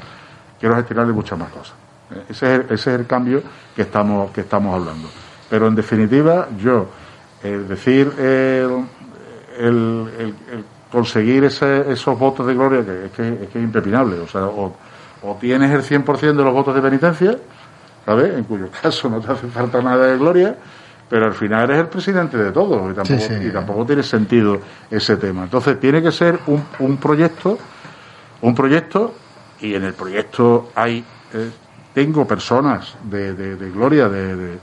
Quiero 0.60 0.76
gestionarle 0.76 1.12
muchas 1.12 1.38
más 1.38 1.50
cosas. 1.50 1.74
Eh, 2.12 2.24
Ese 2.30 2.56
es, 2.56 2.62
ese 2.72 2.94
es 2.94 3.00
el 3.00 3.08
cambio 3.08 3.42
que 3.76 3.82
estamos, 3.82 4.32
que 4.32 4.42
estamos 4.42 4.74
hablando. 4.74 5.10
Pero 5.50 5.68
en 5.68 5.76
definitiva, 5.76 6.48
yo, 6.58 6.88
el 7.44 7.68
decir 7.68 8.14
el, 8.18 8.86
el- 9.58 10.10
el- 10.20 10.36
el 10.52 10.66
conseguir 10.98 11.44
ese- 11.44 11.92
esos 11.92 12.18
votos 12.18 12.46
de 12.46 12.54
gloria, 12.54 12.86
que 12.86 13.06
es 13.08 13.12
que 13.12 13.28
es, 13.28 13.50
que 13.50 13.58
es 13.60 13.64
impepinable. 13.66 14.20
O 14.20 14.28
sea, 14.28 14.46
o, 14.46 14.74
o 15.24 15.38
tienes 15.42 15.72
el 15.72 15.82
100% 15.82 16.38
de 16.38 16.44
los 16.44 16.54
votos 16.54 16.76
de 16.76 16.82
penitencia, 16.82 17.36
¿sabes? 18.06 18.34
En 18.38 18.44
cuyo 18.44 18.68
caso 18.82 19.10
no 19.10 19.20
te 19.20 19.32
hace 19.32 19.48
falta 19.48 19.82
nada 19.82 20.06
de 20.06 20.18
gloria, 20.20 20.56
pero 21.10 21.26
al 21.26 21.34
final 21.34 21.64
eres 21.66 21.80
el 21.80 21.88
presidente 21.88 22.38
de 22.38 22.52
todo 22.52 22.92
y 22.92 22.94
tampoco, 22.94 23.20
Sí, 23.20 23.34
sí. 23.40 23.48
y 23.48 23.50
tampoco 23.52 23.86
tiene 23.88 24.04
sentido 24.04 24.60
ese 24.92 25.18
tema. 25.18 25.44
Entonces 25.46 25.80
tiene 25.80 26.02
que 26.02 26.12
ser 26.12 26.40
un, 26.46 26.64
un 26.80 26.98
proyecto, 26.98 27.58
un 28.42 28.54
proyecto, 28.54 29.14
y 29.62 29.74
en 29.74 29.84
el 29.86 29.94
proyecto 29.94 30.70
hay, 30.76 31.04
eh, 31.34 31.50
tengo 31.94 32.28
personas 32.28 32.96
de, 33.04 33.34
de- 33.34 33.56
de 33.56 33.72
gloria, 33.72 34.08
de, 34.10 34.36
de- 34.36 34.60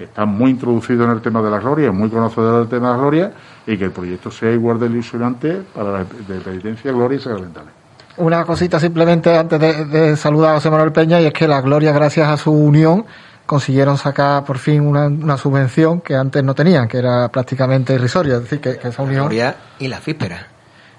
que 0.00 0.04
están 0.04 0.30
muy 0.30 0.52
introducidos 0.52 1.04
en 1.04 1.12
el 1.12 1.20
tema 1.20 1.42
de 1.42 1.50
la 1.50 1.58
gloria, 1.58 1.92
muy 1.92 2.08
conocedores 2.08 2.60
del 2.60 2.68
tema 2.70 2.88
de 2.88 2.94
la 2.94 3.00
gloria, 3.02 3.32
y 3.66 3.76
que 3.76 3.84
el 3.84 3.90
proyecto 3.90 4.30
sea 4.30 4.50
igual 4.50 4.80
de 4.80 4.86
ilusionante 4.86 5.60
para 5.74 5.92
la 5.92 5.98
de 5.98 6.40
penitencia, 6.40 6.90
gloria 6.90 7.16
y 7.16 7.20
sacramentales. 7.20 7.68
Una 8.16 8.42
cosita 8.46 8.80
simplemente 8.80 9.36
antes 9.36 9.60
de, 9.60 9.84
de 9.84 10.16
saludar 10.16 10.52
a 10.52 10.54
José 10.54 10.70
Manuel 10.70 10.92
Peña 10.92 11.20
y 11.20 11.26
es 11.26 11.34
que 11.34 11.46
la 11.46 11.60
Gloria, 11.60 11.92
gracias 11.92 12.28
a 12.28 12.38
su 12.38 12.50
unión, 12.50 13.04
consiguieron 13.44 13.98
sacar 13.98 14.42
por 14.42 14.56
fin 14.56 14.80
una, 14.80 15.06
una 15.06 15.36
subvención 15.36 16.00
que 16.00 16.14
antes 16.14 16.42
no 16.42 16.54
tenían, 16.54 16.88
que 16.88 16.96
era 16.96 17.28
prácticamente 17.28 17.92
irrisoria. 17.92 18.36
Es 18.36 18.42
decir, 18.44 18.60
que, 18.60 18.78
que 18.78 18.88
esa 18.88 19.02
unión. 19.02 19.24
Gloria 19.24 19.54
y 19.78 19.88
la 19.88 20.00
víspera. 20.00 20.46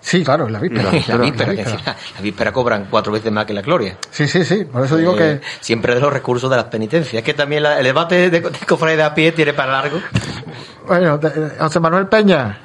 Sí, 0.02 0.24
claro, 0.24 0.50
la 0.50 0.60
víspera. 0.60 0.84
la 0.86 0.92
La 0.92 0.98
víspera, 0.98 1.18
víspera, 1.20 1.48
la 1.48 1.56
que 1.56 1.62
víspera. 1.64 1.72
encima, 1.78 1.96
la 2.16 2.22
víspera 2.22 2.52
cobran 2.52 2.88
cuatro 2.90 3.12
veces 3.14 3.32
más 3.32 3.46
que 3.46 3.54
la 3.54 3.62
gloria. 3.62 3.98
Sí, 4.10 4.28
sí, 4.28 4.44
sí. 4.44 4.66
Por 4.66 4.84
eso 4.86 4.98
digo 4.98 5.14
Eh, 5.14 5.40
que. 5.40 5.42
Siempre 5.62 5.94
de 5.96 6.02
los 6.02 6.12
recursos 6.12 6.50
de 6.50 6.56
las 6.58 6.66
penitencias. 6.66 7.14
Es 7.14 7.24
que 7.24 7.34
también 7.34 7.64
la- 7.64 7.78
el 7.80 7.84
debate 7.86 8.30
de, 8.30 8.42
de 8.42 8.52
cofradía 8.68 8.98
de 8.98 9.04
a 9.04 9.14
pie 9.14 9.32
tiene 9.32 9.54
para 9.54 9.72
largo. 9.74 10.00
Bueno, 10.88 11.18
de- 11.20 11.30
de- 11.30 11.50
José 11.60 11.80
Manuel 11.80 12.08
Peña. 12.08 12.58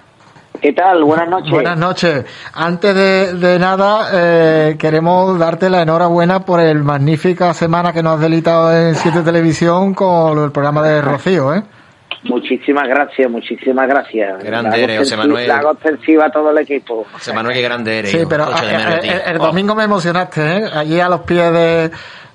¿Qué 0.61 0.73
tal? 0.73 1.05
Buenas 1.05 1.29
noches. 1.29 1.51
Buenas 1.51 1.79
noches. 1.79 2.25
Antes 2.55 2.95
de, 2.95 3.35
de 3.35 3.59
nada, 3.59 4.09
eh, 4.15 4.77
queremos 4.79 5.39
darte 5.39 5.69
la 5.69 5.83
enhorabuena 5.83 6.41
por 6.41 6.59
el 6.61 6.83
magnífica 6.83 7.53
semana 7.53 7.93
que 7.93 8.03
nos 8.03 8.15
has 8.15 8.21
delitado 8.23 8.75
en 8.75 8.95
Siete 8.95 9.21
Televisión 9.21 9.93
con 9.93 10.43
el 10.43 10.51
programa 10.51 10.83
de 10.83 11.03
Rocío, 11.03 11.55
¿eh? 11.55 11.63
Muchísimas 12.29 12.89
gracias, 12.89 13.31
muchísimas 13.31 13.89
gracias. 13.89 14.43
Grande 14.45 14.83
eres, 14.83 14.99
José 14.99 15.17
Manuel. 15.17 15.49
La 15.49 15.59
hago 15.59 15.73
extensiva 15.73 16.27
a 16.27 16.31
todo 16.31 16.51
el 16.51 16.59
equipo. 16.59 17.07
José 17.13 17.33
Manuel, 17.33 17.55
qué 17.57 17.63
grande 17.63 17.99
eres. 17.99 18.11
Sí, 18.11 18.19
hijo. 18.19 18.29
pero 18.29 18.45
eh, 18.51 18.55
menos, 18.67 19.05
eh, 19.05 19.23
el, 19.27 19.37
Oh. 19.41 19.47
domingo 19.47 19.75
me 19.75 19.85
emocionaste, 19.85 20.41
¿eh? 20.59 20.65
Allí 20.75 21.01
a 21.01 21.09
los 21.09 21.21
pies 21.23 21.53
de, 21.53 21.91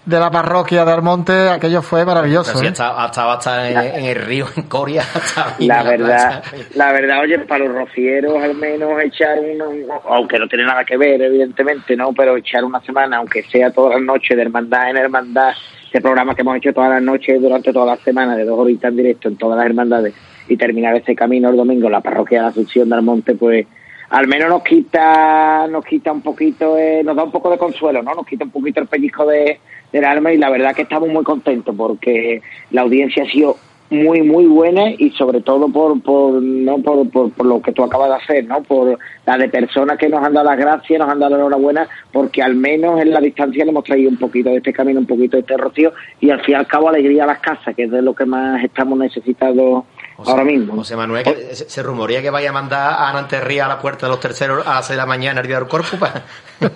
de 0.06 0.20
la 0.20 0.32
parroquia 0.32 0.84
de 0.86 0.92
Almonte, 0.92 1.50
aquello 1.50 1.82
fue 1.82 2.06
maravilloso, 2.06 2.58
sí, 2.58 2.66
¿eh? 2.66 2.74
hasta 2.80 3.70
en, 3.70 3.78
en 3.78 4.06
el 4.06 4.16
río, 4.16 4.48
en 4.56 4.64
Coria. 4.64 5.02
hasta 5.02 5.56
La 5.60 5.84
verdad, 5.84 6.44
la 6.76 6.92
verdad, 6.92 7.22
oye, 7.22 7.40
para 7.40 7.66
los 7.66 7.76
rocieros 7.76 8.42
al 8.42 8.56
menos 8.56 8.90
echar 9.04 9.38
una, 9.40 9.66
aunque 10.10 10.40
no 10.40 10.48
tiene 10.48 10.66
nada 10.66 10.84
que 10.84 10.98
ver, 10.98 11.22
evidentemente, 11.22 11.96
¿no? 11.96 12.14
Pero 12.14 12.38
echar 12.38 12.64
una 12.64 12.82
semana, 12.82 13.18
aunque 13.18 13.44
sea 13.44 13.72
todas 13.72 13.94
las 13.96 14.02
noches, 14.04 14.36
de 14.36 14.42
hermandad 14.44 14.90
en 14.90 14.98
hermandad, 14.98 15.52
este 15.92 16.00
programa 16.00 16.34
que 16.34 16.42
hemos 16.42 16.56
hecho 16.56 16.72
todas 16.72 16.90
las 16.90 17.04
noches 17.04 17.42
durante 17.42 17.74
toda 17.74 17.86
la 17.86 17.98
semana, 17.98 18.38
de 18.38 18.46
dos 18.46 18.58
horitas 18.58 18.92
en 18.92 18.96
directo 18.96 19.28
en 19.28 19.36
todas 19.36 19.58
las 19.58 19.66
hermandades, 19.66 20.14
y 20.48 20.56
terminar 20.56 20.96
ese 20.96 21.14
camino 21.14 21.50
el 21.50 21.58
domingo 21.58 21.88
en 21.88 21.92
la 21.92 22.00
parroquia 22.00 22.38
de 22.38 22.44
la 22.44 22.50
Asunción 22.52 22.88
de 22.88 22.96
Almonte, 22.96 23.36
pues 23.36 23.68
al 24.10 24.26
menos 24.26 24.48
nos 24.48 24.64
quita, 24.64 25.68
nos 25.68 25.84
quita 25.84 26.14
un 26.14 26.22
poquito, 26.22 26.78
eh, 26.78 27.02
nos 27.04 27.14
da 27.18 27.26
un 27.26 27.32
poco 27.32 27.50
de 27.50 27.58
consuelo, 27.58 28.02
¿no? 28.04 28.14
Nos 28.14 28.26
quita 28.26 28.46
un 28.46 28.52
poquito 28.52 28.80
el 28.80 28.88
pellizco 28.88 29.26
de, 29.26 29.60
del 29.92 30.06
alma 30.06 30.32
y 30.32 30.38
la 30.38 30.50
verdad 30.50 30.74
que 30.74 30.84
estamos 30.84 31.10
muy 31.10 31.26
contentos 31.26 31.76
porque 31.76 32.42
la 32.70 32.84
audiencia 32.84 33.24
ha 33.24 33.30
sido 33.30 33.58
muy 33.92 34.22
muy 34.24 34.46
buena 34.46 34.90
y 34.90 35.12
sobre 35.12 35.42
todo 35.42 35.68
por 35.70 36.02
por 36.02 36.42
no 36.42 36.78
por, 36.80 37.10
por, 37.12 37.32
por 37.34 37.46
lo 37.46 37.62
que 37.62 37.74
tú 37.74 37.84
acabas 37.84 38.10
de 38.10 38.16
hacer 38.16 38.46
no 38.46 38.64
por 38.64 38.98
la 39.26 39.38
de 39.38 39.50
personas 39.50 39.98
que 39.98 40.08
nos 40.10 40.26
han 40.26 40.34
dado 40.34 40.50
las 40.50 40.58
gracias 40.58 40.98
nos 41.00 41.10
han 41.10 41.20
dado 41.20 41.32
la 41.32 41.38
enhorabuena 41.42 41.88
porque 42.12 42.42
al 42.42 42.56
menos 42.56 43.00
en 43.02 43.12
la 43.12 43.20
distancia 43.20 43.64
le 43.66 43.72
hemos 43.72 43.84
traído 43.84 44.10
un 44.10 44.18
poquito 44.18 44.50
de 44.50 44.58
este 44.58 44.72
camino 44.74 45.00
un 45.02 45.06
poquito 45.06 45.36
de 45.38 45.42
este 45.42 45.58
rocío 45.58 45.92
y 46.22 46.30
al 46.30 46.40
fin 46.42 46.54
y 46.56 46.58
al 46.58 46.68
cabo 46.68 46.88
alegría 46.90 47.26
a 47.26 47.28
las 47.28 47.40
casas 47.40 47.76
que 47.76 47.84
es 47.84 47.92
de 47.92 48.02
lo 48.02 48.14
que 48.16 48.26
más 48.26 48.64
estamos 48.64 48.98
necesitados 48.98 49.84
José- 50.16 50.32
ahora 50.32 50.44
mismo 50.46 50.74
José 50.76 50.96
Manuel, 50.96 51.24
que 51.24 51.34
se, 51.56 51.84
rumorea 51.84 52.22
que 52.22 52.30
vaya 52.30 52.50
a 52.50 52.54
mandar 52.54 52.94
a 52.94 53.10
Ana 53.10 53.28
Terría 53.28 53.66
a 53.66 53.68
la 53.68 53.80
puerta 53.80 54.06
de 54.06 54.12
los 54.12 54.20
terceros 54.22 54.66
a 54.66 54.76
las 54.76 54.88
6 54.88 54.96
de 54.96 55.02
la 55.02 55.06
mañana 55.06 55.42
el 55.42 55.48
día 55.48 55.58
del 55.60 55.68
corpus. 55.68 56.00
pa- 56.00 56.22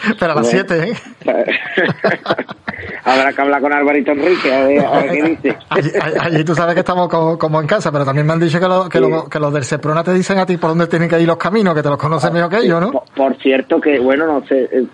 Pero 0.18 0.32
a 0.32 0.34
las 0.36 0.48
7, 0.48 0.88
¿eh? 0.90 0.94
habrá 3.04 3.32
que 3.32 3.40
hablar 3.42 3.60
con 3.60 3.72
Alvarito 3.72 4.12
Enrique 4.12 4.52
a 4.52 4.64
ver, 4.64 4.84
a 4.84 4.90
ver 5.02 5.10
qué 5.10 5.22
dice 5.22 5.56
Allí, 5.70 5.90
allí 6.20 6.44
tú 6.44 6.54
sabes 6.54 6.74
que 6.74 6.80
estamos 6.80 7.08
co- 7.08 7.38
como, 7.38 7.60
en 7.60 7.66
casa, 7.66 7.90
pero 7.92 8.04
también 8.04 8.26
me 8.26 8.32
han 8.32 8.40
dicho 8.40 8.58
que, 8.60 8.66
lo- 8.68 8.88
que, 8.88 9.00
lo- 9.00 9.28
que 9.28 9.38
los 9.38 9.52
del 9.52 9.64
Seprona 9.64 10.02
te 10.04 10.12
dicen 10.14 10.38
a 10.38 10.46
ti 10.46 10.56
por 10.56 10.70
dónde 10.70 10.86
tienen 10.86 11.08
que 11.08 11.20
ir 11.20 11.26
los 11.26 11.36
caminos, 11.36 11.74
que 11.74 11.82
te 11.82 11.88
los 11.88 11.98
conoces 11.98 12.32
mejor 12.32 12.50
que 12.50 12.58
ellos, 12.58 12.80
¿no? 12.80 12.92
Por, 12.92 13.02
por 13.14 13.36
cierto 13.38 13.80
que, 13.80 13.98
bueno, 13.98 14.26
no 14.26 14.46
sé, 14.46 14.68
eh, 14.72 14.84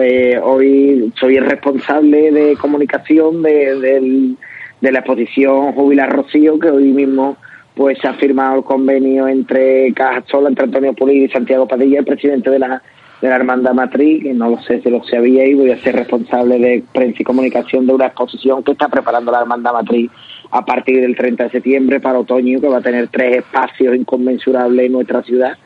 eh, 0.00 0.40
hoy 0.42 1.12
soy 1.18 1.36
el 1.36 1.44
responsable 1.46 2.30
de 2.32 2.56
comunicación 2.56 3.42
de, 3.42 3.78
del- 3.80 4.36
de 4.80 4.92
la 4.92 4.98
exposición 4.98 5.72
Jubilar 5.72 6.10
Rocío, 6.12 6.58
que 6.58 6.68
hoy 6.70 6.92
mismo 6.92 7.36
pues 7.74 7.96
se 8.00 8.08
ha 8.08 8.14
firmado 8.14 8.56
el 8.58 8.64
convenio 8.64 9.26
entre 9.28 9.92
Caja 9.94 10.22
Sola, 10.30 10.48
entre 10.50 10.64
Antonio 10.64 10.92
Pulido 10.92 11.24
y 11.24 11.30
Santiago 11.30 11.66
Padilla, 11.66 12.00
el 12.00 12.04
presidente 12.04 12.50
de 12.50 12.58
la, 12.58 12.82
de 13.22 13.28
la 13.28 13.36
Hermandad 13.36 13.72
Matriz, 13.72 14.24
que 14.24 14.34
no 14.34 14.50
lo 14.50 14.60
sé 14.62 14.82
si 14.82 14.90
lo 14.90 15.02
sabía 15.04 15.46
y 15.46 15.54
voy 15.54 15.70
a 15.70 15.80
ser 15.80 15.94
responsable 15.94 16.58
de 16.58 16.82
prensa 16.92 17.22
y 17.22 17.24
comunicación 17.24 17.86
de 17.86 17.94
una 17.94 18.06
exposición 18.06 18.64
que 18.64 18.72
está 18.72 18.88
preparando 18.88 19.30
la 19.30 19.42
Hermandad 19.42 19.72
Matriz 19.72 20.10
a 20.50 20.64
partir 20.64 21.00
del 21.00 21.16
30 21.16 21.44
de 21.44 21.50
septiembre 21.50 22.00
para 22.00 22.18
otoño, 22.18 22.60
que 22.60 22.68
va 22.68 22.78
a 22.78 22.82
tener 22.82 23.06
tres 23.08 23.38
espacios 23.38 23.94
inconmensurables 23.94 24.86
en 24.86 24.92
nuestra 24.92 25.22
ciudad 25.22 25.56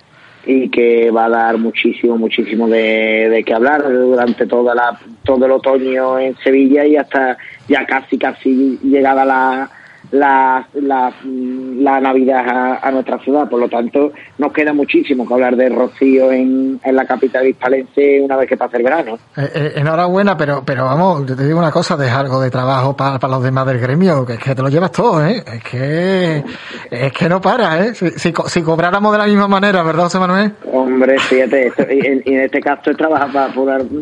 y 0.45 0.69
que 0.69 1.11
va 1.11 1.25
a 1.25 1.31
dar 1.31 1.57
muchísimo, 1.57 2.19
muchísimo 2.19 2.69
de, 2.69 3.31
de 3.31 3.42
qué 3.42 3.55
hablar 3.55 3.83
durante 3.90 4.47
toda 4.47 4.75
la, 4.75 5.01
todo 5.25 5.47
el 5.47 5.53
otoño 5.53 6.19
en 6.19 6.37
Sevilla 6.37 6.85
y 6.85 6.97
hasta 6.97 7.38
ya 7.69 7.87
casi, 7.87 8.19
casi 8.19 8.79
llegada 8.83 9.25
la, 9.25 9.71
la, 10.11 10.66
la, 10.75 11.12
la 11.25 12.01
Navidad 12.01 12.49
a, 12.49 12.88
a 12.88 12.90
nuestra 12.90 13.19
ciudad. 13.19 13.49
Por 13.49 13.61
lo 13.61 13.69
tanto, 13.69 14.12
nos 14.38 14.53
queda 14.53 14.73
muchísimo 14.73 15.27
que 15.27 15.35
hablar 15.35 15.57
de 15.57 15.69
Rocío 15.69 16.33
en, 16.33 16.81
en 16.83 16.97
la 16.97 17.05
capital 17.05 17.47
hispalense 17.47 18.21
una 18.23 18.37
vez 18.37 18.49
que 18.49 18.57
pase 18.57 18.77
el 18.77 18.83
verano. 18.83 19.19
Eh, 19.37 19.51
eh, 19.55 19.73
enhorabuena, 19.77 20.37
pero, 20.37 20.62
pero 20.64 20.85
vamos, 20.85 21.27
yo 21.27 21.37
te 21.37 21.45
digo 21.47 21.59
una 21.59 21.71
cosa, 21.71 21.97
deja 21.97 22.21
algo 22.21 22.40
de 22.40 22.51
trabajo 22.51 22.97
para 22.97 23.19
los 23.29 23.42
demás 23.42 23.66
del 23.66 23.79
gremio, 23.79 24.25
que 24.25 24.35
es 24.35 24.38
que 24.38 24.55
te 24.55 24.62
lo 24.62 24.69
llevas 24.69 24.92
todo, 24.92 25.25
¿eh? 25.25 25.42
Es 25.47 25.62
que, 25.64 26.45
es 26.90 27.12
que 27.12 27.29
no 27.29 27.40
para, 27.40 27.85
¿eh? 27.85 27.95
Si, 27.95 28.11
si, 28.11 28.33
si 28.47 28.62
cobráramos 28.62 29.12
de 29.12 29.19
la 29.19 29.27
misma 29.27 29.49
manera, 29.49 29.83
¿verdad, 29.83 30.05
José 30.05 30.19
Manuel? 30.19 30.53
Hombre, 30.73 31.19
fíjate, 31.19 31.66
esto- 31.69 31.87
y 31.90 32.07
en, 32.07 32.23
y 32.25 32.35
en 32.35 32.40
este 32.42 32.61
caso 32.61 32.92
trabaja 32.97 33.27
para 33.27 33.53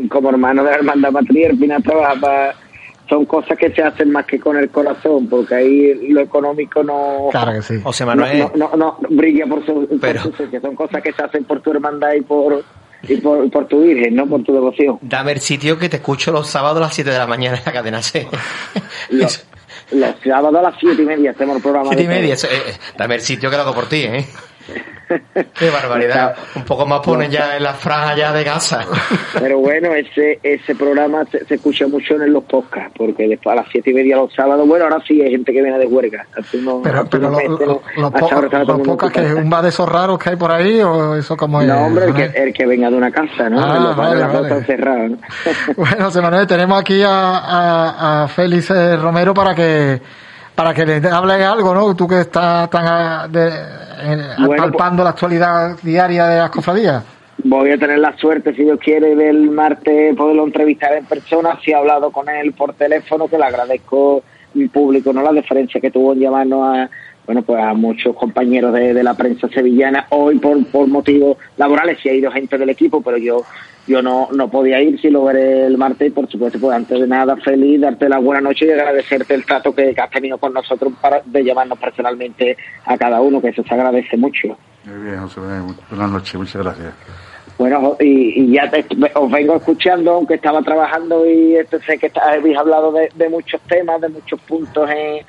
como 0.09 0.31
hermano 0.31 0.62
de 0.64 0.71
la 0.71 0.77
hermandad 0.77 1.11
matriz, 1.12 1.51
al 1.51 1.59
final 1.59 1.83
trabaja 1.83 2.14
para... 2.21 2.55
Son 3.09 3.27
cosas 3.27 3.59
que 3.59 3.71
se 3.71 3.83
hacen 3.83 4.11
más 4.11 4.25
que 4.25 4.40
con 4.40 4.57
el 4.57 4.71
corazón, 4.71 5.29
porque 5.29 5.55
ahí 5.55 6.09
lo 6.11 6.21
económico 6.23 6.83
no... 6.83 7.29
Claro 7.31 7.53
que 7.53 7.62
sí. 7.62 7.81
José 7.83 8.05
no, 8.05 8.09
Manuel, 8.14 8.38
no, 8.57 8.71
no, 8.71 8.77
no, 8.77 8.99
brilla 9.11 9.45
por 9.47 9.64
su, 9.67 9.87
por 9.87 10.01
Pero- 10.01 10.23
su 10.23 10.29
esencia. 10.31 10.61
son 10.61 10.75
cosas 10.75 11.03
que 11.03 11.12
se 11.12 11.23
hacen 11.23 11.45
por 11.45 11.61
tu 11.61 11.71
hermandad 11.71 12.12
y 12.14 12.23
por 12.23 12.64
y 13.07 13.17
por, 13.19 13.51
por 13.51 13.69
tu 13.69 13.83
virgen, 13.83 14.14
no 14.17 14.27
por 14.27 14.43
tu 14.43 14.55
devoción. 14.55 14.99
dame 15.03 15.33
el 15.33 15.40
sitio 15.40 15.79
que 15.79 15.90
te 15.90 15.97
escucho 15.97 16.33
los 16.33 16.49
sábados 16.49 16.79
a 16.79 16.81
las 16.87 16.95
7 16.95 17.11
de 17.11 17.19
la 17.19 17.27
mañana 17.27 17.59
en 17.59 17.62
la 17.67 17.73
cadena 17.73 18.03
C. 18.03 18.27
Los, 19.11 19.45
los 19.93 20.11
sábados 20.25 20.55
a 20.61 20.62
las 20.62 20.75
siete 20.81 21.03
y 21.03 21.05
media 21.05 21.33
hacemos 21.33 21.57
el 21.57 21.62
programa. 21.62 21.88
Siete 21.88 22.05
y 22.05 22.07
de 22.07 22.14
media, 22.14 22.33
eso, 22.35 22.47
eh, 22.47 22.51
eh, 22.69 22.73
dame 22.97 23.17
el 23.17 23.21
sitio 23.21 23.51
que 23.51 23.57
lo 23.57 23.62
hago 23.62 23.75
por 23.75 23.87
ti, 23.90 24.05
¿eh? 24.05 24.25
Qué 25.55 25.70
barbaridad. 25.70 26.35
Un 26.57 26.64
poco 26.64 26.87
más 26.87 27.00
ponen 27.00 27.31
ya 27.31 27.57
en 27.57 27.62
la 27.62 27.74
franja 27.74 28.16
ya 28.16 28.33
de 28.33 28.42
gasa. 28.42 28.81
Pero 29.38 29.59
bueno, 29.59 29.92
ese 29.94 30.40
ese 30.42 30.74
programa 30.74 31.24
se, 31.31 31.44
se 31.44 31.55
escucha 31.57 31.87
mucho 31.87 32.14
en 32.14 32.33
los 32.33 32.44
podcasts, 32.44 32.92
porque 32.96 33.29
después 33.29 33.53
a 33.53 33.57
las 33.62 33.66
siete 33.70 33.90
y 33.90 33.94
media 33.94 34.16
los 34.16 34.33
sábados, 34.33 34.66
bueno, 34.66 34.85
ahora 34.87 34.98
sí 35.07 35.20
hay 35.20 35.31
gente 35.33 35.53
que 35.53 35.62
viene 35.62 35.79
de 35.79 35.87
huelga. 35.87 36.27
Pero, 36.83 37.07
pero 37.11 37.31
lo- 37.31 37.40
lo- 37.40 37.59
los, 37.59 37.79
Hasta 38.14 38.18
po- 38.18 38.35
ahora 38.35 38.46
está 38.46 38.61
todo 38.61 38.61
los 38.61 38.68
el 38.68 38.77
mundo 38.77 38.92
pocas 38.92 39.11
que 39.12 39.18
escuchando. 39.20 39.42
un 39.42 39.50
bar 39.50 39.62
de 39.62 39.68
esos 39.68 39.88
raros 39.88 40.18
que 40.18 40.31
hay 40.31 40.37
por 40.37 40.50
ahí, 40.53 40.81
o 40.81 41.14
eso 41.16 41.37
como 41.37 41.61
es. 41.61 41.68
No, 41.68 41.87
hombre, 41.87 42.07
el 42.07 42.14
que, 42.14 42.27
Manuel? 42.27 42.42
el 42.48 42.53
que 42.55 42.66
venga 42.66 42.90
de 42.90 42.96
una 42.96 43.11
casa, 43.11 43.50
¿no? 43.50 43.61
Ah, 43.62 43.79
Los 43.79 43.96
vale, 43.96 44.24
vale. 44.24 44.64
cerrados, 44.64 45.11
¿no? 45.11 45.18
Bueno, 45.77 46.05
José 46.07 46.20
Manuel, 46.22 46.46
tenemos 46.46 46.81
aquí 46.81 47.03
a, 47.03 47.11
a, 47.38 48.22
a 48.24 48.29
Félix 48.29 48.70
eh, 48.70 48.96
Romero 48.96 49.35
para 49.35 49.55
que 49.55 50.00
para 50.55 50.72
que 50.72 50.87
le 50.87 51.09
hable 51.09 51.44
algo, 51.44 51.74
¿no? 51.74 51.96
Tú 51.96 52.07
que 52.07 52.20
estás 52.20 52.70
tan 52.70 52.87
a- 52.87 53.27
de, 53.29 53.50
Bueno, 54.46 54.62
palpando 54.62 55.04
la 55.04 55.11
actualidad 55.11 55.76
diaria 55.83 56.26
de 56.26 56.38
las 56.38 56.50
cofradías. 56.50 57.04
Voy 57.42 57.70
a 57.70 57.78
tener 57.78 57.98
la 57.98 58.16
suerte, 58.16 58.54
si 58.54 58.62
Dios 58.62 58.78
quiere, 58.78 59.14
del 59.14 59.50
martes 59.50 60.14
poderlo 60.16 60.44
entrevistar 60.44 60.94
en 60.94 61.04
persona. 61.04 61.59
Si 61.62 61.72
he 61.72 61.74
hablado 61.74 62.11
con 62.11 62.28
él 62.28 62.52
por 62.52 62.74
teléfono, 62.74 63.28
que 63.28 63.38
le 63.38 63.44
agradezco 63.44 64.22
en 64.54 64.68
público, 64.68 65.12
¿no? 65.12 65.22
La 65.22 65.33
deferencia 65.33 65.80
que 65.80 65.90
tuvo 65.90 66.12
en 66.12 66.20
llamarnos 66.20 66.76
a, 66.76 66.90
bueno, 67.27 67.43
pues 67.43 67.63
a 67.63 67.73
muchos 67.75 68.15
compañeros 68.17 68.73
de, 68.75 68.93
de 68.95 69.03
la 69.03 69.15
prensa 69.15 69.49
sevillana. 69.49 70.07
Hoy, 70.11 70.39
por, 70.39 70.65
por 70.67 70.87
motivos 70.89 71.37
laborales, 71.57 71.99
sí 72.03 72.09
ha 72.09 72.15
ido 72.15 72.31
gente 72.31 72.59
del 72.59 72.71
equipo, 72.71 73.01
pero 73.03 73.17
yo 73.17 73.43
yo 73.87 74.01
no, 74.01 74.29
no 74.33 74.49
podía 74.51 74.81
ir, 74.81 74.99
si 74.99 75.11
lo 75.11 75.25
veré 75.25 75.67
el 75.67 75.77
martes. 75.77 76.11
Por 76.13 76.27
supuesto, 76.31 76.59
pues 76.59 76.75
antes 76.75 76.99
de 76.99 77.07
nada, 77.07 77.37
feliz, 77.37 77.81
darte 77.83 78.09
la 78.09 78.19
buena 78.19 78.41
noche 78.41 78.67
y 78.67 78.71
agradecerte 78.71 79.35
el 79.35 79.45
trato 79.45 79.75
que, 79.75 79.95
que 79.95 80.01
has 80.01 80.11
tenido 80.11 80.39
con 80.39 80.55
nosotros 80.55 80.93
para, 81.03 81.21
de 81.25 81.45
llamarnos 81.45 81.79
personalmente 81.79 82.57
a 82.87 82.97
cada 82.97 83.21
uno, 83.21 83.43
que 83.43 83.49
eso 83.49 83.63
se 83.63 83.75
agradece 83.75 84.17
mucho. 84.17 84.57
Muy 84.85 85.03
bien, 85.11 85.19
José. 85.21 85.41
Buenas 85.91 86.11
noches, 86.11 86.35
muchas 86.35 86.63
gracias. 86.63 86.95
Bueno, 87.59 87.97
y, 88.01 88.43
y 88.43 88.53
ya 88.53 88.69
te- 88.71 88.87
os 89.15 89.31
vengo 89.31 89.57
escuchando, 89.57 90.13
aunque 90.13 90.35
estaba 90.35 90.63
trabajando 90.63 91.29
y 91.29 91.57
este, 91.57 91.79
sé 91.81 91.99
que 91.99 92.07
está- 92.07 92.33
habéis 92.33 92.57
hablado 92.57 92.91
de, 92.91 93.11
de 93.15 93.29
muchos 93.29 93.61
temas, 93.69 94.01
de 94.01 94.09
muchos 94.09 94.41
puntos 94.41 94.89
en- 94.91 95.25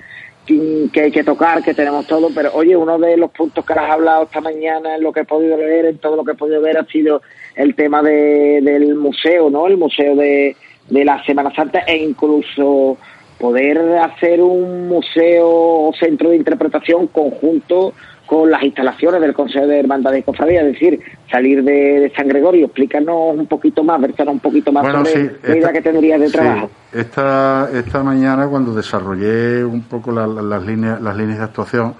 que, 0.46 0.90
que 0.92 1.02
hay 1.02 1.12
que 1.12 1.24
tocar, 1.24 1.64
que 1.64 1.74
tenemos 1.74 2.06
todo, 2.08 2.30
pero 2.34 2.52
oye, 2.54 2.76
uno 2.76 2.98
de 2.98 3.18
los 3.18 3.32
puntos 3.32 3.66
que 3.66 3.74
has 3.74 3.92
hablado 3.92 4.24
esta 4.24 4.42
mañana, 4.42 4.96
en 4.96 5.04
lo 5.04 5.12
que 5.12 5.22
he 5.22 5.26
podido 5.26 5.58
leer, 5.58 5.86
en 5.86 5.98
todo 5.98 6.16
lo 6.16 6.24
que 6.24 6.32
he 6.32 6.36
podido 6.36 6.62
ver, 6.62 6.78
ha 6.78 6.86
sido 6.86 7.22
el 7.56 7.76
tema 7.76 8.02
de, 8.02 8.62
del 8.62 8.96
museo, 8.96 9.50
¿no? 9.50 9.68
El 9.68 9.78
museo 9.78 10.16
de, 10.16 10.56
de 10.90 11.06
la 11.06 11.24
Semana 11.24 11.54
Santa 11.56 11.80
e 11.80 11.98
incluso 11.98 12.98
poder 13.40 13.78
hacer 13.98 14.42
un 14.42 14.88
museo 14.88 15.50
o 15.50 15.94
centro 16.00 16.30
de 16.30 16.38
interpretación 16.38 17.08
conjunto 17.08 17.94
con 18.26 18.50
las 18.50 18.64
instalaciones 18.64 19.22
del 19.22 19.34
Consejo 19.34 19.68
de 19.68 19.80
Hermandad 19.80 20.14
y 20.14 20.24
Cofradía, 20.24 20.62
es 20.62 20.74
decir, 20.74 21.00
salir 21.30 21.64
de, 21.64 21.72
de 22.00 22.14
San 22.16 22.28
Gregorio, 22.28 22.66
explícanos 22.66 23.36
un 23.38 23.46
poquito 23.48 23.84
más, 23.84 24.02
versanos 24.02 24.34
un 24.36 24.40
poquito 24.40 24.72
más 24.72 24.84
Bueno, 24.84 25.06
sobre 25.06 25.30
sí, 25.30 25.36
la 25.44 25.58
idea 25.58 25.72
que 25.74 25.82
tendrías 25.82 26.20
de 26.20 26.28
sí, 26.28 26.34
trabajo. 26.34 26.70
esta, 26.92 27.70
esta 27.74 28.04
mañana, 28.04 28.48
cuando 28.48 28.74
desarrollé 28.74 29.64
un 29.64 29.84
poco 29.84 30.12
la- 30.12 30.26
la- 30.28 30.42
las, 30.42 30.66
líneas, 30.66 31.00
las 31.02 31.16
líneas 31.16 31.38
de 31.38 31.44
actuación, 31.44 31.94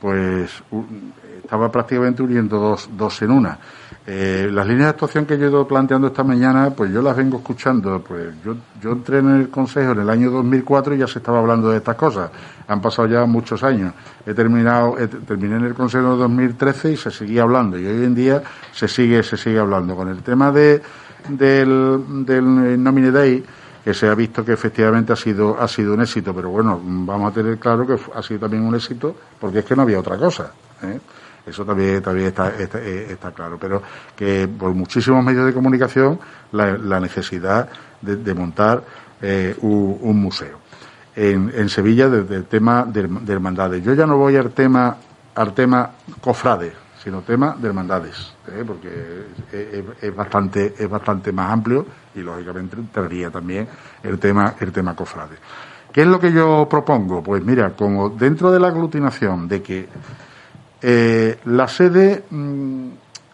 pues 0.00 0.62
u- 0.70 0.84
estaba 1.42 1.70
prácticamente 1.70 2.22
uniendo 2.22 2.58
dos, 2.58 2.88
dos 2.96 3.20
en 3.22 3.30
una. 3.30 3.58
Eh, 4.08 4.48
las 4.52 4.64
líneas 4.68 4.84
de 4.86 4.90
actuación 4.90 5.26
que 5.26 5.36
yo 5.36 5.46
he 5.46 5.48
ido 5.48 5.66
planteando 5.66 6.06
esta 6.06 6.22
mañana, 6.22 6.70
pues 6.70 6.92
yo 6.92 7.02
las 7.02 7.16
vengo 7.16 7.38
escuchando. 7.38 8.00
Pues 8.06 8.34
yo, 8.44 8.54
yo 8.80 8.92
entré 8.92 9.18
en 9.18 9.30
el 9.30 9.48
Consejo 9.50 9.92
en 9.92 10.00
el 10.00 10.10
año 10.10 10.30
2004 10.30 10.94
y 10.94 10.98
ya 10.98 11.08
se 11.08 11.18
estaba 11.18 11.40
hablando 11.40 11.70
de 11.70 11.78
estas 11.78 11.96
cosas. 11.96 12.30
Han 12.68 12.80
pasado 12.80 13.08
ya 13.08 13.24
muchos 13.26 13.64
años. 13.64 13.92
He 14.24 14.32
terminado, 14.32 14.96
he- 14.98 15.08
terminé 15.08 15.56
en 15.56 15.64
el 15.64 15.74
Consejo 15.74 16.12
en 16.12 16.18
2013 16.20 16.92
y 16.92 16.96
se 16.96 17.10
seguía 17.10 17.42
hablando. 17.42 17.76
Y 17.78 17.84
hoy 17.86 18.04
en 18.04 18.14
día 18.14 18.42
se 18.72 18.86
sigue, 18.86 19.22
se 19.24 19.36
sigue 19.36 19.58
hablando. 19.58 19.96
Con 19.96 20.08
el 20.08 20.22
tema 20.22 20.52
de, 20.52 20.80
del, 21.28 22.24
del 22.24 22.80
Nomine 22.82 23.10
Day, 23.10 23.44
que 23.84 23.92
se 23.94 24.08
ha 24.08 24.14
visto 24.14 24.44
que 24.44 24.52
efectivamente 24.52 25.12
ha 25.12 25.16
sido, 25.16 25.60
ha 25.60 25.66
sido 25.66 25.94
un 25.94 26.02
éxito. 26.02 26.32
Pero 26.32 26.50
bueno, 26.50 26.80
vamos 26.82 27.32
a 27.32 27.34
tener 27.34 27.58
claro 27.58 27.84
que 27.86 27.96
ha 28.14 28.22
sido 28.22 28.40
también 28.40 28.62
un 28.62 28.74
éxito 28.76 29.16
porque 29.40 29.60
es 29.60 29.64
que 29.64 29.74
no 29.74 29.82
había 29.82 29.98
otra 29.98 30.16
cosa. 30.16 30.52
¿eh? 30.82 31.00
Eso 31.46 31.64
también, 31.64 32.02
también 32.02 32.34
eh, 32.36 33.06
está 33.10 33.30
claro. 33.30 33.56
Pero 33.58 33.82
que 34.16 34.48
por 34.48 34.74
muchísimos 34.74 35.24
medios 35.24 35.46
de 35.46 35.52
comunicación 35.52 36.18
la, 36.52 37.00
necesidad 37.00 37.68
de, 38.02 38.34
montar 38.34 38.82
eh, 39.22 39.54
un, 39.60 40.20
museo. 40.20 40.58
En, 41.14 41.68
Sevilla, 41.68 42.08
desde 42.08 42.34
el 42.34 42.44
tema 42.44 42.84
de, 42.84 43.06
de 43.08 43.32
hermandades. 43.32 43.82
Yo 43.82 43.94
ya 43.94 44.06
no 44.06 44.18
voy 44.18 44.36
al 44.36 44.50
tema, 44.50 44.96
al 45.34 45.54
tema 45.54 45.90
cofrades, 46.20 46.72
sino 47.02 47.22
tema 47.22 47.56
de 47.56 47.68
hermandades, 47.68 48.34
¿eh? 48.48 48.64
porque 48.66 49.26
es 50.02 50.16
bastante, 50.16 50.74
es 50.76 50.90
bastante 50.90 51.30
más 51.30 51.52
amplio 51.52 51.86
y 52.16 52.20
lógicamente 52.20 52.76
entraría 52.76 53.30
también 53.30 53.68
el 54.02 54.18
tema, 54.18 54.54
el 54.58 54.72
tema 54.72 54.96
cofrades. 54.96 55.38
¿Qué 55.92 56.02
es 56.02 56.08
lo 56.08 56.18
que 56.18 56.32
yo 56.32 56.66
propongo? 56.68 57.22
Pues 57.22 57.44
mira, 57.44 57.70
como 57.70 58.10
dentro 58.10 58.50
de 58.50 58.58
la 58.60 58.68
aglutinación 58.68 59.48
de 59.48 59.62
que 59.62 59.88
eh, 60.82 61.38
la 61.46 61.68
sede, 61.68 62.24
mm, 62.30 62.88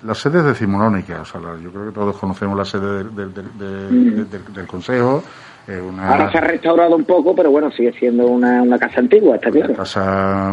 la 0.04 0.14
sede 0.14 0.38
es 0.40 0.44
decimonónica, 0.44 1.20
o 1.20 1.24
sea, 1.24 1.40
la- 1.40 1.56
yo 1.58 1.70
creo 1.70 1.86
que 1.86 1.92
todos 1.92 2.16
conocemos 2.16 2.56
la 2.56 2.64
sede 2.64 2.98
del, 3.04 3.14
del, 3.14 3.34
del- 3.34 3.58
del- 3.58 4.30
del- 4.30 4.52
del 4.54 4.66
Consejo. 4.66 5.22
eh, 5.68 5.80
una, 5.80 6.08
Ahora 6.08 6.32
se 6.32 6.38
ha 6.38 6.40
restaurado 6.40 6.96
un 6.96 7.04
poco, 7.04 7.36
pero 7.36 7.52
bueno, 7.52 7.70
sigue 7.70 7.92
siendo 7.92 8.26
una, 8.26 8.62
una 8.62 8.76
casa 8.80 8.98
antigua, 8.98 9.36
está 9.36 9.48
una 9.48 9.58
claro. 9.60 9.74
casa 9.76 10.50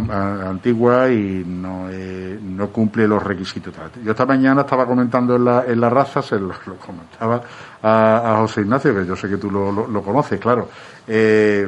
antigua 0.49 1.09
y 1.09 1.43
no, 1.47 1.87
eh, 1.89 2.37
no 2.39 2.67
cumple 2.69 3.07
los 3.07 3.23
requisitos. 3.23 3.73
Yo 4.03 4.11
esta 4.11 4.27
mañana 4.27 4.61
estaba 4.61 4.85
comentando 4.85 5.35
en 5.35 5.45
la, 5.45 5.63
en 5.67 5.81
la 5.81 5.89
raza, 5.89 6.21
se 6.21 6.35
lo, 6.39 6.49
lo 6.49 6.75
comentaba 6.75 7.41
a, 7.81 8.33
a 8.35 8.37
José 8.41 8.61
Ignacio, 8.61 8.93
que 8.93 9.05
yo 9.07 9.15
sé 9.15 9.27
que 9.27 9.37
tú 9.37 9.49
lo, 9.49 9.71
lo- 9.71 9.87
lo 9.87 10.01
conoces, 10.03 10.39
claro. 10.39 10.69
Eh, 11.07 11.67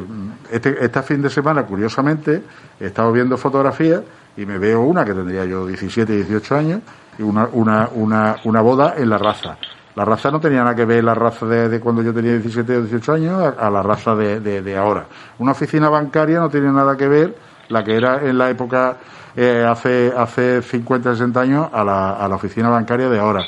este, 0.51 0.85
este 0.85 1.01
fin 1.01 1.21
de 1.23 1.31
semana, 1.31 1.63
curiosamente, 1.63 2.43
he 2.79 2.85
estado 2.85 3.11
viendo 3.11 3.37
fotografías 3.37 4.01
y 4.37 4.45
me 4.45 4.57
veo 4.57 4.81
una 4.81 5.03
que 5.05 5.13
tendría 5.13 5.45
yo 5.45 5.65
17, 5.67 6.13
18 6.13 6.55
años 6.55 6.81
y 7.17 7.23
una, 7.23 7.47
una, 7.51 7.89
una, 7.93 8.35
una 8.45 8.61
boda 8.61 8.93
en 8.97 9.09
la 9.09 9.17
raza. 9.17 9.57
La 9.95 10.05
raza 10.05 10.31
no 10.31 10.39
tenía 10.39 10.63
nada 10.63 10.73
que 10.75 10.85
ver 10.85 11.03
la 11.03 11.13
raza 11.13 11.45
de, 11.45 11.67
de 11.67 11.79
cuando 11.81 12.01
yo 12.01 12.13
tenía 12.13 12.31
17 12.31 12.77
o 12.77 12.81
18 12.83 13.13
años 13.13 13.41
a, 13.59 13.67
a 13.67 13.69
la 13.69 13.83
raza 13.83 14.15
de, 14.15 14.39
de- 14.39 14.61
de 14.61 14.77
ahora. 14.77 15.05
Una 15.39 15.51
oficina 15.51 15.89
bancaria 15.89 16.39
no 16.39 16.49
tiene 16.49 16.71
nada 16.71 16.95
que 16.95 17.07
ver 17.09 17.35
la 17.67 17.83
que 17.83 17.95
era 17.95 18.21
en 18.25 18.37
la 18.37 18.49
época 18.49 18.97
eh, 19.35 19.65
hace 19.69 20.13
hace 20.17 20.61
50, 20.61 21.11
60 21.13 21.39
años 21.41 21.67
a 21.73 21.83
la, 21.83 22.11
a 22.13 22.27
la 22.27 22.35
oficina 22.35 22.69
bancaria 22.69 23.09
de 23.09 23.19
ahora. 23.19 23.43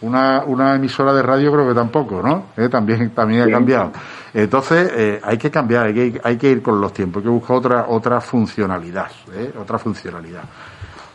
Una, 0.00 0.42
una 0.46 0.74
emisora 0.74 1.14
de 1.14 1.22
radio 1.22 1.50
creo 1.52 1.68
que 1.68 1.74
tampoco, 1.74 2.20
¿no? 2.22 2.46
Eh, 2.56 2.68
también 2.68 3.10
también 3.10 3.42
ha 3.42 3.44
cambiado. 3.50 3.92
Entonces 4.34 4.90
eh, 4.92 5.20
hay 5.22 5.38
que 5.38 5.48
cambiar, 5.48 5.86
hay 5.86 5.94
que, 5.94 6.20
hay 6.22 6.36
que 6.36 6.50
ir 6.50 6.60
con 6.60 6.80
los 6.80 6.92
tiempos, 6.92 7.20
hay 7.20 7.24
que 7.24 7.30
buscar 7.30 7.56
otra 7.56 7.86
otra 7.86 8.20
funcionalidad, 8.20 9.10
¿eh? 9.32 9.52
otra 9.56 9.78
funcionalidad. 9.78 10.42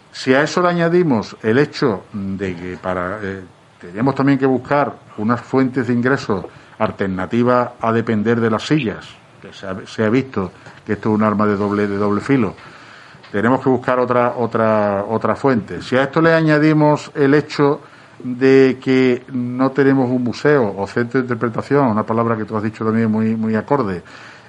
Si 0.09 0.33
a 0.33 0.41
eso 0.41 0.61
le 0.61 0.69
añadimos 0.69 1.35
el 1.43 1.57
hecho 1.57 2.05
de 2.13 2.55
que 2.55 2.77
para 2.77 3.19
eh, 3.21 3.43
tenemos 3.81 4.15
también 4.15 4.39
que 4.39 4.45
buscar 4.45 4.95
unas 5.17 5.41
fuentes 5.41 5.87
de 5.87 5.93
ingresos 5.93 6.45
alternativas 6.77 7.71
a 7.81 7.91
depender 7.91 8.39
de 8.39 8.49
las 8.49 8.65
sillas, 8.65 9.05
que 9.41 9.51
se 9.51 9.67
ha, 9.67 9.75
se 9.85 10.05
ha 10.05 10.09
visto 10.09 10.51
que 10.85 10.93
esto 10.93 11.09
es 11.09 11.15
un 11.15 11.23
arma 11.23 11.45
de 11.45 11.57
doble 11.57 11.87
de 11.87 11.97
doble 11.97 12.21
filo. 12.21 12.55
Tenemos 13.33 13.61
que 13.61 13.69
buscar 13.69 13.99
otra 13.99 14.35
otra 14.37 15.03
otra 15.03 15.35
fuente. 15.35 15.81
Si 15.81 15.97
a 15.97 16.03
esto 16.03 16.21
le 16.21 16.33
añadimos 16.33 17.11
el 17.15 17.33
hecho 17.33 17.81
de 18.23 18.77
que 18.81 19.23
no 19.31 19.71
tenemos 19.71 20.09
un 20.09 20.23
museo 20.23 20.75
o 20.77 20.87
centro 20.87 21.19
de 21.19 21.25
interpretación, 21.25 21.87
una 21.87 22.03
palabra 22.03 22.35
que 22.35 22.45
tú 22.45 22.55
has 22.57 22.63
dicho 22.63 22.83
también 22.83 23.11
muy 23.11 23.35
muy 23.35 23.55
acorde, 23.55 24.03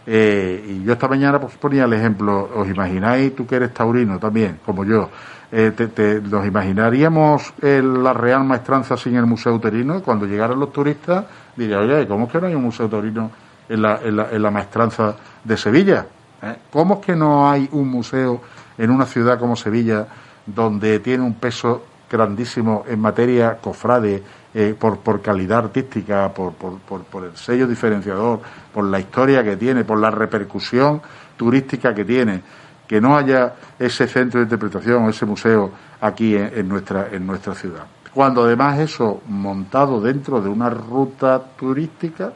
eh, 0.06 0.64
y 0.66 0.82
yo 0.82 0.92
esta 0.94 1.08
mañana 1.08 1.40
pues, 1.40 1.56
ponía 1.56 1.84
el 1.84 1.92
ejemplo, 1.92 2.48
¿os 2.54 2.68
imagináis, 2.68 3.34
tú 3.36 3.46
que 3.46 3.56
eres 3.56 3.72
taurino 3.72 4.18
también, 4.18 4.58
como 4.64 4.84
yo, 4.84 5.10
eh, 5.52 5.72
te, 5.72 6.20
nos 6.20 6.46
imaginaríamos 6.46 7.52
la 7.60 8.12
Real 8.12 8.44
Maestranza 8.44 8.96
sin 8.96 9.16
el 9.16 9.26
Museo 9.26 9.54
Uterino? 9.54 10.02
Cuando 10.02 10.26
llegaran 10.26 10.58
los 10.58 10.72
turistas, 10.72 11.24
diría, 11.56 11.78
oye, 11.80 12.06
¿cómo 12.06 12.26
es 12.26 12.32
que 12.32 12.40
no 12.40 12.46
hay 12.46 12.54
un 12.54 12.62
Museo 12.62 12.88
Taurino 12.88 13.30
en 13.68 13.82
la, 13.82 14.00
en 14.02 14.16
la, 14.16 14.30
en 14.30 14.42
la 14.42 14.50
Maestranza 14.50 15.14
de 15.44 15.56
Sevilla? 15.56 16.06
¿Eh? 16.42 16.56
¿Cómo 16.70 16.94
es 16.94 17.06
que 17.06 17.14
no 17.14 17.50
hay 17.50 17.68
un 17.72 17.88
museo 17.88 18.40
en 18.78 18.90
una 18.90 19.04
ciudad 19.04 19.38
como 19.38 19.56
Sevilla 19.56 20.06
donde 20.46 20.98
tiene 21.00 21.22
un 21.22 21.34
peso 21.34 21.84
grandísimo 22.10 22.84
en 22.88 22.98
materia 22.98 23.56
cofrade, 23.60 24.22
eh, 24.52 24.74
por, 24.76 24.98
por 24.98 25.22
calidad 25.22 25.58
artística, 25.58 26.28
por, 26.34 26.54
por, 26.54 26.78
por, 26.80 27.24
el 27.24 27.36
sello 27.36 27.68
diferenciador, 27.68 28.40
por 28.74 28.84
la 28.84 28.98
historia 28.98 29.44
que 29.44 29.56
tiene, 29.56 29.84
por 29.84 29.98
la 29.98 30.10
repercusión 30.10 31.00
turística 31.36 31.94
que 31.94 32.04
tiene, 32.04 32.42
que 32.86 33.00
no 33.00 33.16
haya 33.16 33.54
ese 33.78 34.08
centro 34.08 34.40
de 34.40 34.44
interpretación, 34.44 35.08
ese 35.08 35.24
museo 35.24 35.70
aquí 36.00 36.34
en, 36.34 36.68
nuestra, 36.68 37.08
en 37.12 37.24
nuestra 37.24 37.54
ciudad. 37.54 37.86
Cuando 38.12 38.42
además 38.42 38.80
eso 38.80 39.22
montado 39.28 40.00
dentro 40.00 40.40
de 40.40 40.48
una 40.48 40.68
ruta 40.68 41.40
turística, 41.56 42.32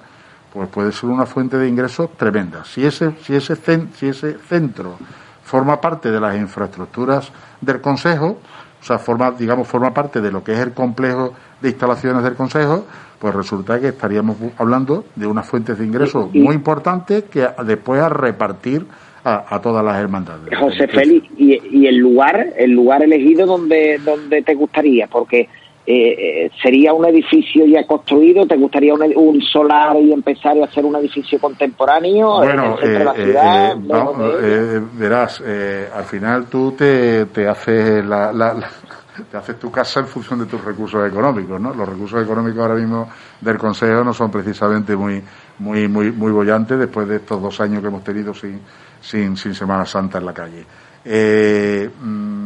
pues 0.53 0.68
puede 0.68 0.93
ser 0.93 1.11
una 1.11 1.27
fuente 1.27 1.59
de 1.59 1.68
ingresos 1.68 2.16
tremenda. 2.16 2.64
Si 2.64 2.87
ese, 2.87 3.16
si 3.25 3.35
ese, 3.35 3.57
si 3.97 4.07
ese 4.07 4.39
centro 4.39 4.97
forma 5.43 5.81
parte 5.81 6.12
de 6.12 6.20
las 6.20 6.37
infraestructuras 6.37 7.33
del 7.61 7.81
Consejo, 7.81 8.39
o 8.85 8.87
sea, 8.87 8.99
forma, 8.99 9.30
digamos, 9.30 9.66
forma 9.66 9.95
parte 9.95 10.20
de 10.20 10.30
lo 10.30 10.45
que 10.45 10.53
es 10.53 10.59
el 10.59 10.72
complejo 10.72 11.32
de 11.62 11.70
instalaciones 11.70 12.22
del 12.22 12.35
Consejo, 12.35 12.85
pues 13.18 13.35
resulta 13.35 13.80
que 13.80 13.89
estaríamos 13.89 14.37
hablando 14.59 15.07
de 15.16 15.26
unas 15.26 15.47
fuentes 15.47 15.78
de 15.78 15.87
ingresos 15.87 16.28
Y- 16.35 16.41
y- 16.41 16.43
muy 16.43 16.55
importantes 16.55 17.24
que 17.24 17.49
después 17.64 17.99
a 18.03 18.11
repartir 18.11 18.85
a, 19.24 19.55
a 19.57 19.62
todas 19.62 19.82
las 19.82 19.97
hermandades. 19.97 20.51
José 20.59 20.87
Félix, 20.87 21.26
y, 21.39 21.59
y 21.78 21.87
el 21.87 21.97
lugar, 21.97 22.49
el 22.59 22.72
lugar 22.72 23.03
elegido 23.03 23.47
donde, 23.47 23.99
donde 24.05 24.43
te 24.43 24.55
gustaría, 24.55 25.07
porque 25.07 25.49
eh, 25.87 26.47
eh, 26.47 26.51
sería 26.62 26.93
un 26.95 27.05
edificio 27.05 27.66
ya 27.66 27.87
construido, 27.87 28.47
te 28.47 28.57
gustaría 28.57 28.95
un, 28.95 29.03
un 29.16 29.41
solar 29.43 29.97
y 30.01 30.12
empezar 30.12 30.57
a 30.59 30.64
hacer 30.64 30.85
un 30.85 30.97
edificio 30.97 31.39
contemporáneo 31.39 32.43
en 32.43 32.49
Bueno, 32.49 32.78
el 32.80 33.05
la 33.05 33.12
eh, 33.12 33.14
eh, 33.18 33.24
ciudad. 33.24 33.76
eh, 33.76 34.41
eh, 34.43 34.80
verás, 34.95 35.43
eh, 35.45 35.89
al 35.95 36.05
final 36.05 36.47
tú 36.47 36.72
te, 36.72 37.26
te 37.26 37.47
haces 37.47 38.05
la, 38.05 38.32
la- 38.32 38.55
la- 38.55 38.70
te 39.30 39.37
haces 39.37 39.59
tu 39.59 39.70
casa 39.70 40.01
en 40.01 40.07
función 40.07 40.41
de 40.41 40.47
tus 40.47 40.64
recursos 40.64 41.07
económicos, 41.09 41.61
¿no? 41.61 41.72
Los 41.74 41.89
recursos 41.89 42.22
económicos 42.22 42.61
ahora 42.62 42.74
mismo 42.74 43.09
del 43.41 43.59
Consejo 43.59 44.03
no 44.03 44.12
son 44.14 44.30
precisamente 44.30 44.97
muy 44.97 45.22
muy 45.59 45.87
muy 45.87 46.11
muy 46.11 46.32
bollantes 46.32 46.78
después 46.78 47.07
de 47.07 47.16
estos 47.16 47.41
dos 47.41 47.61
años 47.61 47.80
que 47.80 47.87
hemos 47.89 48.03
tenido 48.03 48.32
sin 48.35 48.59
sin, 49.01 49.37
sin 49.37 49.55
Semana 49.55 49.85
Santa 49.87 50.18
en 50.18 50.24
la 50.26 50.32
calle. 50.32 50.64
Eh, 51.05 51.89
mm, 52.03 52.43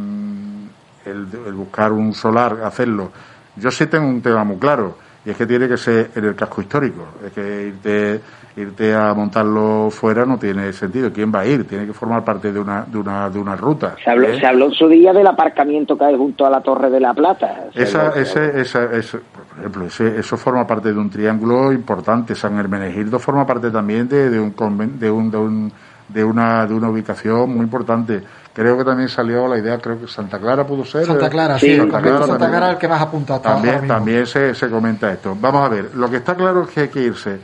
el, 1.09 1.27
el 1.47 1.53
buscar 1.53 1.91
un 1.91 2.13
solar, 2.13 2.57
hacerlo. 2.63 3.11
Yo 3.55 3.71
sí 3.71 3.87
tengo 3.87 4.07
un 4.07 4.21
tema 4.21 4.43
muy 4.43 4.57
claro 4.57 4.97
y 5.25 5.31
es 5.31 5.37
que 5.37 5.45
tiene 5.45 5.67
que 5.67 5.77
ser 5.77 6.11
en 6.15 6.25
el 6.25 6.35
casco 6.35 6.61
histórico. 6.61 7.05
Es 7.25 7.33
que 7.33 7.67
irte, 7.67 8.21
irte 8.55 8.95
a 8.95 9.13
montarlo 9.13 9.89
fuera 9.91 10.25
no 10.25 10.37
tiene 10.37 10.71
sentido. 10.71 11.11
¿Quién 11.11 11.31
va 11.33 11.41
a 11.41 11.45
ir? 11.45 11.67
Tiene 11.67 11.85
que 11.85 11.91
formar 11.93 12.23
parte 12.23 12.53
de 12.53 12.59
una, 12.59 12.83
de 12.87 12.97
una, 12.97 13.29
de 13.29 13.37
una 13.37 13.55
ruta. 13.55 13.95
Se 14.03 14.09
habló, 14.09 14.27
¿eh? 14.29 14.39
se 14.39 14.45
habló 14.47 14.65
en 14.67 14.71
su 14.73 14.87
día 14.87 15.11
del 15.11 15.27
aparcamiento 15.27 15.97
que 15.97 16.05
hay 16.05 16.15
junto 16.15 16.45
a 16.45 16.49
la 16.49 16.61
Torre 16.61 16.89
de 16.89 16.99
la 17.01 17.13
Plata. 17.13 17.65
Esa, 17.73 18.09
ese, 18.15 18.61
esa, 18.61 18.85
ese- 18.95 19.19
por 19.19 19.59
ejemplo, 19.59 19.85
ese- 19.87 20.17
eso 20.19 20.37
forma 20.37 20.65
parte 20.65 20.93
de 20.93 20.97
un 20.99 21.09
triángulo 21.09 21.73
importante. 21.73 22.33
San 22.33 22.57
Hermenegildo 22.57 23.19
forma 23.19 23.45
parte 23.45 23.71
también 23.71 24.07
de, 24.07 24.29
de 24.29 24.39
un, 24.39 24.55
conven- 24.55 24.97
de, 24.99 25.11
un, 25.11 25.29
de, 25.29 25.37
un- 25.37 25.71
de 26.07 26.23
una, 26.23 26.65
de 26.65 26.73
una 26.73 26.89
ubicación 26.89 27.49
muy 27.53 27.65
importante. 27.65 28.21
Creo 28.53 28.77
que 28.77 28.83
también 28.83 29.07
salió 29.09 29.47
la 29.47 29.57
idea, 29.57 29.77
creo 29.77 29.99
que 29.99 30.07
Santa 30.07 30.39
Clara 30.39 30.65
pudo 30.65 30.83
ser. 30.83 31.05
Santa. 31.05 31.29
Clara, 31.29 31.57
Sí, 31.59 31.77
Santa 31.77 32.01
Clara 32.01 32.17
Santa 32.19 32.31
también. 32.33 32.49
Clara 32.51 32.67
es 32.67 32.73
el 32.73 32.79
que 32.79 32.87
más 32.87 33.01
apunta 33.01 33.41
También, 33.41 33.87
también 33.87 34.25
se, 34.25 34.53
se 34.55 34.69
comenta 34.69 35.11
esto. 35.13 35.37
Vamos 35.39 35.65
a 35.65 35.69
ver, 35.69 35.95
lo 35.95 36.09
que 36.09 36.17
está 36.17 36.35
claro 36.35 36.63
es 36.63 36.69
que 36.69 36.79
hay 36.81 36.87
que 36.89 37.01
irse. 37.01 37.35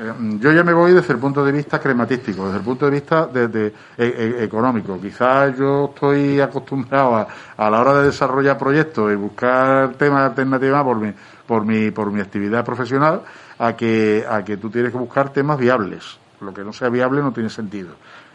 Eh, 0.00 0.12
yo 0.40 0.52
ya 0.52 0.62
me 0.62 0.72
voy 0.72 0.92
desde 0.92 1.12
el 1.14 1.18
punto 1.18 1.44
de 1.44 1.52
vista 1.52 1.78
crematístico, 1.80 2.44
desde 2.46 2.58
el 2.58 2.64
punto 2.64 2.84
de 2.86 2.90
vista 2.92 3.26
de, 3.26 3.48
de- 3.48 3.66
e- 3.96 4.36
e- 4.40 4.44
económico. 4.44 5.00
Quizás 5.00 5.56
yo 5.56 5.92
estoy 5.94 6.40
acostumbrado 6.40 7.16
a, 7.16 7.26
a 7.56 7.70
la 7.70 7.80
hora 7.80 7.94
de 8.00 8.06
desarrollar 8.06 8.58
proyectos 8.58 9.10
y 9.12 9.16
buscar 9.16 9.94
temas 9.94 10.22
alternativos 10.28 10.82
por 10.84 10.96
mi, 10.98 11.12
por 11.46 11.64
mi, 11.64 11.90
por 11.90 12.10
mi 12.12 12.20
actividad 12.20 12.64
profesional 12.64 13.22
a 13.58 13.72
que, 13.74 14.24
a 14.28 14.44
que 14.44 14.56
tú 14.56 14.70
tienes 14.70 14.92
que 14.92 14.98
buscar 14.98 15.30
temas 15.30 15.58
viables. 15.58 16.18
Lo 16.40 16.54
que 16.54 16.62
no 16.62 16.72
sea 16.72 16.88
viable 16.88 17.20
no 17.20 17.32
tiene 17.32 17.50
sentido. 17.50 17.88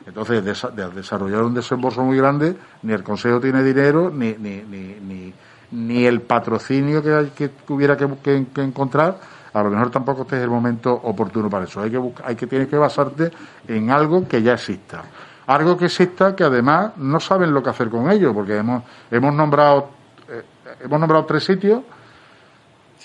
Entonces, 0.05 0.43
de, 0.43 0.89
desarrollar 0.89 1.43
un 1.43 1.53
desembolso 1.53 2.03
muy 2.03 2.17
grande, 2.17 2.55
ni 2.81 2.93
el 2.93 3.03
Consejo 3.03 3.39
tiene 3.39 3.63
dinero, 3.63 4.09
ni, 4.09 4.33
ni, 4.33 4.61
ni, 4.61 5.33
ni, 5.71 6.05
el 6.05 6.21
patrocinio 6.21 7.01
que, 7.01 7.13
hay, 7.13 7.27
que 7.27 7.49
hubiera 7.69 7.95
que, 7.95 8.07
que, 8.21 8.61
encontrar. 8.61 9.17
A 9.53 9.63
lo 9.63 9.69
mejor 9.69 9.91
tampoco 9.91 10.23
este 10.23 10.37
es 10.37 10.43
el 10.43 10.49
momento 10.49 10.91
oportuno 10.91 11.49
para 11.49 11.65
eso. 11.65 11.81
Hay 11.81 11.91
que, 11.91 12.01
hay 12.23 12.35
que 12.35 12.47
tienes 12.47 12.67
que 12.67 12.77
basarte 12.77 13.31
en 13.67 13.91
algo 13.91 14.27
que 14.27 14.41
ya 14.41 14.53
exista. 14.53 15.03
Algo 15.47 15.77
que 15.77 15.85
exista 15.85 16.35
que 16.35 16.43
además 16.43 16.93
no 16.97 17.19
saben 17.19 17.53
lo 17.53 17.61
que 17.61 17.69
hacer 17.69 17.89
con 17.89 18.09
ello, 18.09 18.33
porque 18.33 18.57
hemos, 18.57 18.83
hemos 19.11 19.33
nombrado 19.33 19.89
eh, 20.29 20.43
hemos 20.81 20.99
nombrado 20.99 21.25
tres 21.25 21.43
sitios 21.43 21.81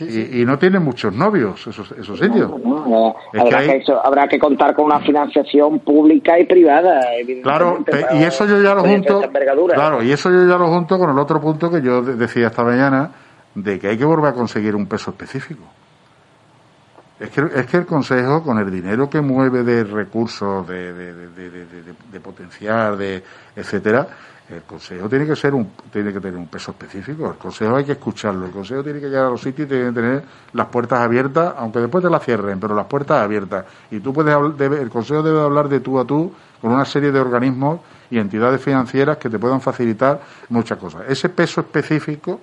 y, 0.00 0.44
no 0.44 0.58
tienen 0.58 0.82
muchos 0.82 1.14
novios 1.14 1.66
esos, 1.66 1.92
esos 1.92 2.18
sitios. 2.18 2.50
habrá, 4.04 4.28
que 4.28 4.38
contar 4.38 4.74
con 4.74 4.86
una 4.86 5.00
financiación 5.00 5.80
pública 5.80 6.38
y 6.38 6.46
privada. 6.46 7.00
Claro, 7.42 7.78
y 8.12 8.22
eso 8.22 8.46
yo 8.46 8.62
ya 8.62 8.74
lo 8.74 8.82
junto. 8.82 9.20
Claro, 9.74 10.02
y 10.02 10.12
eso 10.12 10.30
yo 10.30 10.46
ya 10.46 10.56
lo 10.56 10.68
junto 10.68 10.98
con 10.98 11.10
el 11.10 11.18
otro 11.18 11.40
punto 11.40 11.70
que 11.70 11.82
yo 11.82 12.02
decía 12.02 12.48
esta 12.48 12.62
mañana 12.62 13.10
de 13.54 13.78
que 13.78 13.88
hay 13.88 13.98
que 13.98 14.04
volver 14.04 14.30
a 14.30 14.34
conseguir 14.34 14.76
un 14.76 14.86
peso 14.86 15.10
específico. 15.10 15.64
Es 17.18 17.30
que, 17.30 17.48
es 17.54 17.66
que 17.66 17.78
el 17.78 17.86
Consejo, 17.86 18.42
con 18.42 18.58
el 18.58 18.70
dinero 18.70 19.10
que 19.10 19.20
mueve 19.20 19.64
de 19.64 19.82
recursos, 19.84 20.66
de, 20.68 20.92
de, 20.92 21.14
de, 21.14 21.66
de 22.12 22.20
potenciar, 22.20 22.96
de 22.96 23.22
etcétera, 23.56 24.06
el 24.48 24.62
Consejo 24.62 25.08
tiene 25.10 25.26
que 25.26 25.36
ser 25.36 25.52
un, 25.52 25.72
tiene 25.92 26.10
que 26.10 26.20
tener 26.20 26.38
un 26.38 26.46
peso 26.46 26.70
específico. 26.70 27.28
El 27.28 27.36
Consejo 27.36 27.76
hay 27.76 27.84
que 27.84 27.92
escucharlo. 27.92 28.46
El 28.46 28.52
Consejo 28.52 28.82
tiene 28.82 28.98
que 28.98 29.08
llegar 29.08 29.26
a 29.26 29.30
los 29.30 29.42
sitios 29.42 29.66
y 29.66 29.68
tiene 29.68 29.86
que 29.88 29.92
tener 29.92 30.22
las 30.54 30.66
puertas 30.68 31.00
abiertas, 31.00 31.54
aunque 31.58 31.80
después 31.80 32.02
te 32.02 32.08
las 32.08 32.24
cierren, 32.24 32.58
pero 32.58 32.74
las 32.74 32.86
puertas 32.86 33.22
abiertas. 33.22 33.66
Y 33.90 34.00
tú 34.00 34.12
puedes, 34.12 34.34
el 34.60 34.88
Consejo 34.88 35.22
debe 35.22 35.42
hablar 35.42 35.68
de 35.68 35.80
tú 35.80 35.98
a 35.98 36.06
tú 36.06 36.32
con 36.62 36.72
una 36.72 36.86
serie 36.86 37.12
de 37.12 37.20
organismos 37.20 37.80
y 38.10 38.18
entidades 38.18 38.62
financieras 38.62 39.18
que 39.18 39.28
te 39.28 39.38
puedan 39.38 39.60
facilitar 39.60 40.20
muchas 40.48 40.78
cosas. 40.78 41.02
Ese 41.08 41.28
peso 41.28 41.60
específico 41.60 42.40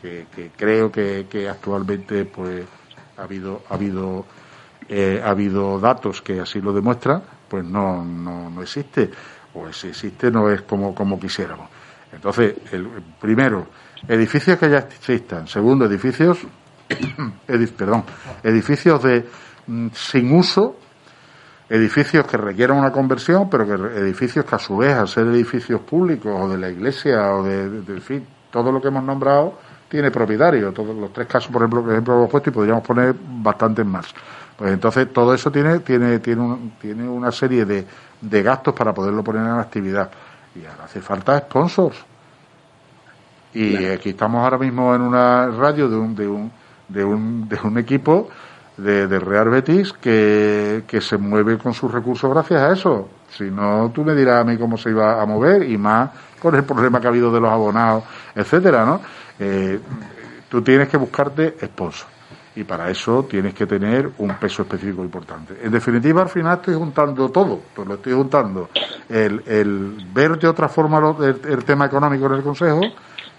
que, 0.00 0.26
creo 0.56 0.90
que, 0.90 1.48
actualmente 1.50 2.24
pues 2.24 2.64
ha 3.18 3.22
habido 3.22 3.62
ha 3.68 3.74
habido 3.74 4.24
eh, 4.88 5.20
ha 5.22 5.30
habido 5.30 5.78
datos 5.80 6.22
que 6.22 6.40
así 6.40 6.60
lo 6.60 6.72
demuestran, 6.72 7.22
pues 7.48 7.64
no 7.64 8.04
no, 8.04 8.48
no 8.50 8.62
existe 8.62 9.10
pues 9.52 9.76
si 9.76 9.88
existe 9.88 10.30
no 10.30 10.50
es 10.50 10.62
como, 10.62 10.94
como 10.94 11.18
quisiéramos. 11.18 11.68
Entonces, 12.12 12.54
el, 12.72 12.88
primero, 13.20 13.66
edificios 14.06 14.58
que 14.58 14.70
ya 14.70 14.78
existan. 14.78 15.46
Segundo, 15.46 15.84
edificios, 15.86 16.38
perdón, 17.76 18.04
edificios 18.42 19.02
de 19.02 19.26
mm, 19.66 19.88
sin 19.92 20.34
uso, 20.34 20.78
edificios 21.68 22.26
que 22.26 22.36
requieran 22.36 22.78
una 22.78 22.92
conversión, 22.92 23.50
pero 23.50 23.66
que 23.66 23.98
edificios 23.98 24.44
que 24.44 24.54
a 24.54 24.58
su 24.58 24.78
vez, 24.78 24.94
al 24.94 25.08
ser 25.08 25.26
edificios 25.26 25.80
públicos 25.82 26.32
o 26.34 26.48
de 26.48 26.58
la 26.58 26.70
iglesia 26.70 27.34
o 27.34 27.42
de, 27.42 27.82
de, 27.82 28.00
fin, 28.00 28.26
todo 28.50 28.72
lo 28.72 28.80
que 28.80 28.88
hemos 28.88 29.04
nombrado 29.04 29.58
tiene 29.88 30.10
propietario. 30.10 30.72
Todos 30.72 30.94
los 30.94 31.12
tres 31.12 31.26
casos, 31.26 31.50
por 31.50 31.62
ejemplo, 31.62 31.84
que 31.86 31.96
hemos 31.96 32.30
puesto 32.30 32.50
y 32.50 32.52
podríamos 32.52 32.84
poner 32.84 33.14
bastantes 33.18 33.86
más. 33.86 34.06
Pues 34.56 34.72
entonces 34.72 35.12
todo 35.12 35.32
eso 35.34 35.52
tiene 35.52 35.78
tiene 35.80 36.18
tiene 36.18 36.72
tiene 36.80 37.08
una 37.08 37.30
serie 37.30 37.64
de 37.64 37.86
de 38.20 38.42
gastos 38.42 38.74
para 38.74 38.92
poderlo 38.92 39.22
poner 39.22 39.42
en 39.42 39.58
actividad. 39.58 40.10
Y 40.54 40.66
ahora 40.66 40.84
hace 40.84 41.00
falta 41.00 41.38
sponsors. 41.38 41.96
Y 43.54 43.86
aquí 43.86 44.10
estamos 44.10 44.44
ahora 44.44 44.58
mismo 44.58 44.94
en 44.94 45.00
una 45.00 45.46
radio 45.46 45.88
de 45.88 45.96
un, 45.96 46.14
de 46.14 46.28
un, 46.28 46.52
de 46.88 47.04
un, 47.04 47.48
de 47.48 47.58
un 47.62 47.78
equipo 47.78 48.28
de, 48.76 49.08
de, 49.08 49.18
Real 49.18 49.48
Betis 49.48 49.92
que, 49.94 50.84
que 50.86 51.00
se 51.00 51.16
mueve 51.16 51.58
con 51.58 51.72
sus 51.72 51.90
recursos 51.90 52.30
gracias 52.30 52.60
a 52.60 52.72
eso. 52.72 53.08
Si 53.30 53.44
no, 53.44 53.90
tú 53.92 54.04
me 54.04 54.14
dirás 54.14 54.42
a 54.42 54.44
mí 54.44 54.56
cómo 54.56 54.76
se 54.76 54.90
iba 54.90 55.20
a 55.20 55.26
mover 55.26 55.68
y 55.68 55.76
más 55.78 56.10
con 56.40 56.54
el 56.54 56.64
problema 56.64 57.00
que 57.00 57.06
ha 57.06 57.10
habido 57.10 57.32
de 57.32 57.40
los 57.40 57.50
abonados, 57.50 58.04
etcétera, 58.34 58.84
¿no? 58.84 59.00
Eh, 59.38 59.78
tú 60.48 60.62
tienes 60.62 60.88
que 60.88 60.96
buscarte 60.96 61.56
sponsors 61.64 62.18
y 62.58 62.64
para 62.64 62.90
eso 62.90 63.24
tienes 63.30 63.54
que 63.54 63.66
tener 63.66 64.10
un 64.18 64.34
peso 64.34 64.62
específico 64.62 65.04
importante. 65.04 65.56
En 65.62 65.70
definitiva, 65.70 66.22
al 66.22 66.28
final 66.28 66.56
estoy 66.56 66.74
juntando 66.74 67.28
todo, 67.28 67.60
pues 67.72 67.86
lo 67.86 67.94
estoy 67.94 68.14
juntando. 68.14 68.68
El, 69.08 69.44
el 69.46 70.06
ver 70.12 70.36
de 70.38 70.48
otra 70.48 70.68
forma 70.68 71.16
el, 71.20 71.64
tema 71.64 71.86
económico 71.86 72.26
en 72.26 72.32
el 72.32 72.42
Consejo 72.42 72.80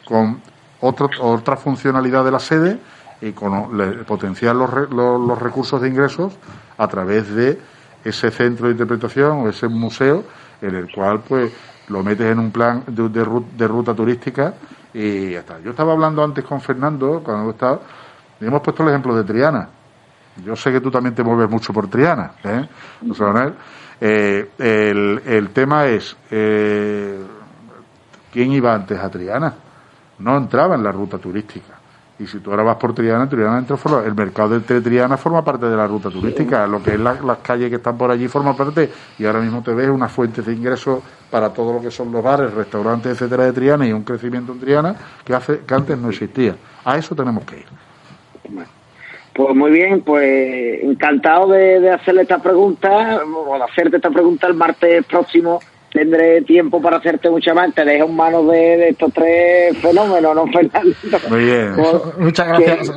con 0.05 0.41
otro, 0.79 1.09
otra 1.19 1.57
funcionalidad 1.57 2.23
de 2.23 2.31
la 2.31 2.39
sede 2.39 2.79
y 3.19 3.33
con 3.33 3.77
potenciar 4.05 4.55
los, 4.55 4.89
los, 4.89 5.37
recursos 5.37 5.81
de 5.81 5.89
ingresos 5.89 6.37
a 6.77 6.87
través 6.87 7.29
de 7.35 7.59
ese 8.05 8.31
centro 8.31 8.67
de 8.67 8.71
interpretación 8.71 9.39
o 9.39 9.49
ese 9.49 9.67
museo 9.67 10.23
en 10.61 10.75
el 10.75 10.89
cual 10.93 11.19
pues 11.27 11.51
lo 11.89 12.03
metes 12.03 12.31
en 12.31 12.39
un 12.39 12.51
plan 12.51 12.83
de, 12.87 13.09
de, 13.09 13.67
ruta 13.67 13.93
turística 13.93 14.53
y 14.93 15.31
ya 15.31 15.39
está. 15.39 15.59
Yo 15.59 15.71
estaba 15.71 15.93
hablando 15.93 16.23
antes 16.23 16.43
con 16.43 16.61
Fernando 16.61 17.21
cuando 17.23 17.51
estaba 17.51 17.79
hemos 18.39 18.61
puesto 18.61 18.83
el 18.83 18.89
ejemplo 18.89 19.15
de 19.15 19.23
Triana. 19.23 19.69
Yo 20.43 20.55
sé 20.55 20.71
que 20.71 20.79
tú 20.79 20.89
también 20.89 21.15
te 21.15 21.23
mueves 21.23 21.49
mucho 21.49 21.73
por 21.73 21.89
Triana. 21.89 22.31
¿eh? 22.43 22.67
eh 24.01 24.49
el, 24.57 25.21
el, 25.25 25.49
tema 25.49 25.87
es, 25.87 26.15
eh, 26.31 27.19
¿quién 28.31 28.51
iba 28.53 28.73
antes 28.73 28.97
a 28.97 29.09
Triana? 29.09 29.53
No 30.19 30.37
entraba 30.37 30.75
en 30.75 30.83
la 30.83 30.91
ruta 30.91 31.17
turística. 31.17 31.78
Y 32.19 32.27
si 32.27 32.39
tú 32.39 32.51
ahora 32.51 32.63
vas 32.63 32.75
por 32.75 32.93
Triana, 32.93 33.29
Triana 33.29 33.59
entra 33.59 33.77
el 34.05 34.13
mercado 34.13 34.59
de 34.59 34.81
Triana 34.81 35.15
forma 35.15 35.41
parte 35.43 35.67
de 35.67 35.77
la 35.77 35.87
ruta 35.87 36.09
turística. 36.09 36.67
Lo 36.67 36.83
que 36.83 36.95
es 36.95 36.99
las 36.99 37.37
calles 37.41 37.69
que 37.69 37.77
están 37.77 37.97
por 37.97 38.11
allí 38.11 38.27
forma 38.27 38.55
parte. 38.57 38.89
Y 39.17 39.25
ahora 39.25 39.39
mismo 39.39 39.63
te 39.63 39.73
ves 39.73 39.87
una 39.87 40.09
fuente 40.09 40.41
de 40.41 40.53
ingresos 40.53 41.01
para 41.31 41.53
todo 41.53 41.73
lo 41.73 41.81
que 41.81 41.89
son 41.89 42.11
los 42.11 42.21
bares, 42.21 42.53
restaurantes, 42.53 43.13
etcétera 43.13 43.45
de 43.45 43.53
Triana 43.53 43.87
y 43.87 43.93
un 43.93 44.03
crecimiento 44.03 44.51
en 44.51 44.59
Triana 44.59 44.95
que, 45.23 45.33
hace, 45.33 45.59
que 45.59 45.73
antes 45.73 45.97
no 45.97 46.09
existía. 46.09 46.55
A 46.83 46.97
eso 46.97 47.15
tenemos 47.15 47.45
que 47.45 47.59
ir. 47.59 47.65
Pues 49.33 49.55
muy 49.55 49.71
bien, 49.71 50.01
pues 50.01 50.83
encantado 50.83 51.47
de, 51.47 51.89
hacerle 51.89 52.23
esta 52.23 52.39
pregunta, 52.39 53.21
o 53.23 53.57
de 53.57 53.63
hacerte 53.63 53.95
esta 53.95 54.09
pregunta 54.09 54.47
el 54.47 54.55
martes 54.55 55.05
próximo. 55.05 55.61
Tendré 55.91 56.41
tiempo 56.43 56.81
para 56.81 56.97
hacerte 56.97 57.29
mucha 57.29 57.53
más. 57.53 57.73
Te 57.73 57.83
dejo 57.83 58.07
en 58.07 58.15
manos 58.15 58.47
de, 58.47 58.89
estos 58.89 59.11
tres 59.13 59.77
fenómenos, 59.79 60.35
¿no, 60.35 60.47
Fernando? 60.47 60.95
Muy 61.29 61.45
bien. 61.45 61.75
muchas 62.19 62.47
gracias, 62.47 62.91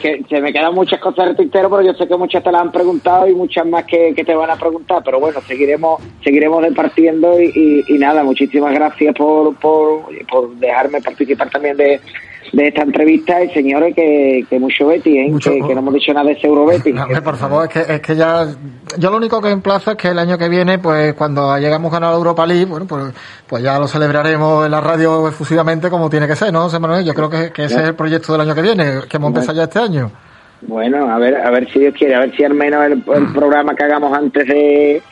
que, 0.00 0.24
que, 0.28 0.40
me 0.40 0.52
quedan 0.52 0.74
muchas 0.74 1.00
cosas 1.00 1.30
de 1.30 1.34
tintero, 1.34 1.68
pero 1.68 1.82
yo 1.82 1.94
sé 1.94 2.06
que 2.06 2.16
muchas 2.16 2.44
te 2.44 2.52
las 2.52 2.62
han 2.62 2.70
preguntado 2.70 3.26
y 3.26 3.34
muchas 3.34 3.66
más 3.66 3.84
que, 3.84 4.14
te 4.14 4.34
van 4.34 4.50
a 4.50 4.56
preguntar. 4.56 5.02
Pero 5.04 5.18
bueno, 5.18 5.40
seguiremos 5.46 6.00
seguiremos 6.22 6.62
departiendo 6.62 7.40
y, 7.40 7.84
y, 7.86 7.98
nada, 7.98 8.22
muchísimas 8.22 8.72
gracias 8.72 9.14
por, 9.14 9.56
por, 9.56 10.04
por 10.30 10.54
dejarme 10.56 11.00
participar 11.00 11.50
también 11.50 11.76
de 11.76 12.00
de 12.52 12.68
esta 12.68 12.82
entrevista 12.82 13.42
y 13.42 13.50
señores 13.50 13.94
que, 13.94 14.44
que 14.48 14.58
mucho 14.58 14.86
Betty, 14.86 15.18
¿eh? 15.18 15.32
que, 15.42 15.74
no 15.74 15.80
hemos 15.80 15.94
dicho 15.94 16.12
nada 16.12 16.26
de 16.26 16.32
ese 16.32 16.46
Eurobeti. 16.46 16.92
por 17.24 17.36
favor, 17.36 17.66
es 17.66 17.70
que, 17.72 17.94
es 17.94 18.00
que 18.00 18.16
ya, 18.16 18.46
yo 18.98 19.10
lo 19.10 19.16
único 19.16 19.40
que 19.40 19.50
emplazo 19.50 19.92
es 19.92 19.96
que 19.96 20.08
el 20.08 20.18
año 20.18 20.38
que 20.38 20.48
viene, 20.48 20.78
pues 20.78 21.14
cuando 21.14 21.56
llegamos 21.58 21.92
a 21.92 21.96
ganar 21.96 22.10
la 22.10 22.16
Europa 22.16 22.46
League, 22.46 22.66
bueno, 22.66 22.86
pues, 22.86 23.12
pues 23.46 23.62
ya 23.62 23.78
lo 23.78 23.88
celebraremos 23.88 24.64
en 24.64 24.70
la 24.70 24.80
radio 24.80 25.28
efusivamente 25.28 25.90
como 25.90 26.10
tiene 26.10 26.26
que 26.26 26.36
ser, 26.36 26.52
¿no, 26.52 26.62
José 26.62 26.78
Manuel? 26.78 27.04
Yo 27.04 27.14
creo 27.14 27.30
que, 27.30 27.46
ese 27.64 27.64
es 27.64 27.88
el 27.88 27.94
proyecto 27.94 28.32
del 28.32 28.42
año 28.42 28.54
que 28.54 28.62
viene, 28.62 29.00
que 29.08 29.16
hemos 29.16 29.28
empezado 29.28 29.56
ya 29.56 29.64
este 29.64 29.78
año. 29.78 30.10
Bueno, 30.62 31.10
a 31.10 31.18
ver, 31.18 31.36
a 31.36 31.50
ver 31.50 31.70
si 31.70 31.80
Dios 31.80 31.94
quiere, 31.96 32.14
a 32.14 32.20
ver 32.20 32.34
si 32.34 32.42
al 32.42 32.54
menos 32.54 32.84
el 32.86 32.96
mm. 32.96 33.34
programa 33.34 33.74
que 33.74 33.84
hagamos 33.84 34.16
antes 34.16 34.46
de 34.46 35.02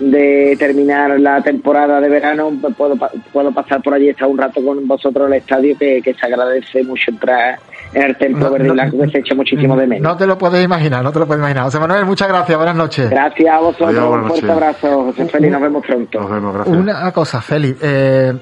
de 0.00 0.56
terminar 0.58 1.18
la 1.20 1.42
temporada 1.42 2.00
de 2.00 2.08
verano, 2.08 2.52
puedo, 2.76 2.96
puedo 3.32 3.52
pasar 3.52 3.82
por 3.82 3.94
allí, 3.94 4.08
estar 4.08 4.28
un 4.28 4.38
rato 4.38 4.64
con 4.64 4.86
vosotros 4.86 5.26
en 5.26 5.32
el 5.34 5.38
estadio, 5.40 5.76
que, 5.78 6.02
se 6.18 6.26
agradece 6.26 6.82
mucho 6.84 7.10
entrar 7.10 7.58
en 7.92 8.02
el 8.02 8.16
templo 8.16 8.50
verde 8.50 8.68
y 8.68 8.70
blanco, 8.70 8.98
que 8.98 9.10
se 9.10 9.18
echa 9.18 9.34
muchísimo 9.34 9.76
de 9.76 9.86
menos. 9.86 10.02
No 10.02 10.16
te 10.16 10.26
lo 10.26 10.38
puedes 10.38 10.64
imaginar, 10.64 11.02
no 11.02 11.12
te 11.12 11.18
lo 11.18 11.26
puedes 11.26 11.40
imaginar. 11.40 11.64
José 11.64 11.80
Manuel, 11.80 12.04
muchas 12.04 12.28
gracias, 12.28 12.56
buenas 12.56 12.76
noches. 12.76 13.10
Gracias 13.10 13.54
a 13.54 13.58
vosotros, 13.58 14.10
un 14.10 14.28
fuerte 14.28 14.52
abrazo, 14.52 15.04
José 15.04 15.26
Félix, 15.26 15.52
nos 15.52 15.62
vemos 15.62 15.86
pronto. 15.86 16.20
Nos 16.20 16.30
vemos, 16.30 16.54
gracias. 16.54 16.76
Una 16.76 17.12
cosa, 17.12 17.40
Félix, 17.40 17.78
eh, 17.82 18.34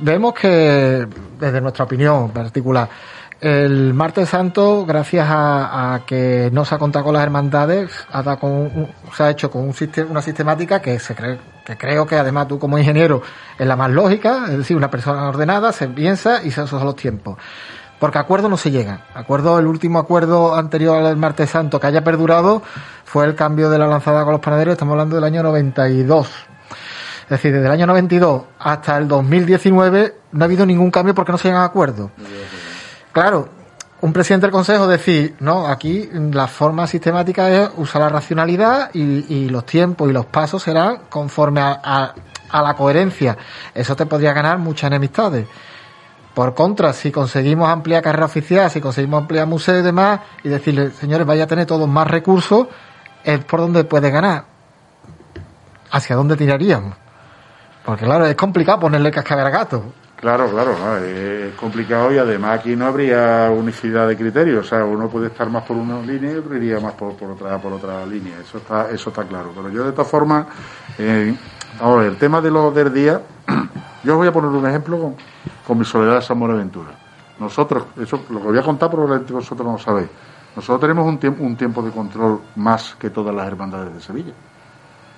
vemos 0.00 0.34
que, 0.34 1.06
desde 1.38 1.60
nuestra 1.60 1.84
opinión 1.84 2.30
particular, 2.30 2.88
el 3.40 3.94
martes 3.94 4.30
santo, 4.30 4.84
gracias 4.84 5.26
a, 5.30 6.00
que 6.06 6.50
no 6.52 6.64
se 6.64 6.74
ha 6.74 6.78
contado 6.78 7.04
con 7.04 7.14
las 7.14 7.22
hermandades, 7.22 7.92
ha 8.10 8.36
con 8.36 8.88
se 9.16 9.22
ha 9.22 9.30
hecho 9.30 9.50
con 9.50 9.62
un 9.62 9.74
una 10.10 10.22
sistemática 10.22 10.82
que 10.82 10.98
se 10.98 11.14
cree, 11.14 11.38
que 11.64 11.76
creo 11.76 12.06
que 12.06 12.16
además 12.16 12.48
tú 12.48 12.58
como 12.58 12.78
ingeniero 12.78 13.22
es 13.56 13.66
la 13.66 13.76
más 13.76 13.90
lógica, 13.90 14.46
es 14.48 14.58
decir, 14.58 14.76
una 14.76 14.90
persona 14.90 15.28
ordenada 15.28 15.72
se 15.72 15.86
piensa 15.86 16.42
y 16.42 16.50
se 16.50 16.62
usan 16.62 16.84
los 16.84 16.96
tiempos. 16.96 17.38
Porque 18.00 18.18
acuerdo 18.18 18.48
no 18.48 18.56
se 18.56 18.70
llega. 18.70 19.06
Acuerdo, 19.14 19.58
el 19.58 19.66
último 19.66 19.98
acuerdo 19.98 20.54
anterior 20.54 21.04
al 21.04 21.16
martes 21.16 21.50
santo 21.50 21.80
que 21.80 21.88
haya 21.88 22.04
perdurado 22.04 22.62
fue 23.04 23.24
el 23.24 23.34
cambio 23.34 23.70
de 23.70 23.78
la 23.78 23.88
lanzada 23.88 24.22
con 24.22 24.32
los 24.32 24.40
panaderos, 24.40 24.72
estamos 24.72 24.92
hablando 24.92 25.16
del 25.16 25.24
año 25.24 25.42
92. 25.42 26.28
Es 27.24 27.28
decir, 27.28 27.52
desde 27.52 27.66
el 27.66 27.72
año 27.72 27.86
92 27.86 28.42
hasta 28.58 28.96
el 28.96 29.06
2019 29.06 30.14
no 30.32 30.42
ha 30.42 30.44
habido 30.44 30.64
ningún 30.64 30.90
cambio 30.90 31.14
porque 31.14 31.32
no 31.32 31.38
se 31.38 31.48
llegan 31.48 31.62
a 31.62 31.66
acuerdo. 31.66 32.10
Claro, 33.18 33.48
un 34.02 34.12
presidente 34.12 34.46
del 34.46 34.52
Consejo 34.52 34.86
decir, 34.86 35.34
no, 35.40 35.66
aquí 35.66 36.08
la 36.12 36.46
forma 36.46 36.86
sistemática 36.86 37.50
es 37.50 37.68
usar 37.76 38.00
la 38.02 38.08
racionalidad 38.10 38.90
y, 38.94 39.48
los 39.48 39.66
tiempos 39.66 40.08
y 40.08 40.12
los 40.12 40.26
pasos 40.26 40.62
serán 40.62 40.98
conforme 41.08 41.60
a, 41.60 41.80
a- 41.82 42.14
a 42.48 42.62
la 42.62 42.74
coherencia. 42.74 43.36
Eso 43.74 43.96
te 43.96 44.06
podría 44.06 44.32
ganar 44.34 44.58
muchas 44.58 44.86
enemistades. 44.86 45.48
Por 46.32 46.54
contra, 46.54 46.92
si 46.92 47.10
conseguimos 47.10 47.68
ampliar 47.68 48.00
carrera 48.04 48.26
oficial, 48.26 48.70
si 48.70 48.80
conseguimos 48.80 49.22
ampliar 49.22 49.48
museos 49.48 49.80
y 49.80 49.82
demás, 49.82 50.20
y 50.44 50.48
decirle, 50.48 50.92
señores, 50.92 51.26
vaya 51.26 51.42
a 51.42 51.46
tener 51.48 51.66
todos 51.66 51.88
más 51.88 52.06
recursos, 52.06 52.68
es 53.24 53.42
por 53.46 53.58
donde 53.58 53.82
puede 53.82 54.12
ganar. 54.12 54.44
¿Hacia 55.90 56.14
dónde 56.14 56.36
tiraríamos? 56.36 56.94
Porque 57.84 58.04
claro, 58.04 58.26
es 58.26 58.36
complicado 58.36 58.78
ponerle 58.78 59.10
cascabel 59.10 59.46
al 59.46 59.50
gato. 59.52 59.82
Claro, 60.20 60.50
claro, 60.50 60.76
no, 60.76 60.96
es 60.96 61.54
complicado 61.54 62.12
y 62.12 62.18
además 62.18 62.58
aquí 62.58 62.74
no 62.74 62.86
habría 62.86 63.52
unicidad 63.52 64.08
de 64.08 64.16
criterios, 64.16 64.66
o 64.66 64.68
sea, 64.68 64.84
uno 64.84 65.08
puede 65.08 65.28
estar 65.28 65.48
más 65.48 65.62
por 65.62 65.76
una 65.76 66.00
línea 66.00 66.32
y 66.32 66.34
otro 66.34 66.56
iría 66.56 66.80
más 66.80 66.94
por, 66.94 67.14
por 67.14 67.30
otra 67.30 67.56
por 67.60 67.72
otra 67.72 68.04
línea, 68.04 68.36
eso 68.40 68.58
está 68.58 68.90
eso 68.90 69.10
está 69.10 69.22
claro. 69.22 69.52
Pero 69.54 69.70
yo 69.70 69.84
de 69.84 69.90
esta 69.90 70.04
forma, 70.04 70.44
eh, 70.98 71.36
ahora 71.78 72.06
el 72.06 72.16
tema 72.16 72.40
de 72.40 72.50
los 72.50 72.74
del 72.74 72.92
día, 72.92 73.22
yo 74.02 74.14
os 74.14 74.18
voy 74.18 74.26
a 74.26 74.32
poner 74.32 74.50
un 74.50 74.66
ejemplo 74.66 74.98
con, 74.98 75.16
con 75.64 75.78
mi 75.78 75.84
soledad 75.84 76.16
de 76.16 76.22
San 76.22 76.40
Buenaventura. 76.40 76.90
Nosotros, 77.38 77.84
eso 78.00 78.24
lo 78.30 78.40
que 78.40 78.46
voy 78.48 78.58
a 78.58 78.62
contar 78.62 78.90
probablemente 78.90 79.32
vosotros 79.32 79.64
no 79.64 79.74
lo 79.74 79.78
sabéis. 79.78 80.08
Nosotros 80.56 80.80
tenemos 80.80 81.06
un 81.06 81.18
tiempo, 81.18 81.44
un 81.44 81.56
tiempo 81.56 81.80
de 81.80 81.92
control 81.92 82.40
más 82.56 82.96
que 82.98 83.10
todas 83.10 83.32
las 83.32 83.46
hermandades 83.46 83.94
de 83.94 84.00
Sevilla, 84.00 84.32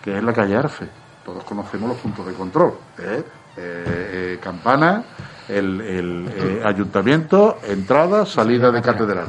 que 0.04 0.18
es 0.18 0.22
la 0.22 0.34
calle 0.34 0.56
Arfe. 0.56 0.86
Todos 1.24 1.42
conocemos 1.44 1.88
los 1.88 1.98
puntos 1.98 2.26
de 2.26 2.34
control. 2.34 2.74
¿eh? 2.98 3.24
Eh, 3.62 4.34
eh, 4.34 4.38
campana, 4.42 5.02
el, 5.48 5.80
el, 5.82 6.32
eh, 6.34 6.62
ayuntamiento, 6.64 7.58
entrada, 7.68 8.24
salida 8.24 8.70
de 8.70 8.80
catedral. 8.80 9.26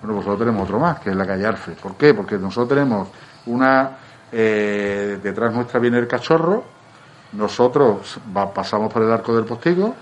Bueno, 0.00 0.14
pues 0.14 0.26
nosotros 0.26 0.38
tenemos 0.38 0.62
otro 0.64 0.78
más, 0.78 1.00
que 1.00 1.10
es 1.10 1.16
la 1.16 1.26
calle 1.26 1.46
Arfe. 1.46 1.72
¿Por 1.72 1.96
qué? 1.96 2.14
Porque 2.14 2.38
nosotros 2.38 2.68
tenemos 2.68 3.08
una... 3.46 3.90
detrás 4.30 5.52
nuestra 5.52 5.80
viene 5.80 5.98
el 5.98 6.06
cachorro, 6.06 6.62
nosotros 7.32 8.18
va- 8.36 8.52
pasamos 8.52 8.92
por 8.92 9.02
el 9.02 9.10
arco 9.10 9.34
del 9.34 9.44
postigo, 9.44 9.94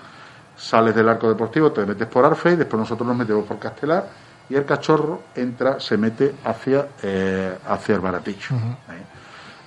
sales 0.57 0.95
del 0.95 1.09
arco 1.09 1.28
del 1.28 1.37
postigo, 1.37 1.72
te 1.72 1.87
metes 1.87 2.07
por 2.09 2.24
Arfe 2.24 2.51
y 2.53 2.57
después 2.57 2.78
nosotros 2.81 3.07
nos 3.09 3.16
metemos 3.16 3.45
por 3.47 3.59
Castelar 3.59 4.07
y 4.49 4.57
el 4.57 4.64
cachorro 4.64 5.22
entra, 5.35 5.81
se 5.81 5.97
mete 5.97 6.35
hacia, 6.45 6.87
eh, 7.03 7.57
hacia 7.68 7.95
el 7.95 8.01
baratillo. 8.01 8.57
¿eh? 8.57 9.03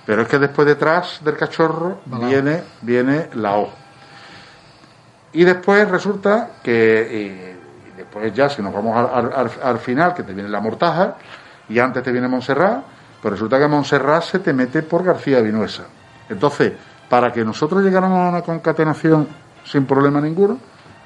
Pero 0.06 0.22
es 0.22 0.28
que 0.28 0.38
después 0.38 0.66
detrás 0.68 1.20
del 1.24 1.36
cachorro 1.36 2.00
viene, 2.28 2.62
viene 2.82 3.30
la 3.34 3.56
O. 3.56 3.70
Y 5.34 5.44
después 5.44 5.88
resulta 5.88 6.50
que, 6.62 7.08
y, 7.12 7.90
y 7.90 7.96
después 7.96 8.32
ya, 8.32 8.48
si 8.48 8.62
nos 8.62 8.72
vamos 8.72 8.96
al 9.62 9.78
final, 9.78 10.14
que 10.14 10.22
te 10.22 10.32
viene 10.32 10.48
la 10.48 10.60
mortaja, 10.60 11.16
y 11.68 11.78
antes 11.78 12.02
te 12.02 12.12
viene 12.12 12.28
Montserrat, 12.28 12.82
pues 13.20 13.32
resulta 13.32 13.58
que 13.58 13.66
Montserrat 13.66 14.22
se 14.22 14.38
te 14.38 14.52
mete 14.52 14.82
por 14.82 15.02
García 15.02 15.40
Vinuesa. 15.40 15.84
Entonces, 16.28 16.72
para 17.08 17.32
que 17.32 17.44
nosotros 17.44 17.82
llegáramos 17.82 18.18
a 18.18 18.28
una 18.28 18.42
concatenación 18.42 19.28
sin 19.64 19.86
problema 19.86 20.20
ninguno, 20.20 20.58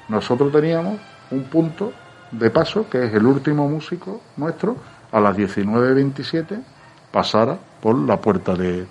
nosotros 0.09 0.51
teníamos 0.51 0.99
un 1.31 1.43
punto 1.45 1.93
de 2.31 2.49
paso, 2.49 2.89
que 2.89 3.05
es 3.05 3.13
el 3.13 3.25
último 3.25 3.67
músico 3.67 4.21
nuestro, 4.37 4.77
a 5.11 5.19
las 5.19 5.35
19.27, 5.35 6.61
pasara 7.11 7.57
por 7.81 7.97
la 7.97 8.17
puerta 8.17 8.53
de, 8.53 8.85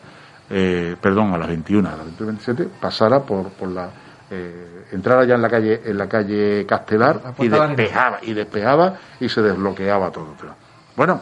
eh, 0.50 0.96
perdón, 1.00 1.32
a 1.32 1.38
las 1.38 1.48
21, 1.48 1.88
a 1.88 1.96
las 1.96 2.06
21.27, 2.06 2.68
pasara 2.80 3.20
por, 3.20 3.50
por 3.50 3.68
la, 3.68 3.90
eh, 4.30 4.86
entrara 4.92 5.24
ya 5.24 5.34
en 5.34 5.42
la 5.42 5.48
calle, 5.48 5.80
en 5.84 5.96
la 5.98 6.08
calle 6.08 6.64
Castelar 6.66 7.20
La 7.24 7.44
y 7.44 7.48
despejaba, 7.48 8.18
y 8.22 8.34
despejaba 8.34 8.94
y 9.20 9.28
se 9.28 9.42
desbloqueaba 9.42 10.10
todo. 10.10 10.34
Pero, 10.40 10.54
bueno, 10.96 11.20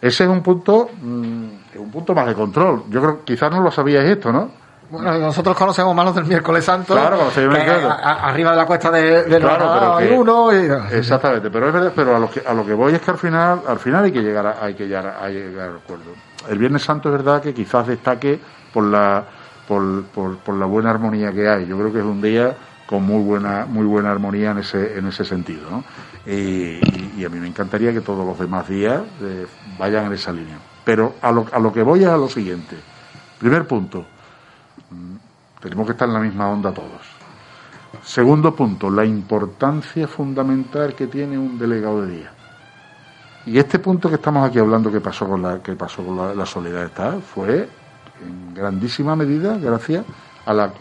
ese 0.00 0.24
es 0.24 0.30
un 0.30 0.42
punto, 0.42 0.90
mm, 1.00 1.48
un 1.76 1.90
punto 1.90 2.14
más 2.14 2.26
de 2.26 2.34
control. 2.34 2.84
Yo 2.88 3.00
creo, 3.00 3.24
quizás 3.24 3.50
no 3.50 3.60
lo 3.60 3.70
sabíais 3.70 4.08
esto, 4.10 4.32
¿no? 4.32 4.50
Bueno, 4.88 5.18
nosotros 5.18 5.56
conocemos 5.56 5.92
más 5.96 6.04
los 6.04 6.14
del 6.14 6.26
miércoles 6.26 6.64
santo. 6.64 6.94
Claro, 6.94 7.16
conocemos 7.18 7.56
arriba 7.58 8.50
de 8.52 8.56
la 8.56 8.66
cuesta 8.66 8.88
de, 8.92 9.24
de 9.24 9.40
Claro, 9.40 9.96
hay 9.96 10.10
uno. 10.12 10.52
y- 10.52 10.70
Exactamente, 10.96 11.50
pero 11.50 11.66
es 11.66 11.72
verdad, 11.74 11.92
pero 11.96 12.14
a 12.14 12.20
lo 12.20 12.30
que 12.30 12.40
a 12.46 12.54
lo 12.54 12.64
que 12.64 12.72
voy 12.72 12.94
es 12.94 13.00
que 13.00 13.10
al 13.10 13.18
final 13.18 13.62
al 13.66 13.80
final 13.80 14.04
hay 14.04 14.12
que 14.12 14.22
llegar 14.22 14.46
a, 14.46 14.64
hay 14.64 14.74
que 14.74 14.86
llegar 14.86 15.06
a, 15.08 15.24
a 15.24 15.28
llegar 15.28 15.70
al 15.70 15.76
acuerdo. 15.78 16.12
El 16.48 16.58
Viernes 16.58 16.82
Santo 16.84 17.08
es 17.08 17.14
verdad 17.14 17.42
que 17.42 17.52
quizás 17.52 17.84
destaque 17.88 18.38
por 18.72 18.84
la 18.84 19.24
por, 19.66 20.04
por, 20.06 20.54
la 20.54 20.66
buena 20.66 20.90
armonía 20.90 21.32
que 21.32 21.48
hay. 21.48 21.66
Yo 21.66 21.76
creo 21.78 21.92
que 21.92 21.98
es 21.98 22.04
un 22.04 22.22
día 22.22 22.56
con 22.86 23.02
muy 23.02 23.22
buena 23.22 23.66
muy 23.66 23.84
buena 23.84 24.12
armonía 24.12 24.52
en 24.52 24.58
ese 24.58 24.96
en 24.96 25.06
ese 25.06 25.24
sentido, 25.24 25.68
¿no? 25.70 25.84
Y 26.26 27.24
a 27.24 27.28
mí 27.28 27.38
me 27.38 27.46
encantaría 27.46 27.92
que 27.92 28.00
todos 28.00 28.26
los 28.26 28.38
demás 28.38 28.68
días 28.68 29.02
eh, 29.22 29.46
vayan 29.78 30.06
en 30.06 30.12
esa 30.12 30.32
línea. 30.32 30.58
Pero 30.84 31.14
a 31.22 31.32
lo, 31.32 31.46
a 31.52 31.58
lo 31.58 31.72
que 31.72 31.82
voy 31.82 32.02
es 32.02 32.08
a 32.08 32.16
lo 32.16 32.28
siguiente. 32.28 32.76
Primer 33.38 33.66
punto, 33.66 34.04
mm, 34.90 35.16
tenemos 35.60 35.86
que 35.86 35.92
estar 35.92 36.08
en 36.08 36.14
la 36.14 36.20
misma 36.20 36.48
onda 36.48 36.72
todos. 36.72 37.16
Segundo 38.02 38.54
punto, 38.54 38.90
la 38.90 39.04
importancia 39.04 40.06
fundamental 40.06 40.94
que 40.94 41.06
tiene 41.06 41.38
un 41.38 41.58
delegado 41.58 42.02
de 42.02 42.16
día. 42.16 42.32
Y 43.46 43.58
este 43.58 43.78
punto 43.78 44.08
que 44.08 44.16
estamos 44.16 44.48
aquí 44.48 44.58
hablando 44.58 44.90
que 44.90 45.00
pasó 45.00 45.28
con 45.28 45.42
la 45.42 45.62
que 45.62 45.72
pasó 45.74 46.04
con 46.04 46.16
la, 46.16 46.34
la 46.34 46.46
soledad 46.46 46.84
está 46.84 47.18
fue 47.20 47.68
en 48.24 48.54
grandísima 48.54 49.16
medida 49.16 49.56
gracias 49.58 50.04
a 50.46 50.54
la, 50.54 50.64
al 50.64 50.72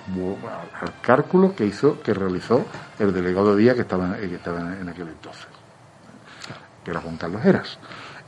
cálculo 1.02 1.56
que 1.56 1.66
hizo 1.66 2.02
que 2.02 2.14
realizó 2.14 2.66
el 3.00 3.14
delegado 3.14 3.56
de 3.56 3.62
día 3.64 3.74
que 3.76 3.82
estaba 3.82 4.18
en, 4.20 4.30
que 4.30 4.36
estaba 4.36 4.60
en 4.80 4.88
aquel 4.90 5.08
entonces 5.10 5.48
que 6.84 6.92
era 6.92 7.02
Juan 7.02 7.18
Carlos 7.18 7.44
Heras 7.44 7.78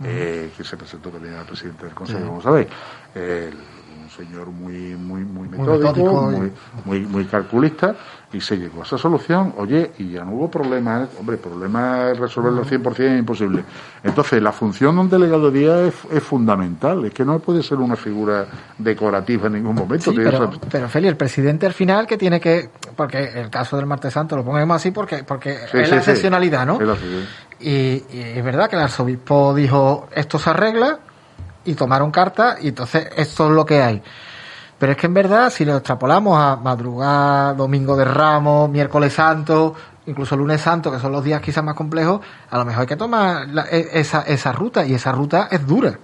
eh, 0.04 0.52
que 0.56 0.64
se 0.64 0.78
presentó 0.78 1.10
también 1.10 1.36
al 1.36 1.46
presidente 1.46 1.86
del 1.86 1.94
Consejo 1.96 2.20
como 2.28 2.42
sabéis. 2.42 2.68
El- 3.16 3.58
un 4.08 4.26
señor 4.26 4.48
muy 4.48 4.96
muy 4.96 5.22
muy 5.26 5.50
metódico, 5.50 6.22
muy, 6.22 6.52
muy, 6.86 7.00
muy 7.02 7.26
calculista 7.26 7.94
y 8.32 8.40
se 8.42 8.58
llegó 8.58 8.82
a 8.82 8.86
esa 8.86 8.98
solución. 8.98 9.54
Oye, 9.58 9.92
y 9.98 10.12
ya 10.12 10.24
no 10.24 10.32
hubo 10.34 10.50
problemas, 10.52 11.10
hombre, 11.20 11.38
problemas 11.38 12.18
resolverlo 12.18 12.62
al 12.62 12.66
100% 12.68 13.00
es 13.14 13.20
imposible. 13.20 13.64
Entonces, 14.04 14.42
la 14.42 14.52
función 14.52 14.96
de 14.96 15.02
un 15.02 15.10
delegado 15.10 15.50
de 15.52 15.60
día 15.60 15.82
es, 15.82 15.94
es 16.12 16.24
fundamental, 16.24 17.06
es 17.06 17.14
que 17.14 17.24
no 17.26 17.40
puede 17.40 17.64
ser 17.64 17.78
una 17.78 17.96
figura 17.96 18.46
decorativa 18.78 19.48
en 19.48 19.54
ningún 19.54 19.76
momento. 19.76 20.12
Sí, 20.12 20.18
pero, 20.18 20.30
esa- 20.50 20.60
pero 20.70 20.90
Feli, 20.90 21.08
el 21.08 21.16
presidente 21.18 21.66
al 21.66 21.74
final 21.74 22.06
que 22.08 22.18
tiene 22.18 22.40
que, 22.40 22.70
porque 22.96 23.24
el 23.36 23.50
caso 23.50 23.78
del 23.78 23.86
martes 23.86 24.14
santo 24.14 24.36
lo 24.36 24.44
ponemos 24.44 24.76
así 24.76 24.92
porque, 24.92 25.24
porque 25.24 25.58
Sí, 25.72 25.78
es 25.78 25.86
sí, 25.86 25.92
la 25.92 25.98
excepcionalidad, 25.98 26.66
¿no? 26.66 26.78
Y, 27.60 27.70
y 28.12 28.34
es 28.36 28.44
verdad 28.44 28.70
que 28.70 28.76
el 28.76 28.82
arzobispo 28.84 29.54
dijo, 29.56 30.08
esto 30.14 30.38
se 30.38 30.50
arregla, 30.50 31.00
y 31.68 31.76
tomaron 31.76 32.10
carta, 32.12 32.58
y 32.62 32.70
entonces 32.70 33.08
esto 33.16 33.46
es 33.46 33.52
lo 33.52 33.66
que 33.66 33.82
hay. 33.84 34.02
Pero 34.80 34.92
es 34.92 34.98
que 34.98 35.08
en 35.08 35.14
verdad, 35.14 35.50
si 35.50 35.66
lo 35.66 35.76
extrapolamos 35.78 36.38
a 36.40 36.56
madrugada, 36.56 37.54
domingo 37.54 37.96
de 37.98 38.06
Ramos, 38.06 38.70
miércoles 38.70 39.14
santo, 39.14 39.74
incluso 40.06 40.36
lunes 40.38 40.62
santo, 40.62 40.92
que 40.92 41.00
son 41.00 41.12
los 41.12 41.24
días 41.24 41.42
quizás 41.42 41.64
más 41.64 41.76
complejos, 41.76 42.22
a 42.50 42.58
lo 42.58 42.66
mejor 42.66 42.82
hay 42.82 42.88
que 42.88 42.96
tomar 42.96 43.48
la- 43.50 43.66
e- 43.70 43.90
esa, 43.94 44.22
esa 44.22 44.52
ruta, 44.52 44.86
y 44.86 44.94
esa 44.94 45.12
ruta 45.12 45.48
es 45.52 45.66
dura. 45.66 45.98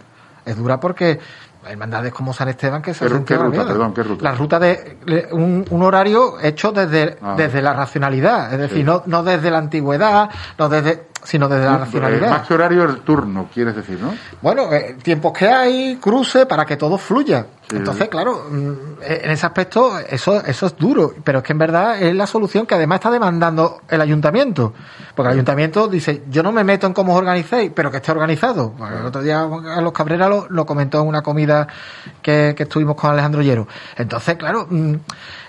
Es 0.46 0.58
dura 0.58 0.80
porque 0.80 1.20
hay 1.66 1.72
hermandades 1.72 2.12
como 2.12 2.34
San 2.34 2.50
Esteban 2.50 2.82
que 2.82 2.94
se 2.94 3.06
¿Qué 3.08 3.24
qué 3.24 3.38
ruta? 3.38 3.66
Perdón, 3.66 3.94
¿qué 3.94 4.04
ruta? 4.04 4.24
La 4.24 4.34
ruta 4.36 4.60
de 4.60 4.98
de 5.06 5.30
un, 5.32 5.66
un 5.70 5.82
horario 5.84 6.38
hecho 6.42 6.72
desde, 6.74 7.18
Ah. 7.22 7.36
desde 7.38 7.62
la 7.62 7.72
racionalidad, 7.74 8.52
es 8.52 8.60
decir, 8.60 8.80
Sí. 8.80 8.84
no, 8.84 9.04
no 9.06 9.24
desde 9.24 9.50
la 9.52 9.60
antigüedad, 9.60 10.30
no 10.58 10.68
desde, 10.68 11.08
sino 11.24 11.48
desde 11.48 11.66
la 11.66 11.76
Eh, 11.76 11.78
racionalidad. 11.80 12.30
más 12.30 12.48
que 12.48 12.54
horario, 12.54 12.84
el 12.84 13.00
turno, 13.02 13.48
quieres 13.54 13.76
decir, 13.76 14.00
¿no? 14.02 14.14
Bueno, 14.42 14.72
eh, 14.74 14.98
tiempos 15.02 15.34
que 15.34 15.48
hay, 15.48 15.98
cruce, 15.98 16.46
para 16.46 16.66
que 16.66 16.78
todo 16.78 16.98
fluya. 16.98 17.46
Sí. 17.70 17.78
Entonces, 17.78 18.10
claro, 18.10 18.46
mm, 18.52 18.72
eh, 19.02 19.22
en 19.24 19.32
ese 19.32 19.46
aspecto 19.46 19.98
eso, 20.00 20.44
eso 20.46 20.66
es 20.68 20.76
duro, 20.78 21.14
pero 21.24 21.40
es 21.40 21.44
que 21.46 21.54
en 21.54 21.60
verdad 21.60 22.02
es 22.02 22.14
la 22.14 22.28
solución 22.28 22.66
que 22.66 22.76
además 22.76 22.98
está 22.98 23.10
demandando 23.10 23.82
el 23.90 24.02
ayuntamiento. 24.02 24.74
Porque 25.16 25.30
el 25.30 25.34
ayuntamiento 25.36 25.88
dice, 25.88 26.24
yo 26.30 26.44
no 26.44 26.52
me 26.52 26.64
meto 26.64 26.88
en 26.88 26.94
cómo 26.94 27.14
os 27.14 27.20
organicéis, 27.20 27.72
pero 27.74 27.90
que 27.90 27.98
esté 27.98 28.12
organizado. 28.12 28.74
El 29.00 29.06
otro 29.06 29.22
día 29.22 29.42
a 29.44 29.82
los 29.82 29.94
Cabrera 29.94 30.28
lo, 30.28 30.48
lo 30.50 30.66
comentó 30.66 31.02
en 31.02 31.08
una 31.08 31.22
comida 31.22 31.68
que, 32.22 32.54
que 32.56 32.64
estuvimos 32.64 32.96
con 32.96 33.12
Alejandro 33.12 33.42
Llero. 33.42 33.68
Entonces, 33.96 34.36
claro, 34.36 34.68
mm, 34.70 34.96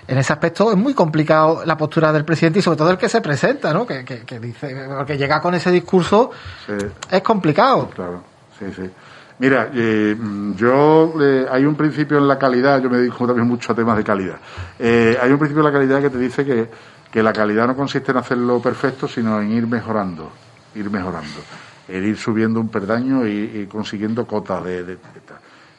en 0.07 0.17
ese 0.17 0.33
aspecto 0.33 0.71
es 0.71 0.77
muy 0.77 0.93
complicado 0.93 1.63
la 1.65 1.75
postura 1.77 2.11
del 2.13 2.23
presidente 2.25 2.59
y 2.59 2.61
sobre 2.61 2.77
todo 2.77 2.91
el 2.91 2.97
que 2.97 3.09
se 3.09 3.21
presenta, 3.21 3.73
¿no? 3.73 3.85
Que, 3.87 4.05
que, 4.05 4.19
que 4.21 4.39
dice, 4.39 4.87
porque 4.97 5.17
llega 5.17 5.41
con 5.41 5.55
ese 5.55 5.71
discurso 5.71 6.31
Sí. 6.65 6.73
es 7.11 7.21
complicado. 7.21 7.89
Claro, 7.89 8.23
sí, 8.59 8.65
sí. 8.75 8.89
Mira, 9.37 9.69
eh, 9.73 10.15
yo 10.55 11.13
eh, 11.21 11.45
hay 11.51 11.65
un 11.65 11.75
principio 11.75 12.17
en 12.17 12.27
la 12.27 12.39
calidad, 12.39 12.81
yo 12.81 12.89
me 12.89 12.97
dedico 12.97 13.27
también 13.27 13.47
mucho 13.47 13.73
a 13.73 13.75
temas 13.75 13.97
de 13.97 14.03
calidad. 14.03 14.37
Eh, 14.79 15.17
hay 15.21 15.29
un 15.31 15.37
principio 15.39 15.59
en 15.61 15.65
la 15.73 15.77
calidad 15.77 16.01
que 16.01 16.09
te 16.09 16.17
dice 16.17 16.45
que, 16.45 16.69
que 17.11 17.21
la 17.21 17.33
calidad 17.33 17.67
no 17.67 17.75
consiste 17.75 18.11
en 18.11 18.17
hacerlo 18.17 18.61
perfecto, 18.61 19.07
sino 19.09 19.41
en 19.41 19.51
ir 19.51 19.67
mejorando, 19.67 20.31
ir 20.75 20.89
mejorando, 20.89 21.41
en 21.89 22.05
ir 22.05 22.17
subiendo 22.17 22.61
un 22.61 22.69
perdaño 22.69 23.27
y, 23.27 23.31
y 23.61 23.65
consiguiendo 23.65 24.25
cotas 24.25 24.63
de, 24.63 24.83
de- 24.83 24.95
de. 24.95 24.99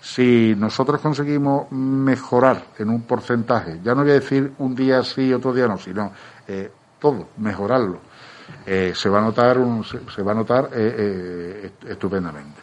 Si 0.07 0.55
nosotros 0.57 1.01
conseguimos 1.01 1.73
mejorar 1.73 2.63
en 2.79 2.91
un 2.91 3.03
porcentaje, 3.03 3.81
ya 3.83 3.93
no 3.93 4.03
voy 4.03 4.13
a 4.13 4.15
decir 4.15 4.53
un 4.59 4.73
día 4.73 5.03
sí, 5.03 5.35
otro 5.35 5.53
día 5.53 5.67
no, 5.67 5.79
sino 5.79 6.13
eh, 6.47 6.71
todo, 7.01 7.31
mejorarlo 7.39 7.99
eh, 8.65 8.93
se 8.95 9.09
va 9.09 9.19
a 9.19 9.23
notar, 9.23 9.59
un, 9.59 9.83
se, 9.85 10.23
va 10.23 10.31
a 10.31 10.35
notar 10.37 10.71
eh, 10.73 11.73
estupendamente. 11.89 12.61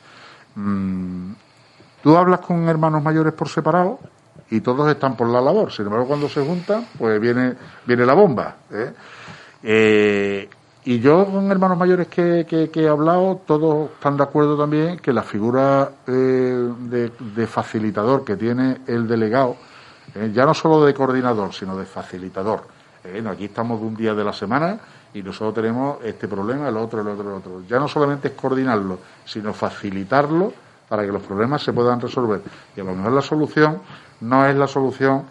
Mm, 0.55 1.33
tú 2.01 2.15
hablas 2.15 2.39
con 2.39 2.65
hermanos 2.69 3.03
mayores 3.03 3.33
por 3.33 3.49
separado 3.49 3.99
y 4.49 4.61
todos 4.61 4.89
están 4.89 5.17
por 5.17 5.27
la 5.27 5.41
labor. 5.41 5.69
Sin 5.69 5.85
embargo, 5.85 6.07
cuando 6.07 6.29
se 6.29 6.45
juntan, 6.45 6.87
pues 6.97 7.19
viene, 7.19 7.55
viene 7.85 8.05
la 8.05 8.13
bomba. 8.13 8.55
Y 10.85 10.99
yo 10.99 11.25
con 11.25 11.51
hermanos 11.51 11.77
mayores 11.77 12.07
que, 12.07 12.69
he 12.73 12.87
hablado, 12.87 13.41
todos 13.45 13.91
están 13.91 14.17
de 14.17 14.23
acuerdo 14.23 14.57
también 14.57 14.97
que 14.99 15.13
la 15.13 15.23
figura 15.23 15.89
de, 16.05 17.09
de, 17.19 17.47
facilitador 17.47 18.25
que 18.25 18.35
tiene 18.35 18.81
el 18.87 19.07
delegado, 19.07 19.55
ya 20.33 20.45
no 20.45 20.53
solo 20.53 20.85
de 20.85 20.93
coordinador, 20.93 21.53
sino 21.53 21.77
de 21.77 21.85
facilitador, 21.85 22.63
bueno, 23.03 23.31
aquí 23.31 23.45
estamos 23.45 23.81
de 23.81 23.87
un 23.87 23.95
día 23.95 24.13
de 24.13 24.23
la 24.23 24.33
semana 24.33 24.79
y 25.13 25.21
nosotros 25.21 25.53
tenemos 25.53 25.97
este 26.03 26.27
problema, 26.27 26.69
el 26.69 26.77
otro, 26.77 27.01
el 27.01 27.07
otro, 27.07 27.29
el 27.29 27.35
otro. 27.35 27.61
Ya 27.67 27.77
no 27.79 27.87
solamente 27.87 28.29
es 28.29 28.33
coordinarlo, 28.33 28.99
sino 29.25 29.53
facilitarlo 29.53 30.53
para 30.87 31.05
que 31.05 31.11
los 31.11 31.21
problemas 31.21 31.61
se 31.61 31.73
puedan 31.73 31.99
resolver. 31.99 32.41
Y 32.75 32.81
a 32.81 32.83
lo 32.83 32.95
mejor 32.95 33.11
la 33.11 33.21
solución 33.21 33.81
no 34.21 34.45
es 34.45 34.55
la 34.55 34.67
solución 34.67 35.23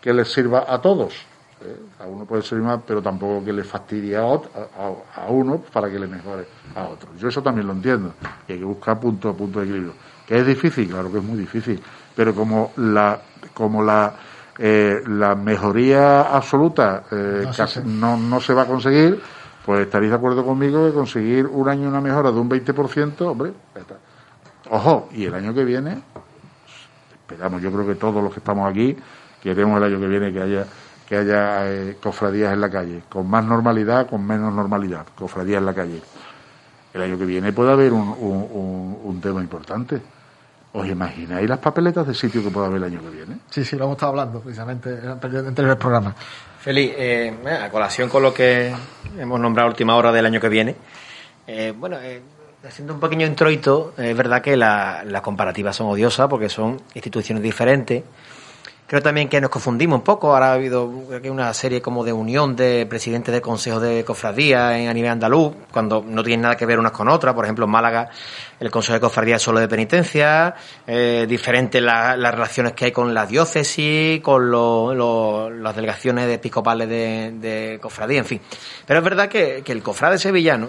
que 0.00 0.12
les 0.12 0.32
sirva 0.32 0.64
a 0.68 0.80
todos. 0.80 1.14
¿Eh? 1.62 1.76
A 2.00 2.06
uno 2.06 2.24
puede 2.24 2.42
servir 2.42 2.64
más, 2.64 2.80
pero 2.86 3.02
tampoco 3.02 3.44
que 3.44 3.52
le 3.52 3.64
fastidie 3.64 4.16
a, 4.16 4.22
a, 4.22 5.26
uno 5.28 5.58
para 5.72 5.90
que 5.90 5.98
le 5.98 6.06
mejore 6.06 6.46
a 6.74 6.84
otro. 6.84 7.10
Yo 7.16 7.28
eso 7.28 7.42
también 7.42 7.66
lo 7.66 7.72
entiendo. 7.72 8.14
Y 8.48 8.52
hay 8.52 8.58
que 8.58 8.64
buscar 8.64 8.98
punto, 8.98 9.34
punto 9.34 9.60
de 9.60 9.66
equilibrio. 9.66 9.94
¿Que 10.26 10.38
es 10.38 10.46
difícil? 10.46 10.88
Claro 10.88 11.10
que 11.10 11.18
es 11.18 11.24
muy 11.24 11.38
difícil. 11.38 11.80
Pero 12.14 12.34
como 12.34 12.72
la, 12.76 13.20
como 13.54 13.82
la 13.82 14.14
eh, 14.62 15.02
la 15.06 15.34
mejoría 15.34 16.20
absoluta 16.20 17.04
eh, 17.10 17.46
no, 17.86 18.18
no, 18.18 18.40
se 18.42 18.52
va 18.52 18.62
a 18.62 18.66
conseguir, 18.66 19.18
pues 19.64 19.86
estaréis 19.86 20.10
de 20.10 20.16
acuerdo 20.16 20.44
conmigo 20.44 20.86
que 20.86 20.92
conseguir 20.92 21.46
un 21.46 21.66
año 21.66 21.88
una 21.88 22.02
mejora 22.02 22.30
de 22.30 22.38
un 22.38 22.50
20%, 22.50 23.22
hombre, 23.22 23.54
ojo, 24.68 25.08
y 25.12 25.24
el 25.24 25.32
año 25.32 25.54
que 25.54 25.64
viene, 25.64 26.02
esperamos, 27.14 27.62
yo 27.62 27.72
creo 27.72 27.86
que 27.86 27.94
todos 27.94 28.22
los 28.22 28.34
que 28.34 28.40
estamos 28.40 28.70
aquí 28.70 28.94
queremos 29.42 29.78
el 29.78 29.84
año 29.84 29.98
que 29.98 30.08
viene 30.08 30.30
que 30.30 30.42
haya 30.42 30.66
que 31.10 31.16
haya 31.18 31.70
eh, 31.70 31.98
cofradías 32.00 32.54
en 32.54 32.60
la 32.62 32.70
calle, 32.70 33.02
con 33.08 33.28
más 33.28 33.44
normalidad, 33.44 34.08
con 34.08 34.24
menos 34.24 34.54
normalidad, 34.54 35.04
cofradías 35.14 35.58
en 35.58 35.66
la 35.66 35.74
calle. 35.74 36.00
El 36.94 37.02
año 37.02 37.18
que 37.18 37.26
viene 37.26 37.52
puede 37.52 37.72
haber 37.72 37.92
un, 37.92 38.08
un, 38.08 38.98
un 39.02 39.20
tema 39.20 39.42
importante 39.42 40.00
¿Os 40.72 40.86
imagináis 40.86 41.48
las 41.48 41.58
papeletas 41.58 42.06
de 42.06 42.14
sitio 42.14 42.44
que 42.44 42.50
pueda 42.50 42.68
haber 42.68 42.78
el 42.78 42.84
año 42.84 43.00
que 43.00 43.10
viene? 43.10 43.38
Sí, 43.50 43.64
sí, 43.64 43.74
lo 43.74 43.84
hemos 43.84 43.96
estado 43.96 44.10
hablando 44.10 44.40
precisamente 44.40 44.90
en 44.90 45.08
anteriores 45.08 45.76
programas. 45.76 46.14
Feliz, 46.60 46.92
eh, 46.96 47.34
a 47.60 47.68
colación 47.70 48.08
con 48.08 48.22
lo 48.22 48.32
que 48.32 48.72
hemos 49.18 49.40
nombrado 49.40 49.68
última 49.68 49.96
hora 49.96 50.12
del 50.12 50.26
año 50.26 50.40
que 50.40 50.48
viene, 50.48 50.76
eh, 51.44 51.74
bueno, 51.76 51.96
eh, 52.00 52.22
haciendo 52.64 52.94
un 52.94 53.00
pequeño 53.00 53.26
introito, 53.26 53.94
es 53.96 54.16
verdad 54.16 54.40
que 54.40 54.56
las 54.56 55.20
comparativas 55.22 55.74
son 55.74 55.88
odiosas 55.88 56.28
porque 56.28 56.48
son 56.48 56.80
instituciones 56.94 57.42
diferentes 57.42 58.04
Creo 58.90 59.02
también 59.02 59.28
que 59.28 59.40
nos 59.40 59.50
confundimos 59.50 59.98
un 59.98 60.02
poco. 60.02 60.32
Ahora 60.32 60.50
ha 60.50 60.54
habido 60.54 60.84
una 60.84 61.54
serie 61.54 61.80
como 61.80 62.02
de 62.02 62.12
unión 62.12 62.56
de 62.56 62.86
presidentes 62.86 63.32
de 63.32 63.40
consejos 63.40 63.80
de 63.80 64.04
cofradía 64.04 64.76
en, 64.76 64.88
a 64.88 64.92
nivel 64.92 65.12
andaluz, 65.12 65.54
cuando 65.70 66.02
no 66.04 66.24
tienen 66.24 66.40
nada 66.42 66.56
que 66.56 66.66
ver 66.66 66.76
unas 66.76 66.90
con 66.90 67.08
otras. 67.08 67.32
Por 67.32 67.44
ejemplo, 67.44 67.66
en 67.66 67.70
Málaga 67.70 68.10
el 68.58 68.68
consejo 68.68 68.94
de 68.94 69.00
cofradía 69.00 69.36
es 69.36 69.42
solo 69.42 69.60
de 69.60 69.68
penitencia, 69.68 70.56
eh, 70.88 71.24
diferentes 71.28 71.80
las 71.80 72.34
relaciones 72.34 72.72
que 72.72 72.86
hay 72.86 72.90
con 72.90 73.14
la 73.14 73.26
diócesis, 73.26 74.20
con 74.22 74.50
las 75.62 75.76
delegaciones 75.76 76.26
de 76.26 76.34
episcopales 76.34 76.88
de, 76.88 77.34
de, 77.36 77.78
cofradía, 77.80 78.18
en 78.18 78.24
fin. 78.24 78.40
Pero 78.84 78.98
es 78.98 79.04
verdad 79.04 79.28
que, 79.28 79.62
que 79.64 79.70
el 79.70 79.84
cofrade 79.84 80.18
sevillano 80.18 80.68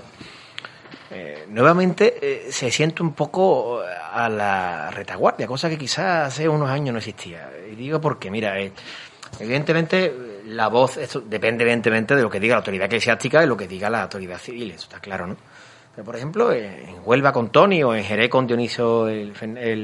eh, 1.14 1.45
nuevamente 1.49 2.16
eh, 2.22 2.51
se 2.53 2.72
siente 2.72 3.03
un 3.03 3.14
poco 3.14 3.82
a 3.82 4.30
la 4.30 4.89
retaguardia, 4.91 5.45
cosa 5.45 5.68
que 5.68 5.78
quizás 5.78 6.28
hace 6.28 6.47
unos 6.47 6.70
años 6.70 6.93
no 6.93 6.99
existía. 6.99 7.51
Y 7.70 7.76
digo 7.76 7.99
porque, 7.99 8.32
mira, 8.32 8.57
eh, 8.57 8.72
evidentemente 9.38 10.41
la 10.45 10.70
voz, 10.70 10.95
esto 10.95 11.20
depende 11.20 11.66
evidentemente 11.66 12.16
de 12.16 12.22
lo 12.22 12.30
que 12.30 12.39
diga 12.39 12.53
la 12.53 12.59
autoridad 12.59 12.86
eclesiástica 12.86 13.43
y 13.43 13.47
lo 13.47 13.57
que 13.57 13.68
diga 13.68 13.89
la 13.89 14.03
autoridad 14.03 14.38
civil, 14.38 14.72
eso 14.72 14.84
está 14.84 15.01
claro, 15.01 15.28
¿no? 15.28 15.36
Pero, 15.93 16.05
por 16.05 16.16
ejemplo, 16.16 16.53
en 16.53 17.01
Huelva 17.03 17.34
con 17.34 17.49
Tony 17.49 17.84
o 17.84 17.93
en 17.93 18.05
Jerez 18.05 18.30
con 18.30 18.47
Dionisio, 18.47 19.09
el, 19.09 19.34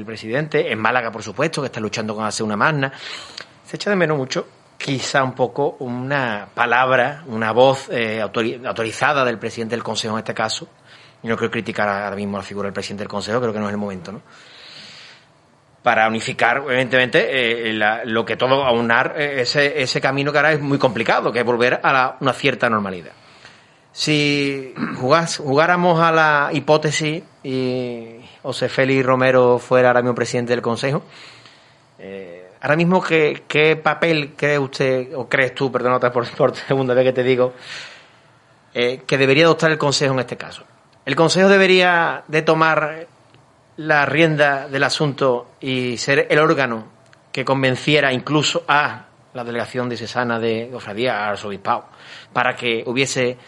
presidente, 0.06 0.72
en 0.72 0.78
Málaga, 0.78 1.12
por 1.12 1.22
supuesto, 1.22 1.60
que 1.60 1.66
está 1.66 1.80
luchando 1.80 2.14
con 2.14 2.24
hacer 2.24 2.46
una 2.46 2.56
magna, 2.56 2.90
se 3.62 3.76
echa 3.76 3.90
de 3.90 3.96
menos 3.96 4.16
mucho 4.16 4.46
quizá 4.78 5.22
un 5.22 5.34
poco 5.34 5.76
una 5.80 6.48
palabra, 6.54 7.24
una 7.26 7.52
voz 7.52 7.90
autorizada 7.90 9.22
del 9.26 9.38
presidente 9.38 9.76
del 9.76 9.82
Consejo 9.82 10.14
en 10.14 10.20
este 10.20 10.32
caso, 10.32 10.66
y 11.22 11.28
no 11.28 11.36
quiero 11.36 11.50
criticar 11.50 11.88
ahora 11.88 12.16
mismo 12.16 12.36
la 12.36 12.42
figura 12.42 12.66
del 12.66 12.72
presidente 12.72 13.02
del 13.02 13.08
Consejo, 13.08 13.40
creo 13.40 13.52
que 13.52 13.58
no 13.58 13.66
es 13.66 13.72
el 13.72 13.78
momento, 13.78 14.12
¿no? 14.12 14.22
Para 15.82 16.06
unificar, 16.08 16.62
evidentemente, 16.66 17.70
eh, 17.70 18.04
lo 18.04 18.24
que 18.24 18.36
todo, 18.36 18.64
aunar 18.64 19.14
eh, 19.16 19.42
ese, 19.42 19.80
ese 19.80 20.00
camino 20.00 20.32
que 20.32 20.38
ahora 20.38 20.52
es 20.52 20.60
muy 20.60 20.78
complicado, 20.78 21.32
que 21.32 21.40
es 21.40 21.44
volver 21.44 21.80
a 21.82 22.16
una 22.20 22.32
cierta 22.32 22.68
normalidad. 22.68 23.12
Si 23.92 24.74
jugáramos 24.96 26.00
a 26.00 26.12
la 26.12 26.50
hipótesis 26.52 27.22
y 27.42 28.20
José 28.42 28.68
Félix 28.68 29.04
Romero 29.04 29.58
fuera 29.58 29.88
ahora 29.88 30.02
mismo 30.02 30.14
presidente 30.14 30.52
del 30.52 30.62
Consejo, 30.62 31.02
eh, 31.98 32.50
ahora 32.60 32.76
mismo, 32.76 33.02
¿qué, 33.02 33.44
¿qué, 33.48 33.76
papel 33.76 34.34
cree 34.36 34.58
usted, 34.58 35.14
o 35.16 35.28
crees 35.28 35.54
tú, 35.54 35.72
perdón, 35.72 35.98
por, 36.12 36.28
por 36.36 36.54
segunda 36.54 36.94
vez 36.94 37.06
que 37.06 37.12
te 37.12 37.22
digo, 37.24 37.54
que 38.72 39.18
debería 39.18 39.46
adoptar 39.46 39.72
el 39.72 39.78
Consejo 39.78 40.12
en 40.12 40.20
este 40.20 40.36
caso? 40.36 40.64
El 41.08 41.16
Consejo 41.16 41.48
debería 41.48 42.22
de 42.28 42.42
tomar 42.42 43.06
la 43.78 44.04
rienda 44.04 44.68
del 44.68 44.84
asunto 44.84 45.52
y 45.58 45.96
ser 45.96 46.26
el 46.28 46.38
órgano 46.38 46.84
que 47.32 47.46
convenciera 47.46 48.12
incluso 48.12 48.62
a 48.68 49.06
la 49.32 49.42
delegación 49.42 49.88
diocesana 49.88 50.38
de 50.38 50.68
Cofradía, 50.70 51.24
al 51.24 51.30
arzobispado, 51.30 51.86
para 52.30 52.54
que 52.54 52.82
hubiese, 52.84 53.38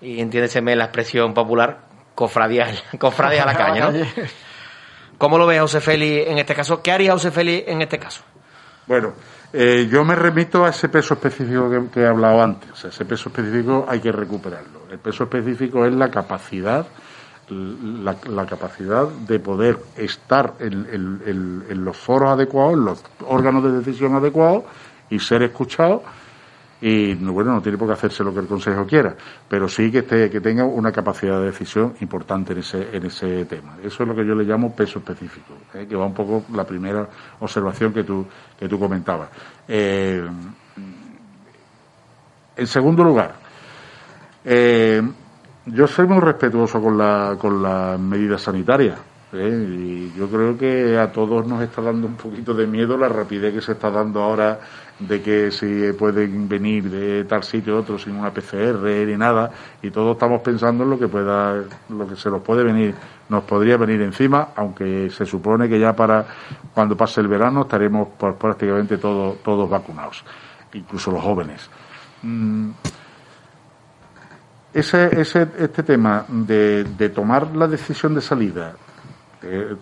y 0.00 0.22
entiéndeseme 0.22 0.74
la 0.74 0.84
expresión 0.84 1.34
popular, 1.34 1.80
cofradía, 2.14 2.68
cofradía 2.98 3.42
a 3.42 3.46
la 3.46 3.56
caña, 3.58 3.90
¿no? 3.90 4.06
¿Cómo 5.18 5.36
lo 5.36 5.46
ve 5.46 5.60
José 5.60 5.82
Félix 5.82 6.30
en 6.30 6.38
este 6.38 6.54
caso? 6.54 6.80
¿Qué 6.80 6.92
haría 6.92 7.12
José 7.12 7.30
Félix 7.30 7.68
en 7.68 7.82
este 7.82 7.98
caso? 7.98 8.22
Bueno, 8.86 9.12
eh, 9.52 9.86
yo 9.90 10.02
me 10.02 10.14
remito 10.14 10.64
a 10.64 10.70
ese 10.70 10.88
peso 10.88 11.14
específico 11.14 11.70
que, 11.92 12.00
he 12.00 12.06
hablado 12.06 12.42
antes. 12.42 12.70
O 12.70 12.76
sea, 12.76 12.90
ese 12.90 13.04
peso 13.04 13.28
específico 13.28 13.84
hay 13.86 14.00
que 14.00 14.10
recuperarlo. 14.10 14.86
El 14.90 14.98
peso 14.98 15.24
específico 15.24 15.84
es 15.84 15.92
la 15.92 16.10
capacidad, 16.10 16.86
la, 18.04 18.46
capacidad 18.46 19.08
de 19.08 19.38
poder 19.38 19.78
estar 19.96 20.54
en, 20.58 21.84
los 21.84 21.96
foros 21.96 22.30
adecuados, 22.30 22.74
en 22.74 22.84
los 22.84 23.04
órganos 23.26 23.64
de 23.64 23.72
decisión 23.72 24.14
adecuados 24.14 24.64
y 25.10 25.18
ser 25.18 25.42
escuchado 25.42 26.02
y 26.84 27.14
bueno, 27.14 27.52
no 27.52 27.62
tiene 27.62 27.78
por 27.78 27.86
qué 27.86 27.94
hacerse 27.94 28.24
lo 28.24 28.34
que 28.34 28.40
el 28.40 28.48
Consejo 28.48 28.84
quiera, 28.84 29.14
pero 29.48 29.68
sí 29.68 29.88
que 29.92 30.02
tenga 30.02 30.64
una 30.64 30.90
capacidad 30.90 31.38
de 31.38 31.46
decisión 31.46 31.94
importante 32.00 32.54
en 32.54 32.58
ese, 32.58 32.88
en 32.96 33.06
ese 33.06 33.44
tema. 33.44 33.76
Eso 33.84 34.02
es 34.02 34.08
lo 34.08 34.16
que 34.16 34.26
yo 34.26 34.34
le 34.34 34.42
llamo 34.42 34.74
peso 34.74 34.98
específico, 34.98 35.54
¿eh? 35.74 35.86
que 35.88 35.94
va 35.94 36.06
un 36.06 36.12
poco 36.12 36.44
la 36.52 36.64
primera 36.64 37.08
observación 37.38 37.92
que 37.92 38.02
tú, 38.02 38.26
que 38.58 38.68
tú 38.68 38.80
comentabas. 38.80 39.28
Eh, 39.68 40.28
en 42.56 42.66
segundo 42.66 43.04
lugar, 43.04 43.36
eh, 44.44 45.02
yo 45.66 45.86
soy 45.86 46.06
muy 46.06 46.20
respetuoso 46.20 46.80
con, 46.80 46.98
la, 46.98 47.36
con 47.38 47.62
las 47.62 47.98
medidas 47.98 48.42
sanitarias. 48.42 48.98
Y 49.32 50.12
yo 50.12 50.28
creo 50.28 50.58
que 50.58 50.98
a 50.98 51.10
todos 51.10 51.46
nos 51.46 51.62
está 51.62 51.80
dando 51.80 52.06
un 52.06 52.16
poquito 52.16 52.52
de 52.52 52.66
miedo 52.66 52.98
la 52.98 53.08
rapidez 53.08 53.54
que 53.54 53.62
se 53.62 53.72
está 53.72 53.90
dando 53.90 54.22
ahora 54.22 54.60
de 54.98 55.22
que 55.22 55.50
si 55.50 55.90
pueden 55.94 56.48
venir 56.48 56.90
de 56.90 57.24
tal 57.24 57.42
sitio 57.42 57.76
a 57.76 57.80
otro 57.80 57.98
sin 57.98 58.14
una 58.14 58.30
PCR 58.30 58.82
ni 59.06 59.16
nada 59.16 59.50
y 59.82 59.90
todos 59.90 60.12
estamos 60.16 60.42
pensando 60.42 60.84
en 60.84 60.90
lo 60.90 60.98
que 60.98 61.08
pueda 61.08 61.64
lo 61.88 62.06
que 62.06 62.14
se 62.14 62.30
nos 62.30 62.42
puede 62.42 62.62
venir 62.62 62.94
nos 63.30 63.42
podría 63.44 63.78
venir 63.78 64.02
encima 64.02 64.48
aunque 64.54 65.08
se 65.10 65.24
supone 65.24 65.66
que 65.66 65.80
ya 65.80 65.96
para 65.96 66.26
cuando 66.74 66.94
pase 66.94 67.22
el 67.22 67.28
verano 67.28 67.62
estaremos 67.62 68.08
prácticamente 68.38 68.98
todos 68.98 69.42
todos 69.42 69.68
vacunados 69.68 70.22
incluso 70.74 71.10
los 71.10 71.22
jóvenes 71.22 71.68
mm. 72.22 72.70
Ese, 74.74 75.20
ese 75.20 75.48
este 75.58 75.82
tema 75.82 76.24
de, 76.28 76.84
de 76.84 77.08
tomar 77.10 77.54
la 77.54 77.66
decisión 77.66 78.14
de 78.14 78.20
salida 78.20 78.74
eh, 79.42 79.76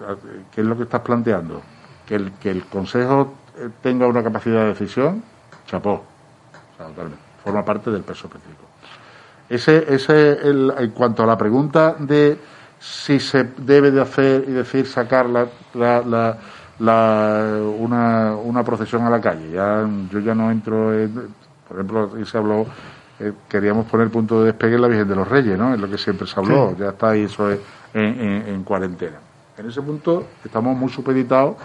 ¿qué 0.53 0.61
es 0.61 0.67
lo 0.67 0.77
que 0.77 0.85
estás 0.85 1.01
planteando? 1.03 1.63
Que 2.07 2.15
el, 2.17 2.33
que 2.33 2.51
el 2.51 2.65
Consejo 2.65 3.35
tenga 3.83 4.07
una 4.07 4.23
capacidad 4.23 4.63
de 4.63 4.69
decisión, 4.69 5.23
chapó. 5.67 6.05
Forma 7.45 7.65
parte 7.65 7.91
del 7.91 8.03
peso 8.03 8.27
específico. 8.27 8.65
Ese, 9.49 9.93
ese 9.93 10.33
el, 10.49 10.73
en 10.79 10.91
cuanto 10.91 11.23
a 11.23 11.27
la 11.27 11.37
pregunta 11.37 11.95
de 11.99 12.39
si 12.79 13.21
se 13.21 13.53
debe 13.59 13.91
de 13.91 14.01
hacer 14.01 14.45
y 14.49 14.53
decir 14.53 14.87
sacar 14.87 15.27
la, 15.29 15.47
la, 15.75 16.39
la, 16.79 17.61
una, 17.79 18.35
una 18.37 18.65
procesión 18.65 19.03
a 19.05 19.11
la 19.11 19.21
calle. 19.21 19.51
Ya, 19.53 19.87
yo 20.11 20.21
ya 20.21 20.35
no 20.35 20.51
entro 20.51 20.95
en, 20.95 21.13
por 21.69 21.77
ejemplo, 21.77 22.25
se 22.25 22.39
habló 22.39 22.67
eh, 23.21 23.33
queríamos 23.49 23.87
poner 23.87 24.09
punto 24.11 24.41
de 24.41 24.47
despegue 24.47 24.75
en 24.77 24.83
la 24.83 24.89
Virgen 24.89 25.09
de 25.09 25.15
los 25.17 25.29
Reyes, 25.29 25.57
¿no? 25.59 25.75
Es 25.75 25.81
lo 25.81 25.89
que 25.89 25.99
siempre 25.99 26.27
se 26.27 26.39
habló, 26.41 26.77
ya 26.77 26.89
está 26.91 27.11
ahí 27.11 27.23
eso 27.25 27.51
es 27.51 27.59
en, 27.95 28.03
en- 28.21 28.49
en 28.49 28.65
cuarentena. 28.65 29.19
En 29.59 29.69
ese 29.69 29.83
punto 29.83 30.27
estamos 30.45 30.77
muy 30.77 30.89
supeditados 30.91 31.57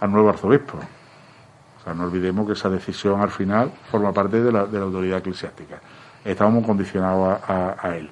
al 0.00 0.10
nuevo 0.10 0.28
arzobispo. 0.30 0.78
O 0.78 1.84
sea, 1.84 1.94
no 1.94 2.04
olvidemos 2.04 2.46
que 2.46 2.54
esa 2.54 2.68
decisión 2.70 3.20
al 3.20 3.30
final 3.30 3.70
forma 3.90 4.12
parte 4.12 4.42
de 4.42 4.50
la, 4.50 4.66
de 4.66 4.78
la 4.78 4.84
autoridad 4.86 5.18
eclesiástica. 5.18 5.80
Estamos 6.24 6.64
condicionados 6.66 7.38
a, 7.46 7.52
a- 7.52 7.76
a 7.88 7.96
él. 7.96 8.10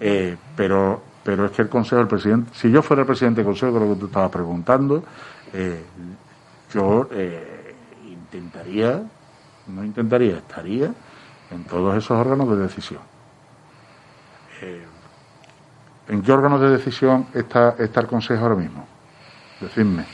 Eh, 0.00 0.36
pero, 0.56 1.02
pero 1.24 1.46
es 1.46 1.52
que 1.52 1.62
el 1.62 1.68
Consejo 1.68 1.96
del 1.96 2.08
Presidente, 2.08 2.50
si 2.54 2.70
yo 2.70 2.82
fuera 2.82 3.02
el 3.02 3.06
presidente 3.06 3.40
del 3.40 3.46
Consejo, 3.46 3.72
que 3.72 3.78
es 3.78 3.88
lo 3.88 3.94
que 3.94 4.00
tú 4.00 4.06
estabas 4.06 4.30
preguntando, 4.30 5.02
eh, 5.54 5.82
yo 6.74 7.08
eh, 7.12 7.74
intentaría, 8.04 9.02
no 9.68 9.84
intentaría, 9.84 10.36
estaría 10.38 10.92
en 11.50 11.64
todos 11.64 11.96
esos 11.96 12.18
órganos 12.18 12.48
de 12.50 12.56
decisión. 12.56 13.00
Eh, 14.62 14.84
¿En 16.08 16.22
qué 16.22 16.32
órganos 16.32 16.60
de 16.60 16.70
decisión 16.70 17.26
está, 17.34 17.74
está 17.78 18.00
el 18.00 18.06
Consejo 18.06 18.42
ahora 18.42 18.56
mismo? 18.56 18.86
Decidme. 19.60 20.04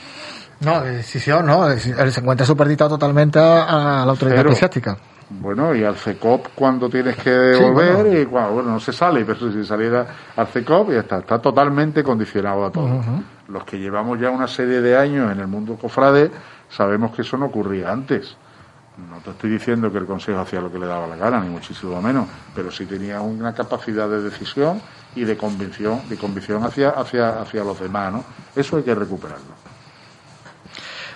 No, 0.60 0.80
de 0.80 0.96
decisión, 0.98 1.46
no. 1.46 1.68
Él 1.68 1.78
se 1.80 2.20
encuentra 2.20 2.46
superditado 2.46 2.90
totalmente 2.90 3.38
a, 3.38 4.02
la 4.04 4.10
autoridad 4.10 4.40
eclesiástica. 4.40 4.96
Bueno, 5.28 5.74
y 5.74 5.82
al 5.82 5.96
CECOP 5.96 6.48
cuando 6.54 6.88
tienes 6.90 7.16
que 7.16 7.54
Sí, 7.54 7.62
volver 7.62 7.94
bueno. 7.94 8.20
y 8.20 8.26
cuando 8.26 8.52
bueno, 8.52 8.70
no 8.72 8.80
se 8.80 8.92
sale, 8.92 9.24
pero 9.24 9.50
si 9.50 9.64
saliera 9.64 10.06
al 10.36 10.46
CECOP 10.46 10.90
ya 10.92 11.00
está, 11.00 11.18
está 11.18 11.38
totalmente 11.40 12.04
condicionado 12.04 12.66
a 12.66 12.70
todo. 12.70 13.00
Los 13.48 13.64
que 13.64 13.78
llevamos 13.78 14.20
ya 14.20 14.30
una 14.30 14.46
serie 14.46 14.80
de 14.80 14.96
años 14.96 15.32
en 15.32 15.40
el 15.40 15.46
mundo 15.46 15.76
cofrade 15.80 16.30
sabemos 16.68 17.12
que 17.12 17.22
eso 17.22 17.36
no 17.36 17.46
ocurría 17.46 17.90
antes. 17.90 18.36
No 19.10 19.18
te 19.24 19.30
estoy 19.30 19.50
diciendo 19.50 19.90
que 19.90 19.98
el 19.98 20.06
Consejo 20.06 20.40
hacía 20.40 20.60
lo 20.60 20.70
que 20.70 20.78
le 20.78 20.86
daba 20.86 21.06
la 21.06 21.16
gana, 21.16 21.40
ni 21.40 21.48
muchísimo 21.48 22.00
menos, 22.02 22.26
pero 22.54 22.70
sí 22.70 22.84
tenía 22.86 23.20
una 23.20 23.54
capacidad 23.54 24.08
de 24.08 24.20
decisión 24.22 24.80
y 25.16 25.24
de 25.24 25.36
convicción, 25.36 26.00
de 26.08 26.16
convicción 26.16 26.62
hacia, 26.64 26.90
hacia, 26.90 27.40
hacia 27.40 27.64
los 27.64 27.80
demás, 27.80 28.12
¿no? 28.12 28.24
Eso 28.54 28.76
hay 28.76 28.82
que 28.82 28.94
recuperarlo. 28.94 29.62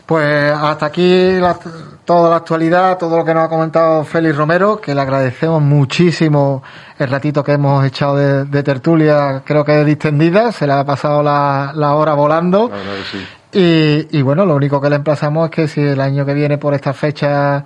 Pues 0.06 0.52
hasta 0.52 0.86
aquí 0.86 1.32
la- 1.40 1.58
toda 2.04 2.30
la 2.30 2.36
actualidad, 2.36 2.96
todo 2.96 3.16
lo 3.18 3.24
que 3.24 3.34
nos 3.34 3.44
ha 3.44 3.48
comentado 3.48 4.04
Félix 4.04 4.36
Romero, 4.36 4.80
que 4.80 4.94
le 4.94 5.00
agradecemos 5.00 5.60
muchísimo 5.60 6.62
el 6.98 7.10
ratito 7.10 7.42
que 7.42 7.52
hemos 7.52 7.84
echado 7.84 8.16
de, 8.16 8.44
de 8.44 8.62
tertulia, 8.62 9.42
creo 9.44 9.64
que 9.64 9.84
distendida, 9.84 10.52
se 10.52 10.66
le 10.66 10.74
ha 10.74 10.84
pasado 10.84 11.22
la, 11.24 11.72
la 11.74 11.94
hora 11.94 12.14
volando. 12.14 12.68
La 12.70 12.76
verdad 12.76 12.94
que 12.94 13.18
sí. 13.18 13.26
Y, 13.59 14.18
y 14.18 14.20
bueno, 14.20 14.44
lo 14.44 14.54
único 14.54 14.82
que 14.82 14.90
le 14.90 14.96
emplazamos 14.96 15.46
es 15.46 15.50
que 15.50 15.66
si 15.66 15.80
el 15.80 15.98
año 16.02 16.26
que 16.26 16.34
viene 16.34 16.59
por 16.59 16.74
esta 16.74 16.92
fecha 16.92 17.64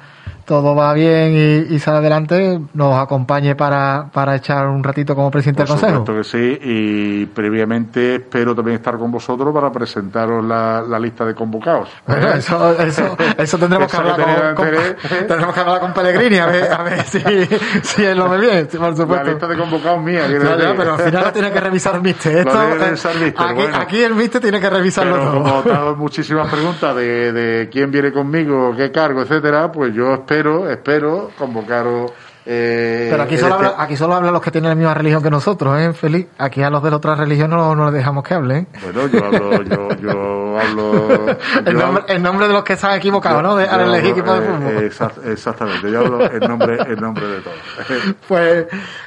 todo 0.51 0.74
va 0.74 0.92
bien 0.94 1.30
y, 1.70 1.74
y 1.76 1.78
sale 1.78 1.98
adelante, 1.98 2.59
nos 2.74 2.98
acompañe 2.98 3.55
para, 3.55 4.07
para 4.12 4.34
echar 4.34 4.66
un 4.66 4.82
ratito 4.82 5.14
como 5.14 5.30
presidente 5.30 5.62
Por 5.62 5.68
del 5.68 5.80
Consejo. 5.80 6.01
supuesto 6.01 6.36
que 6.36 6.38
sí, 6.38 6.59
y 6.61 7.26
previamente 7.26 8.16
espero 8.16 8.53
también 8.53 8.78
estar 8.78 8.98
con 8.98 9.12
vosotros 9.12 9.55
para 9.55 9.70
presentaros 9.70 10.44
la, 10.44 10.82
la 10.82 10.98
lista 10.98 11.24
de 11.24 11.36
convocados. 11.36 11.88
Bueno, 12.05 12.32
eso, 12.32 12.72
eso, 12.82 13.16
eso 13.38 13.59
tendremos 13.59 13.88
que 13.92 13.96
Eso 13.96 14.03
lo 14.03 14.11
hablar 14.12 14.55
con, 14.57 14.66
con- 14.66 14.74
interés. 14.74 14.96
tendremos 15.28 15.55
que 15.55 15.61
hablar 15.61 15.80
con 15.80 15.92
Pellegrini 15.94 16.38
a 16.38 16.46
ver, 16.46 16.72
a 16.72 16.82
ver 16.82 17.03
si, 17.05 17.20
si 17.82 18.05
él 18.05 18.18
lo 18.18 18.28
ve 18.28 18.38
bien, 18.40 18.66
por 18.66 18.80
La 18.90 18.96
supuesto. 18.96 19.26
lista 19.30 19.46
de 19.46 19.57
convocados 19.57 20.03
mía. 20.03 20.22
ya, 20.28 20.74
pero 20.76 20.94
al 20.94 20.98
final 21.01 21.24
lo 21.26 21.32
tiene 21.32 21.53
que 21.53 21.61
revisar 21.61 21.94
el 21.94 22.01
Mister. 22.03 22.38
Esto, 22.38 22.53
Lo 22.53 22.70
que 22.70 22.74
eh, 22.74 22.84
revisar 22.86 23.12
el 23.14 23.22
Mister, 23.22 23.46
aquí, 23.46 23.55
bueno. 23.55 23.76
aquí 23.76 24.03
el 24.03 24.14
Mister 24.16 24.40
tiene 24.40 24.61
que 24.61 24.68
revisarlo 24.70 25.14
Pero 25.14 25.30
todo. 25.30 25.62
como 25.62 25.96
muchísimas 26.01 26.51
preguntas 26.51 26.96
de, 26.96 27.32
de 27.32 27.68
quién 27.70 27.92
viene 27.92 28.11
conmigo, 28.11 28.74
qué 28.76 28.90
cargo, 28.90 29.22
etcétera, 29.22 29.70
pues 29.70 29.94
yo 29.94 30.14
espero, 30.14 30.39
espero 30.68 31.30
convocaros. 31.38 32.12
Eh, 32.47 33.09
Pero 33.11 33.22
aquí 33.24 33.36
solo, 33.36 33.57
este- 33.57 33.66
habla, 33.66 33.82
aquí 33.84 33.97
solo 33.99 34.14
hablan 34.14 34.32
los 34.32 34.41
que 34.43 34.51
tienen 34.51 34.70
la 34.70 34.74
misma 34.74 34.95
religión 34.95 35.22
que 35.22 35.30
nosotros, 35.30 35.78
¿eh, 35.78 35.93
Feliz? 35.93 36.26
Aquí 36.38 36.62
a 36.62 36.70
los 36.70 36.82
de 36.82 36.91
la 36.91 36.97
otra 36.97 37.14
religión 37.14 37.51
no, 37.51 37.76
no 37.76 37.84
les 37.84 37.93
dejamos 37.95 38.24
que 38.24 38.32
hablen. 38.32 38.66
¿eh? 38.72 38.78
Bueno, 38.82 39.07
yo 39.09 39.24
hablo, 39.26 39.62
yo, 39.62 39.88
yo 40.01 40.59
hablo. 40.59 41.26
En 41.66 41.66
yo 41.66 41.72
nombre, 41.74 42.18
nombre 42.18 42.49
de 42.49 42.55
los 42.55 42.64
que 42.64 42.72
están 42.72 42.95
equivocados, 42.97 43.43
¿no? 43.43 43.57
De, 43.57 43.66
yo 43.66 43.70
al 43.72 43.80
elegir 43.82 44.12
hablo, 44.12 44.22
equipo 44.22 44.32
de 44.34 44.41
eh, 44.41 44.51
fútbol. 44.51 44.84
exact- 44.91 45.26
exactamente, 45.30 45.91
yo 45.93 46.01
hablo 46.01 46.30
en 46.32 46.41
nombre, 46.41 46.78
en 46.80 46.95
nombre 47.01 47.26
de 47.26 47.41
todos. 47.43 47.57
Pues 48.26 48.66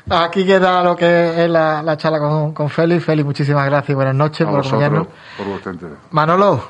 aquí 0.10 0.46
queda 0.46 0.84
lo 0.84 0.96
que 0.96 1.44
es 1.44 1.50
la, 1.50 1.82
la 1.82 1.98
charla 1.98 2.20
con, 2.20 2.54
con 2.54 2.70
Félix. 2.70 3.04
Félix, 3.04 3.26
muchísimas 3.26 3.66
gracias 3.66 3.90
y 3.90 3.94
buenas 3.96 4.16
noches 4.16 4.48
A 4.48 4.52
por 4.52 4.60
acompañarnos. 4.60 5.08
por 5.38 5.48
vuestro 5.48 5.72
interés. 5.74 5.98
Manolo, 6.12 6.64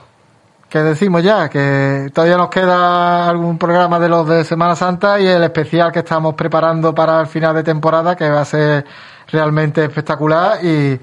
¿qué 0.73 0.79
decimos 0.79 1.21
ya? 1.21 1.49
Que 1.49 2.09
todavía 2.11 2.35
nos 2.35 2.49
queda 2.49 3.29
algún 3.29 3.59
programa 3.59 3.99
de 3.99 4.09
los 4.09 4.27
de 4.27 4.43
Semana 4.43 4.75
Santa 4.75 5.19
y 5.19 5.27
el 5.27 5.43
especial 5.43 5.91
que 5.91 5.99
estamos 5.99 6.33
preparando 6.33 6.95
para 6.95 7.21
el 7.21 7.27
final 7.27 7.53
de 7.53 7.61
temporada, 7.61 8.15
que 8.15 8.27
va 8.27 8.41
a 8.41 8.45
ser 8.45 8.83
realmente 9.31 9.85
espectacular 9.85 10.65
y, 10.65 10.99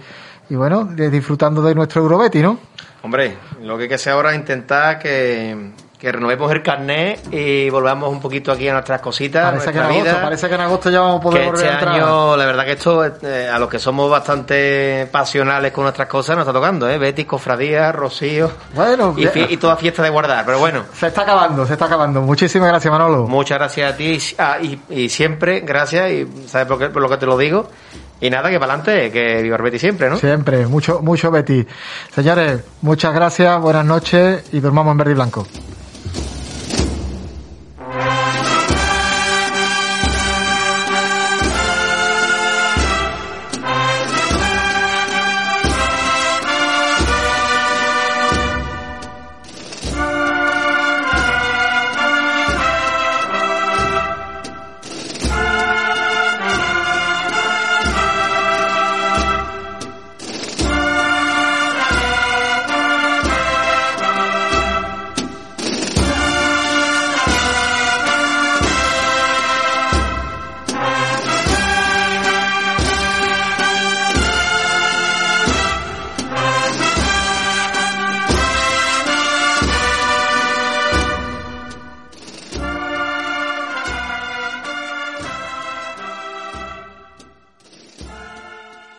y 0.49 0.55
bueno, 0.57 0.87
disfrutando 0.87 1.63
de 1.63 1.73
nuestro 1.77 2.03
Eurobeti, 2.03 2.43
¿no? 2.43 2.59
Hombre, 3.03 3.37
lo 3.63 3.77
que 3.77 3.85
hay 3.85 3.89
que 3.89 3.95
hacer 3.95 4.13
ahora 4.13 4.33
es 4.33 4.39
intentar 4.39 4.99
que, 4.99 5.71
que 6.01 6.11
renovemos 6.11 6.51
el 6.51 6.63
carnet 6.63 7.21
y 7.31 7.69
volvamos 7.69 8.11
un 8.11 8.21
poquito 8.21 8.51
aquí 8.53 8.67
a 8.69 8.73
nuestras 8.73 9.03
cositas, 9.03 9.51
Parece 9.51 9.71
que, 9.73 9.79
en 9.79 9.85
agosto, 9.85 10.03
vida. 10.05 10.23
parece 10.23 10.49
que 10.49 10.55
en 10.55 10.61
agosto 10.63 10.91
ya 10.91 11.01
vamos 11.01 11.19
a 11.19 11.23
poder 11.23 11.41
que 11.43 11.47
volver 11.51 11.63
este 11.67 11.69
a 11.69 11.79
entrar. 11.79 11.95
año, 11.95 12.37
la 12.39 12.47
verdad 12.47 12.65
que 12.65 12.73
esto, 12.73 13.05
eh, 13.05 13.49
a 13.53 13.59
los 13.59 13.69
que 13.69 13.79
somos 13.79 14.11
bastante 14.11 15.07
pasionales 15.13 15.73
con 15.73 15.85
nuestras 15.85 16.09
cosas, 16.09 16.37
nos 16.37 16.47
está 16.47 16.55
tocando, 16.59 16.89
¿eh? 16.89 16.97
Betis, 16.97 17.27
cofradía, 17.27 17.93
Rocío 17.93 18.51
Bueno, 18.75 19.15
y, 19.17 19.29
y 19.53 19.57
toda 19.59 19.77
fiesta 19.77 20.03
de 20.03 20.09
guardar. 20.09 20.45
Pero 20.47 20.59
bueno, 20.59 20.85
se 20.95 21.09
está 21.09 21.21
acabando, 21.23 21.67
se 21.67 21.75
está 21.75 21.85
acabando. 21.85 22.23
Muchísimas 22.23 22.69
gracias, 22.69 22.91
Manolo. 22.91 23.27
muchas 23.27 23.59
gracias 23.59 23.93
a 23.93 23.97
ti 23.97 24.19
ah, 24.39 24.57
y, 24.63 24.81
y 24.89 25.09
siempre, 25.11 25.61
gracias, 25.61 26.11
y 26.13 26.27
sabes 26.49 26.67
por, 26.67 26.79
qué, 26.79 26.89
por 26.89 27.03
lo 27.03 27.11
que 27.11 27.19
te 27.19 27.27
lo 27.27 27.37
digo. 27.37 27.69
Y 28.23 28.29
nada, 28.31 28.51
que 28.51 28.59
para 28.59 28.75
adelante, 28.75 29.11
que 29.11 29.43
viva 29.43 29.57
Betis 29.59 29.81
siempre, 29.81 30.09
¿no? 30.11 30.17
Siempre, 30.17 30.67
mucho, 30.67 31.01
mucho 31.03 31.31
Betty. 31.31 31.67
Señores, 32.15 32.61
muchas 32.83 33.15
gracias, 33.15 33.61
buenas 33.61 33.85
noches 33.85 34.45
y 34.53 34.61
dormamos 34.61 34.93
en 34.93 34.99
verde 34.99 35.11
y 35.13 35.15
blanco. 35.15 35.47